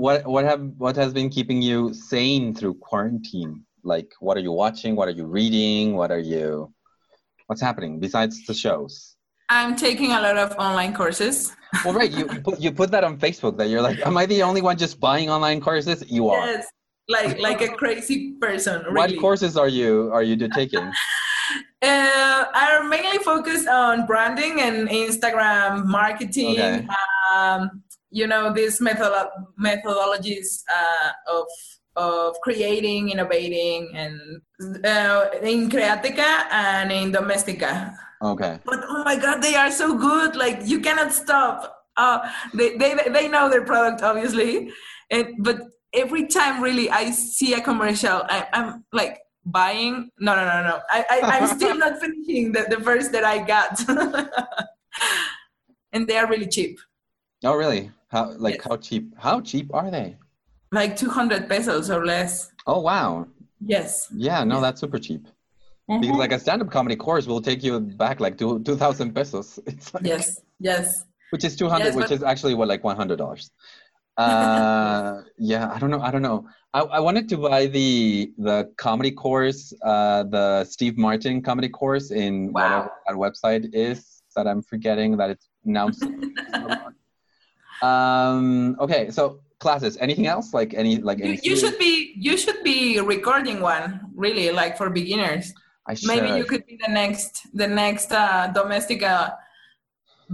What 0.00 0.26
what 0.26 0.44
have 0.44 0.60
what 0.78 0.96
has 0.96 1.12
been 1.12 1.28
keeping 1.28 1.62
you 1.62 1.92
sane 1.94 2.54
through 2.54 2.74
quarantine? 2.74 3.64
Like, 3.82 4.12
what 4.20 4.36
are 4.36 4.40
you 4.40 4.52
watching? 4.52 4.96
What 4.96 5.08
are 5.08 5.12
you 5.12 5.26
reading? 5.26 5.96
What 5.96 6.10
are 6.10 6.18
you? 6.18 6.72
What's 7.46 7.60
happening 7.60 8.00
besides 8.00 8.44
the 8.46 8.54
shows? 8.54 9.16
I'm 9.48 9.74
taking 9.74 10.12
a 10.12 10.20
lot 10.20 10.36
of 10.36 10.52
online 10.58 10.94
courses. 10.94 11.52
well, 11.84 11.94
right, 11.94 12.10
you 12.10 12.26
put, 12.26 12.60
you 12.60 12.70
put 12.70 12.90
that 12.92 13.02
on 13.02 13.18
Facebook 13.18 13.56
that 13.58 13.68
you're 13.68 13.82
like, 13.82 13.98
am 14.06 14.16
I 14.16 14.26
the 14.26 14.42
only 14.42 14.62
one 14.62 14.76
just 14.76 15.00
buying 15.00 15.28
online 15.28 15.60
courses? 15.60 16.04
You 16.08 16.28
are. 16.28 16.46
Yes, 16.46 16.66
like 17.08 17.38
like 17.40 17.60
a 17.60 17.68
crazy 17.68 18.34
person. 18.40 18.82
Really. 18.82 18.94
What 18.94 19.20
courses 19.20 19.56
are 19.56 19.68
you 19.68 20.10
are 20.12 20.22
you 20.22 20.36
taking? 20.48 20.92
Uh, 21.82 22.44
are 22.54 22.84
mainly 22.84 23.18
focused 23.18 23.66
on 23.66 24.04
branding 24.06 24.60
and 24.60 24.88
Instagram 24.88 25.86
marketing. 25.86 26.52
Okay. 26.52 26.86
Um, 27.34 27.82
you 28.10 28.26
know 28.26 28.52
these 28.52 28.80
method 28.80 29.12
methodologies 29.58 30.62
uh, 30.68 31.10
of 31.26 31.46
of 31.96 32.40
creating, 32.42 33.10
innovating, 33.10 33.90
and 33.94 34.42
uh, 34.84 35.26
in 35.42 35.68
Creatica 35.68 36.46
and 36.50 36.92
in 36.92 37.12
Domestika. 37.12 37.94
Okay. 38.22 38.58
But 38.64 38.80
oh 38.88 39.02
my 39.04 39.16
God, 39.16 39.42
they 39.42 39.54
are 39.54 39.70
so 39.70 39.96
good! 39.96 40.36
Like 40.36 40.60
you 40.64 40.80
cannot 40.80 41.12
stop. 41.12 41.76
Uh, 41.96 42.28
they, 42.54 42.76
they 42.76 42.94
they 43.08 43.28
know 43.28 43.48
their 43.48 43.64
product 43.64 44.02
obviously, 44.02 44.70
and 45.10 45.34
but 45.38 45.60
every 45.92 46.26
time 46.26 46.62
really 46.62 46.90
I 46.90 47.10
see 47.10 47.54
a 47.54 47.60
commercial, 47.60 48.22
I, 48.28 48.46
I'm 48.52 48.84
like 48.92 49.18
buying? 49.50 50.10
No 50.18 50.34
no 50.34 50.44
no 50.44 50.62
no. 50.62 50.80
I, 50.90 51.04
I 51.10 51.20
i'm 51.32 51.46
still 51.58 51.76
not 51.76 52.00
finishing 52.00 52.52
the, 52.52 52.66
the 52.68 52.80
first 52.82 53.12
that 53.12 53.24
i 53.24 53.38
got. 53.38 53.80
And 55.92 56.06
they 56.06 56.16
are 56.16 56.28
really 56.28 56.46
cheap. 56.46 56.78
Oh 57.44 57.54
really? 57.54 57.90
How 58.08 58.30
like 58.46 58.56
yes. 58.56 58.64
how 58.68 58.76
cheap 58.76 59.14
how 59.18 59.40
cheap 59.40 59.74
are 59.74 59.90
they? 59.90 60.16
Like 60.72 60.96
200 60.96 61.48
pesos 61.48 61.90
or 61.90 62.06
less. 62.06 62.52
Oh 62.66 62.80
wow. 62.80 63.26
Yes. 63.60 64.08
Yeah 64.14 64.44
no 64.44 64.56
yes. 64.56 64.62
that's 64.62 64.80
super 64.80 64.98
cheap. 64.98 65.26
Mm-hmm. 65.90 66.02
because 66.02 66.18
like 66.18 66.32
a 66.32 66.38
stand-up 66.38 66.70
comedy 66.70 66.94
course 66.94 67.26
will 67.26 67.42
take 67.42 67.64
you 67.64 67.80
back 67.80 68.20
like 68.20 68.38
two, 68.38 68.60
2000 68.62 69.12
pesos. 69.12 69.58
It's 69.66 69.92
like, 69.92 70.06
yes 70.06 70.40
yes. 70.60 71.04
Which 71.30 71.44
is 71.44 71.56
200 71.56 71.84
yes, 71.84 71.96
which 71.96 72.04
but- 72.04 72.12
is 72.12 72.22
actually 72.22 72.54
what 72.54 72.68
like 72.68 72.82
$100 72.82 73.50
uh 74.16 75.22
yeah 75.38 75.70
i 75.72 75.78
don't 75.78 75.90
know 75.90 76.00
i 76.00 76.10
don't 76.10 76.20
know 76.20 76.44
I, 76.72 76.80
I 76.80 77.00
wanted 77.00 77.28
to 77.30 77.36
buy 77.36 77.66
the 77.66 78.32
the 78.38 78.70
comedy 78.76 79.10
course 79.10 79.72
uh 79.84 80.22
the 80.24 80.64
steve 80.64 80.96
martin 80.96 81.42
comedy 81.42 81.68
course 81.68 82.10
in 82.10 82.52
wow. 82.52 82.62
whatever 82.62 82.90
that 83.06 83.16
website 83.16 83.74
is 83.74 84.22
that 84.36 84.46
i'm 84.46 84.62
forgetting 84.62 85.16
that 85.16 85.30
it's 85.30 85.48
now. 85.64 85.90
um 87.82 88.76
okay 88.80 89.10
so 89.10 89.40
classes 89.58 89.96
anything 90.00 90.26
else 90.26 90.54
like 90.54 90.72
any 90.74 90.98
like 90.98 91.20
any 91.20 91.34
you, 91.42 91.50
you 91.50 91.56
should 91.56 91.78
be 91.78 92.14
you 92.16 92.36
should 92.36 92.62
be 92.62 93.00
recording 93.00 93.60
one 93.60 94.00
really 94.14 94.50
like 94.50 94.76
for 94.76 94.90
beginners 94.90 95.52
I 95.86 95.94
should. 95.94 96.08
maybe 96.08 96.28
you 96.38 96.44
could 96.44 96.64
be 96.66 96.78
the 96.86 96.92
next 96.92 97.48
the 97.52 97.66
next 97.66 98.12
uh 98.12 98.46
domestic 98.48 99.02
uh 99.02 99.30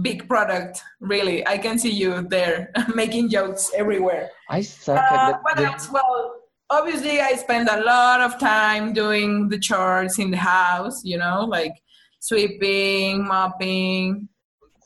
big 0.01 0.27
product. 0.27 0.81
Really, 0.99 1.45
I 1.47 1.57
can 1.57 1.77
see 1.79 1.91
you 1.91 2.21
there 2.29 2.71
making 2.95 3.29
jokes 3.29 3.71
everywhere. 3.75 4.29
I 4.49 4.61
suck 4.61 4.97
Uh, 5.11 5.15
at 5.33 5.43
what 5.43 5.59
else? 5.59 5.89
Well, 5.91 6.35
obviously, 6.69 7.19
I 7.21 7.33
spend 7.33 7.69
a 7.69 7.81
lot 7.83 8.21
of 8.21 8.39
time 8.39 8.93
doing 8.93 9.49
the 9.49 9.59
chores 9.59 10.19
in 10.19 10.31
the 10.31 10.37
house. 10.37 11.03
You 11.03 11.17
know, 11.17 11.45
like 11.45 11.73
sweeping, 12.19 13.25
mopping. 13.27 14.27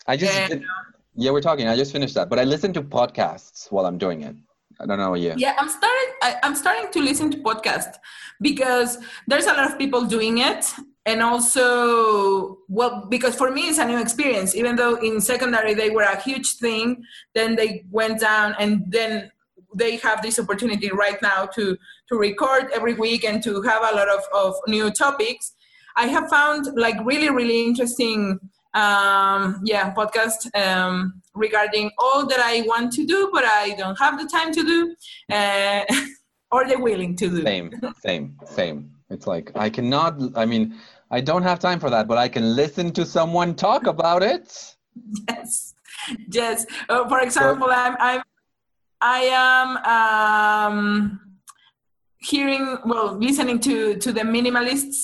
I 0.08 0.16
just 0.18 0.34
Yeah. 0.34 0.48
did- 0.48 0.64
yeah, 1.16 1.32
we're 1.32 1.42
talking. 1.42 1.68
I 1.68 1.76
just 1.76 1.92
finished 1.92 2.16
that, 2.16 2.30
but 2.30 2.40
I 2.40 2.44
listen 2.46 2.72
to 2.74 2.82
podcasts 2.82 3.72
while 3.72 3.86
I'm 3.86 3.98
doing 3.98 4.22
it. 4.24 4.36
I 4.80 4.86
don't 4.88 4.98
know 4.98 5.14
Yeah. 5.14 5.36
Yeah, 5.38 5.54
I'm 5.60 5.70
starting. 5.70 6.12
I, 6.24 6.38
I'm 6.44 6.56
starting 6.56 6.90
to 6.92 7.00
listen 7.02 7.30
to 7.32 7.38
podcasts 7.40 7.96
because 8.42 8.98
there's 9.28 9.46
a 9.46 9.54
lot 9.54 9.70
of 9.72 9.78
people 9.78 10.02
doing 10.06 10.40
it, 10.40 10.64
and 11.06 11.22
also, 11.22 12.60
well, 12.68 13.08
because 13.10 13.36
for 13.36 13.50
me 13.50 13.70
it's 13.70 13.80
a 13.80 13.86
new 13.86 14.00
experience. 14.00 14.56
Even 14.56 14.76
though 14.76 14.96
in 14.96 15.20
secondary 15.20 15.74
they 15.74 15.90
were 15.90 16.04
a 16.04 16.20
huge 16.20 16.58
thing, 16.58 17.04
then 17.34 17.56
they 17.56 17.84
went 17.90 18.20
down, 18.20 18.56
and 18.60 18.84
then 18.88 19.32
they 19.76 19.98
have 19.98 20.22
this 20.22 20.38
opportunity 20.38 20.92
right 20.92 21.22
now 21.22 21.46
to 21.46 21.78
to 22.10 22.16
record 22.16 22.70
every 22.74 22.94
week 22.94 23.24
and 23.24 23.42
to 23.44 23.62
have 23.64 23.82
a 23.82 23.96
lot 23.96 24.10
of 24.10 24.22
of 24.34 24.56
new 24.68 24.92
topics. 24.92 25.54
I 25.96 26.08
have 26.08 26.30
found 26.30 26.68
like 26.76 26.96
really 27.04 27.30
really 27.30 27.64
interesting 27.64 28.40
um 28.74 29.60
yeah 29.66 29.94
podcast 29.94 30.48
um 30.56 31.22
regarding 31.36 31.92
all 31.98 32.26
that 32.26 32.40
i 32.40 32.62
want 32.62 32.90
to 32.94 33.06
do 33.06 33.30
but 33.34 33.44
i 33.44 33.76
don't 33.78 34.00
have 34.00 34.18
the 34.18 34.26
time 34.30 34.54
to 34.54 34.64
do 34.64 34.96
uh, 35.30 35.84
or 36.52 36.66
the 36.66 36.80
willing 36.80 37.14
to 37.18 37.28
do 37.28 37.44
Same, 37.44 37.72
same, 38.02 38.38
same. 38.46 38.92
It's 39.12 39.28
like 39.28 39.52
I 39.56 39.70
cannot. 39.70 40.16
I 40.36 40.46
mean, 40.46 40.76
I 41.12 41.22
don't 41.22 41.44
have 41.44 41.60
time 41.60 41.80
for 41.80 41.90
that, 41.90 42.08
but 42.08 42.18
I 42.18 42.28
can 42.28 42.56
listen 42.56 42.92
to 42.94 43.06
someone 43.06 43.56
talk 43.56 43.86
about 43.88 44.24
it. 44.24 44.76
yes 45.30 45.74
yes 46.30 46.66
uh, 46.90 47.08
for 47.08 47.20
example 47.20 47.68
i'm 47.70 47.96
i'm 48.00 48.22
i 49.02 49.20
am 49.22 49.78
um 50.78 51.20
hearing 52.18 52.78
well 52.86 53.18
listening 53.18 53.60
to 53.60 53.96
to 53.98 54.12
the 54.12 54.22
minimalists 54.22 54.98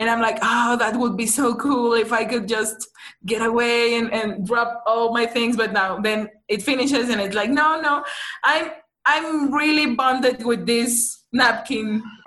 and 0.00 0.10
i'm 0.10 0.20
like 0.20 0.38
oh 0.42 0.76
that 0.76 0.96
would 0.96 1.16
be 1.16 1.26
so 1.26 1.54
cool 1.54 1.94
if 1.94 2.12
i 2.12 2.24
could 2.24 2.46
just 2.46 2.88
get 3.26 3.44
away 3.44 3.96
and, 3.98 4.12
and 4.12 4.46
drop 4.46 4.82
all 4.86 5.12
my 5.12 5.26
things 5.26 5.56
but 5.56 5.72
now 5.72 5.98
then 5.98 6.28
it 6.48 6.62
finishes 6.62 7.08
and 7.08 7.20
it's 7.20 7.34
like 7.34 7.50
no 7.50 7.80
no 7.80 8.04
i'm 8.44 8.70
i'm 9.06 9.52
really 9.52 9.94
bonded 9.94 10.44
with 10.44 10.66
this 10.66 11.17
napkin 11.32 12.02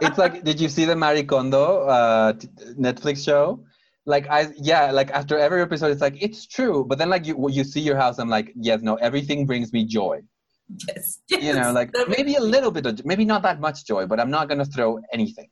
it's 0.00 0.18
like, 0.18 0.44
did 0.44 0.60
you 0.60 0.68
see 0.68 0.84
the 0.84 0.94
Marie 0.96 1.24
Kondo 1.24 1.86
uh, 1.86 2.32
t- 2.34 2.48
Netflix 2.78 3.24
show? 3.24 3.64
Like 4.06 4.28
I, 4.30 4.52
yeah, 4.56 4.92
like 4.92 5.10
after 5.10 5.36
every 5.38 5.60
episode, 5.62 5.90
it's 5.90 6.00
like 6.00 6.22
it's 6.22 6.46
true. 6.46 6.84
But 6.88 6.98
then, 6.98 7.08
like 7.10 7.26
you, 7.26 7.34
you 7.50 7.64
see 7.64 7.80
your 7.80 7.96
house, 7.96 8.18
I'm 8.18 8.28
like, 8.28 8.52
yes, 8.54 8.80
no, 8.82 8.94
everything 8.96 9.46
brings 9.46 9.72
me 9.72 9.84
joy. 9.84 10.20
yes, 10.88 11.18
You 11.28 11.52
know, 11.54 11.72
like 11.72 11.90
maybe 12.08 12.34
a 12.36 12.40
little 12.40 12.70
bit 12.70 12.86
of, 12.86 13.04
maybe 13.04 13.24
not 13.24 13.42
that 13.42 13.58
much 13.60 13.84
joy, 13.84 14.06
but 14.06 14.20
I'm 14.20 14.30
not 14.30 14.48
gonna 14.48 14.64
throw 14.64 14.90
anything. 15.12 15.48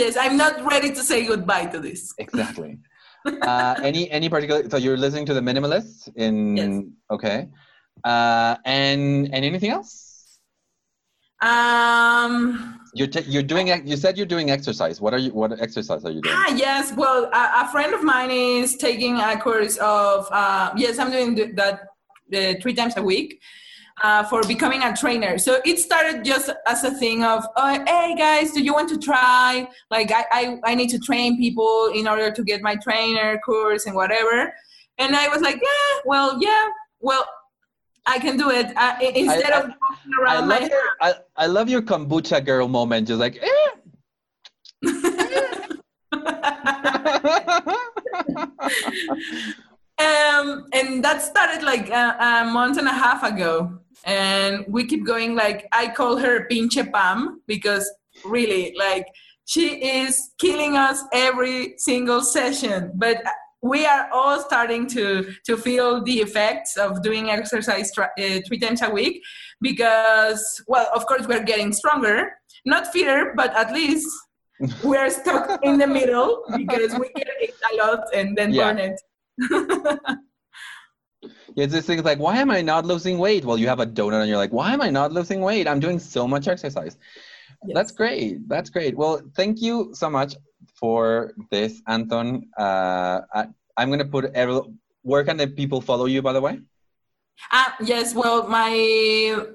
yes 0.00 0.16
i'm 0.22 0.36
not 0.44 0.54
ready 0.72 0.88
to 0.98 1.02
say 1.10 1.18
goodbye 1.30 1.64
to 1.74 1.78
this 1.86 2.00
Exactly. 2.24 2.70
uh, 3.50 3.74
any 3.88 4.02
any 4.18 4.28
particular? 4.34 4.60
So 4.72 4.76
you're 4.84 4.96
listening 5.04 5.26
to 5.30 5.34
the 5.38 5.44
minimalists 5.48 6.00
in 6.24 6.34
Yes. 6.60 6.72
okay, 7.14 7.38
uh, 8.12 8.52
and 8.80 9.02
and 9.34 9.42
anything 9.50 9.70
else? 9.76 9.92
Um 11.42 12.80
You're 12.94 13.08
t- 13.08 13.28
you're 13.28 13.42
doing 13.42 13.68
you 13.86 13.96
said 13.96 14.16
you're 14.16 14.26
doing 14.26 14.50
exercise. 14.50 15.00
What 15.00 15.12
are 15.12 15.18
you? 15.18 15.30
What 15.32 15.60
exercise 15.60 16.02
are 16.04 16.10
you 16.10 16.22
doing? 16.22 16.34
Ah, 16.36 16.54
yes. 16.56 16.92
Well, 16.96 17.24
a, 17.32 17.64
a 17.64 17.68
friend 17.68 17.92
of 17.92 18.02
mine 18.02 18.30
is 18.30 18.76
taking 18.76 19.18
a 19.18 19.38
course 19.38 19.76
of, 19.76 20.26
uh, 20.30 20.72
yes, 20.76 20.98
I'm 20.98 21.10
doing 21.10 21.54
that 21.56 21.74
uh, 22.34 22.54
three 22.62 22.72
times 22.72 22.96
a 22.96 23.02
week 23.02 23.40
uh, 24.02 24.24
for 24.24 24.42
becoming 24.44 24.82
a 24.82 24.96
trainer. 24.96 25.36
So 25.38 25.60
it 25.64 25.78
started 25.78 26.24
just 26.24 26.50
as 26.66 26.84
a 26.84 26.90
thing 26.90 27.22
of, 27.22 27.46
oh, 27.56 27.84
hey 27.86 28.14
guys, 28.16 28.52
do 28.52 28.62
you 28.62 28.72
want 28.72 28.88
to 28.90 28.98
try? 28.98 29.68
Like, 29.90 30.10
I, 30.12 30.24
I, 30.32 30.58
I 30.64 30.74
need 30.74 30.90
to 30.90 30.98
train 30.98 31.36
people 31.36 31.90
in 31.94 32.08
order 32.08 32.30
to 32.30 32.42
get 32.44 32.62
my 32.62 32.76
trainer 32.76 33.38
course 33.44 33.84
and 33.86 33.94
whatever. 33.94 34.52
And 34.98 35.14
I 35.14 35.28
was 35.28 35.42
like, 35.42 35.56
yeah, 35.56 36.00
well, 36.06 36.38
yeah, 36.40 36.68
well, 37.00 37.26
I 38.06 38.18
can 38.18 38.36
do 38.36 38.50
it. 38.50 38.66
I- 38.76 39.12
instead 39.14 39.52
I- 39.52 39.60
of 39.60 39.64
walking 39.80 40.12
I 40.18 40.22
around 40.22 40.48
my 40.48 40.58
love 40.58 40.68
your 40.70 40.82
I, 41.00 41.14
I 41.36 41.46
love 41.46 41.68
your 41.68 41.82
kombucha 41.82 42.44
girl 42.44 42.68
moment. 42.68 43.08
Just 43.08 43.20
like, 43.20 43.36
eh. 43.42 43.70
um, 49.98 50.66
and 50.72 51.04
that 51.04 51.22
started 51.22 51.62
like 51.64 51.88
a, 51.90 52.16
a 52.20 52.44
month 52.50 52.78
and 52.78 52.88
a 52.88 52.92
half 52.92 53.22
ago. 53.22 53.78
And 54.04 54.64
we 54.68 54.86
keep 54.86 55.04
going. 55.06 55.34
Like 55.34 55.66
I 55.72 55.88
call 55.88 56.16
her 56.18 56.46
Pinche 56.48 56.92
Pam 56.92 57.40
because 57.46 57.90
really, 58.24 58.74
like 58.78 59.06
she 59.46 59.82
is 59.84 60.30
killing 60.38 60.76
us 60.76 61.02
every 61.12 61.74
single 61.78 62.20
session. 62.22 62.92
But 62.94 63.22
we 63.66 63.86
are 63.86 64.08
all 64.12 64.40
starting 64.40 64.86
to 64.96 65.04
to 65.48 65.56
feel 65.56 66.02
the 66.02 66.18
effects 66.26 66.76
of 66.76 67.02
doing 67.02 67.30
exercise 67.30 67.90
uh, 67.98 68.06
three 68.46 68.58
times 68.58 68.82
a 68.82 68.90
week 68.90 69.22
because, 69.60 70.40
well, 70.68 70.88
of 70.94 71.06
course, 71.06 71.26
we're 71.26 71.42
getting 71.52 71.72
stronger, 71.72 72.30
not 72.64 72.86
fitter, 72.92 73.32
but 73.36 73.54
at 73.56 73.72
least 73.72 74.08
we're 74.84 75.10
stuck 75.10 75.46
in 75.62 75.78
the 75.78 75.86
middle 75.86 76.44
because 76.56 76.92
we 77.02 77.08
can 77.16 77.28
eat 77.42 77.54
a 77.72 77.76
lot 77.82 78.00
and 78.14 78.36
then 78.36 78.52
Yeah. 78.52 78.72
burn 78.72 78.78
it. 78.88 78.96
Yeah, 81.56 81.64
it's 81.64 81.72
this 81.72 81.86
thing 81.86 82.02
like, 82.02 82.18
why 82.18 82.36
am 82.36 82.50
I 82.50 82.60
not 82.60 82.84
losing 82.84 83.16
weight? 83.18 83.42
Well, 83.44 83.56
you 83.56 83.66
have 83.66 83.80
a 83.80 83.86
donut 83.86 84.20
and 84.20 84.28
you're 84.28 84.36
like, 84.36 84.52
why 84.52 84.74
am 84.74 84.82
I 84.82 84.90
not 84.90 85.10
losing 85.12 85.40
weight? 85.40 85.66
I'm 85.66 85.80
doing 85.80 85.98
so 85.98 86.28
much 86.28 86.48
exercise. 86.48 86.98
That's 87.72 87.92
great. 87.92 88.46
That's 88.46 88.68
great. 88.68 88.94
Well, 88.94 89.22
thank 89.34 89.62
you 89.62 89.90
so 89.94 90.10
much 90.10 90.34
for 90.76 91.32
this, 91.50 91.82
Anton. 91.86 92.48
Uh, 92.56 93.20
I, 93.34 93.46
I'm 93.76 93.90
gonna 93.90 94.04
put 94.04 94.26
every. 94.34 94.60
Where 95.02 95.24
can 95.24 95.36
the 95.36 95.46
people 95.46 95.80
follow 95.80 96.06
you, 96.06 96.22
by 96.22 96.32
the 96.32 96.40
way? 96.40 96.60
Ah, 97.52 97.76
yes, 97.80 98.14
well, 98.14 98.48
my 98.48 98.72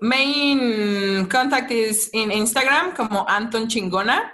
main 0.02 1.26
contact 1.28 1.72
is 1.72 2.10
in 2.14 2.30
Instagram 2.30 2.96
como 2.96 3.26
Anton 3.26 3.68
Chingona. 3.68 4.30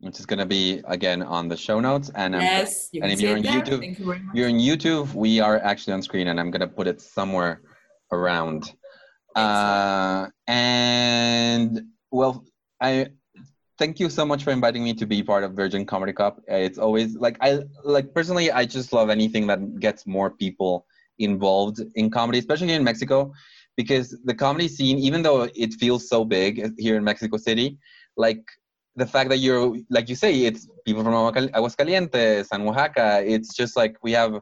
Which 0.00 0.18
is 0.18 0.26
gonna 0.26 0.46
be 0.46 0.82
again 0.86 1.22
on 1.22 1.48
the 1.48 1.56
show 1.56 1.78
notes. 1.80 2.10
And 2.14 2.34
um, 2.34 2.40
yes, 2.40 2.88
you 2.92 3.02
and 3.02 3.10
can 3.10 3.18
if 3.18 3.20
you're 3.20 3.36
on 3.36 3.42
there. 3.42 3.62
YouTube, 3.62 3.98
you 3.98 4.20
you're 4.34 4.48
on 4.48 4.58
YouTube. 4.58 5.14
We 5.14 5.40
are 5.40 5.58
actually 5.58 5.92
on 5.94 6.02
screen, 6.02 6.28
and 6.28 6.40
I'm 6.40 6.50
gonna 6.50 6.68
put 6.68 6.86
it 6.86 7.00
somewhere 7.00 7.60
around. 8.10 8.72
Uh, 9.36 10.26
and 10.48 11.82
well, 12.10 12.44
I 12.80 13.08
thank 13.80 13.98
you 13.98 14.10
so 14.10 14.26
much 14.26 14.44
for 14.44 14.50
inviting 14.50 14.84
me 14.84 14.92
to 14.92 15.06
be 15.06 15.22
part 15.22 15.42
of 15.42 15.54
Virgin 15.54 15.86
Comedy 15.86 16.12
Cup. 16.12 16.34
It's 16.46 16.78
always 16.78 17.16
like 17.16 17.36
I 17.40 17.60
like 17.82 18.12
personally, 18.14 18.52
I 18.52 18.66
just 18.66 18.92
love 18.92 19.08
anything 19.08 19.46
that 19.46 19.60
gets 19.80 20.06
more 20.06 20.30
people 20.30 20.86
involved 21.18 21.78
in 21.94 22.10
comedy, 22.10 22.38
especially 22.38 22.74
in 22.74 22.84
Mexico, 22.84 23.32
because 23.78 24.06
the 24.24 24.34
comedy 24.34 24.68
scene, 24.68 24.98
even 24.98 25.22
though 25.22 25.48
it 25.64 25.72
feels 25.82 26.08
so 26.10 26.26
big 26.26 26.52
here 26.78 26.96
in 26.98 27.04
Mexico 27.04 27.38
City, 27.38 27.78
like 28.18 28.42
the 28.96 29.06
fact 29.06 29.30
that 29.30 29.38
you're 29.38 29.74
like 29.88 30.10
you 30.10 30.14
say, 30.24 30.32
it's 30.48 30.68
people 30.86 31.02
from 31.02 31.14
Aguascalientes 31.14 32.48
and 32.52 32.68
Oaxaca. 32.68 33.24
It's 33.34 33.56
just 33.56 33.76
like 33.76 33.96
we 34.02 34.12
have. 34.12 34.32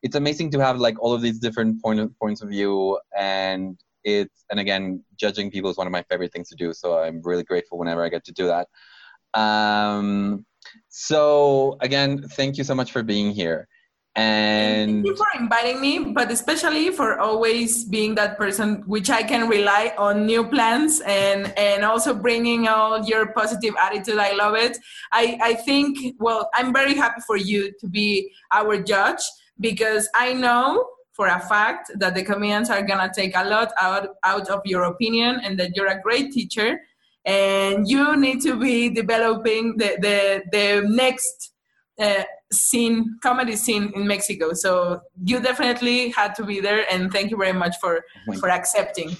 It's 0.00 0.16
amazing 0.16 0.48
to 0.52 0.60
have 0.60 0.76
like 0.78 0.96
all 1.02 1.12
of 1.12 1.22
these 1.22 1.38
different 1.40 1.82
point 1.82 2.00
of, 2.00 2.08
points 2.22 2.40
of 2.40 2.48
view, 2.48 2.98
and 3.18 3.76
it's 4.16 4.44
and 4.50 4.60
again, 4.60 5.02
judging 5.16 5.50
people 5.50 5.70
is 5.70 5.76
one 5.76 5.86
of 5.86 5.92
my 5.92 6.02
favorite 6.10 6.32
things 6.32 6.48
to 6.48 6.56
do. 6.56 6.72
So 6.72 6.98
I'm 6.98 7.20
really 7.22 7.44
grateful 7.44 7.78
whenever 7.78 8.04
I 8.04 8.08
get 8.08 8.24
to 8.24 8.32
do 8.32 8.46
that. 8.46 8.68
Um, 9.38 10.46
so 10.88 11.76
again, 11.80 12.22
thank 12.22 12.56
you 12.56 12.64
so 12.64 12.74
much 12.74 12.92
for 12.92 13.02
being 13.02 13.32
here. 13.32 13.68
And 14.16 15.04
Thank 15.04 15.06
you 15.06 15.16
for 15.16 15.40
inviting 15.40 15.80
me, 15.80 15.98
but 16.12 16.30
especially 16.32 16.90
for 16.90 17.20
always 17.20 17.84
being 17.84 18.16
that 18.16 18.36
person 18.36 18.82
which 18.86 19.10
I 19.10 19.22
can 19.22 19.48
rely 19.48 19.94
on 19.96 20.26
new 20.26 20.44
plans 20.48 21.00
and 21.06 21.56
and 21.56 21.84
also 21.84 22.14
bringing 22.14 22.66
all 22.66 23.04
your 23.04 23.32
positive 23.32 23.74
attitude. 23.80 24.18
I 24.18 24.32
love 24.32 24.56
it. 24.56 24.76
I 25.12 25.38
I 25.40 25.54
think 25.54 26.16
well, 26.18 26.50
I'm 26.54 26.72
very 26.72 26.94
happy 26.94 27.20
for 27.26 27.36
you 27.36 27.72
to 27.78 27.86
be 27.86 28.32
our 28.50 28.82
judge 28.82 29.22
because 29.60 30.08
I 30.16 30.32
know 30.32 30.84
for 31.18 31.26
a 31.26 31.40
fact 31.40 31.90
that 31.96 32.14
the 32.14 32.22
comedians 32.22 32.70
are 32.70 32.80
gonna 32.80 33.10
take 33.12 33.36
a 33.36 33.44
lot 33.44 33.72
out 33.80 34.06
out 34.22 34.48
of 34.48 34.60
your 34.64 34.84
opinion 34.84 35.40
and 35.42 35.58
that 35.58 35.74
you're 35.74 35.88
a 35.88 36.00
great 36.00 36.30
teacher 36.30 36.80
and 37.24 37.88
you 37.88 38.16
need 38.16 38.40
to 38.40 38.54
be 38.56 38.88
developing 38.88 39.76
the 39.76 39.90
the 40.06 40.16
the 40.56 40.66
next 41.02 41.52
uh, 42.00 42.22
scene 42.52 43.18
comedy 43.20 43.56
scene 43.56 43.90
in 43.96 44.06
mexico 44.06 44.52
so 44.52 45.00
you 45.24 45.40
definitely 45.40 46.10
had 46.10 46.36
to 46.36 46.44
be 46.44 46.60
there 46.60 46.86
and 46.92 47.12
thank 47.12 47.32
you 47.32 47.36
very 47.36 47.58
much 47.64 47.74
for 47.80 48.04
Wait. 48.28 48.38
for 48.38 48.48
accepting 48.48 49.10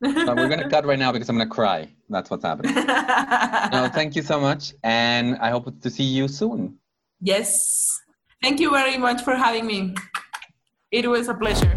we're 0.00 0.48
gonna 0.54 0.70
cut 0.76 0.86
right 0.86 0.98
now 0.98 1.12
because 1.12 1.28
I'm 1.28 1.36
gonna 1.36 1.50
cry. 1.50 1.86
That's 2.08 2.30
what's 2.30 2.42
happening. 2.42 2.74
No, 3.70 3.86
thank 3.88 4.16
you 4.16 4.22
so 4.22 4.40
much, 4.40 4.72
and 4.82 5.36
I 5.40 5.50
hope 5.50 5.66
to 5.82 5.90
see 5.90 6.04
you 6.04 6.26
soon. 6.26 6.78
yes 7.20 8.00
Thank 8.42 8.58
you 8.58 8.70
very 8.70 8.96
much 8.96 9.20
for 9.22 9.34
having 9.34 9.66
me. 9.66 9.94
It 10.92 11.08
was 11.08 11.28
a 11.28 11.34
pleasure. 11.34 11.70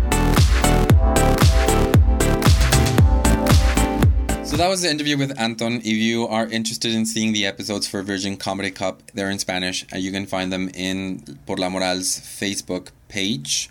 So 4.43 4.57
that 4.57 4.67
was 4.67 4.81
the 4.81 4.89
interview 4.89 5.19
with 5.19 5.39
Anton. 5.39 5.81
If 5.81 5.85
you 5.85 6.27
are 6.27 6.47
interested 6.47 6.91
in 6.95 7.05
seeing 7.05 7.31
the 7.31 7.45
episodes 7.45 7.87
for 7.87 8.01
Virgin 8.01 8.37
Comedy 8.37 8.71
Cup, 8.71 9.03
they're 9.13 9.29
in 9.29 9.37
Spanish, 9.37 9.85
and 9.91 10.01
you 10.01 10.11
can 10.11 10.25
find 10.25 10.51
them 10.51 10.67
in 10.69 11.37
Por 11.45 11.57
la 11.57 11.69
Moral's 11.69 12.19
Facebook 12.21 12.87
page. 13.07 13.69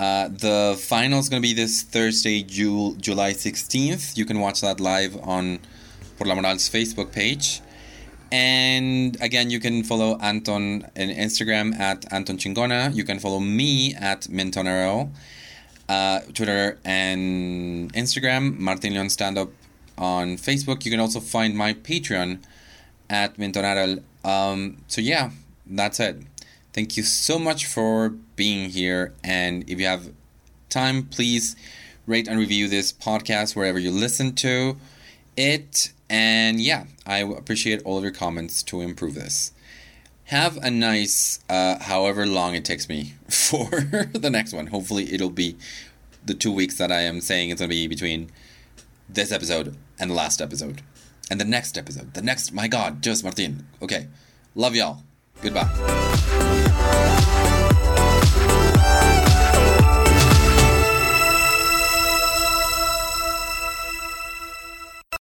Uh, 0.00 0.26
the 0.26 0.76
final 0.88 1.20
is 1.20 1.28
going 1.28 1.40
to 1.40 1.48
be 1.48 1.54
this 1.54 1.84
Thursday, 1.84 2.42
Jul- 2.42 2.94
July 2.94 3.34
16th. 3.34 4.16
You 4.16 4.24
can 4.24 4.40
watch 4.40 4.60
that 4.62 4.80
live 4.80 5.16
on 5.22 5.60
Por 6.16 6.26
la 6.26 6.34
Moral's 6.34 6.68
Facebook 6.68 7.12
page. 7.12 7.60
And 8.30 9.16
again, 9.20 9.50
you 9.50 9.58
can 9.58 9.82
follow 9.84 10.18
Anton 10.20 10.84
on 10.84 11.08
Instagram 11.08 11.78
at 11.78 12.10
Anton 12.12 12.36
Chingona. 12.36 12.94
You 12.94 13.04
can 13.04 13.18
follow 13.18 13.40
me 13.40 13.94
at 13.94 14.22
Mintonero, 14.22 15.10
uh, 15.88 16.20
Twitter 16.34 16.78
and 16.84 17.92
Instagram, 17.94 18.58
Martin 18.58 18.92
Leon 18.92 19.08
Stand 19.08 19.38
Up 19.38 19.50
on 19.96 20.36
Facebook. 20.36 20.84
You 20.84 20.90
can 20.90 21.00
also 21.00 21.20
find 21.20 21.56
my 21.56 21.72
Patreon 21.72 22.40
at 23.08 23.36
Mintonarel. 23.36 24.02
Um, 24.24 24.78
so 24.88 25.00
yeah, 25.00 25.30
that's 25.66 26.00
it. 26.00 26.22
Thank 26.72 26.96
you 26.96 27.02
so 27.02 27.38
much 27.38 27.66
for 27.66 28.10
being 28.36 28.70
here. 28.70 29.14
And 29.24 29.68
if 29.68 29.80
you 29.80 29.86
have 29.86 30.12
time, 30.68 31.04
please 31.04 31.56
rate 32.06 32.28
and 32.28 32.38
review 32.38 32.68
this 32.68 32.92
podcast 32.92 33.56
wherever 33.56 33.78
you 33.78 33.90
listen 33.90 34.34
to 34.36 34.76
it. 35.36 35.92
And 36.10 36.60
yeah, 36.60 36.84
I 37.06 37.18
appreciate 37.18 37.82
all 37.84 37.98
of 37.98 38.02
your 38.02 38.12
comments 38.12 38.62
to 38.64 38.80
improve 38.80 39.14
this. 39.14 39.52
Have 40.24 40.56
a 40.58 40.70
nice, 40.70 41.40
uh, 41.48 41.78
however 41.78 42.26
long 42.26 42.54
it 42.54 42.64
takes 42.64 42.88
me 42.88 43.14
for 43.28 43.68
the 44.12 44.30
next 44.30 44.52
one. 44.52 44.68
Hopefully, 44.68 45.12
it'll 45.12 45.30
be 45.30 45.56
the 46.24 46.34
two 46.34 46.52
weeks 46.52 46.76
that 46.78 46.92
I 46.92 47.00
am 47.02 47.20
saying 47.20 47.50
it's 47.50 47.60
going 47.60 47.70
to 47.70 47.74
be 47.74 47.86
between 47.86 48.30
this 49.08 49.32
episode 49.32 49.76
and 49.98 50.10
the 50.10 50.14
last 50.14 50.40
episode. 50.40 50.82
And 51.30 51.40
the 51.40 51.44
next 51.44 51.76
episode. 51.76 52.14
The 52.14 52.22
next, 52.22 52.52
my 52.52 52.68
God, 52.68 53.02
just 53.02 53.22
Martin. 53.22 53.66
Okay. 53.82 54.08
Love 54.54 54.74
y'all. 54.74 55.02
Goodbye. 55.42 55.68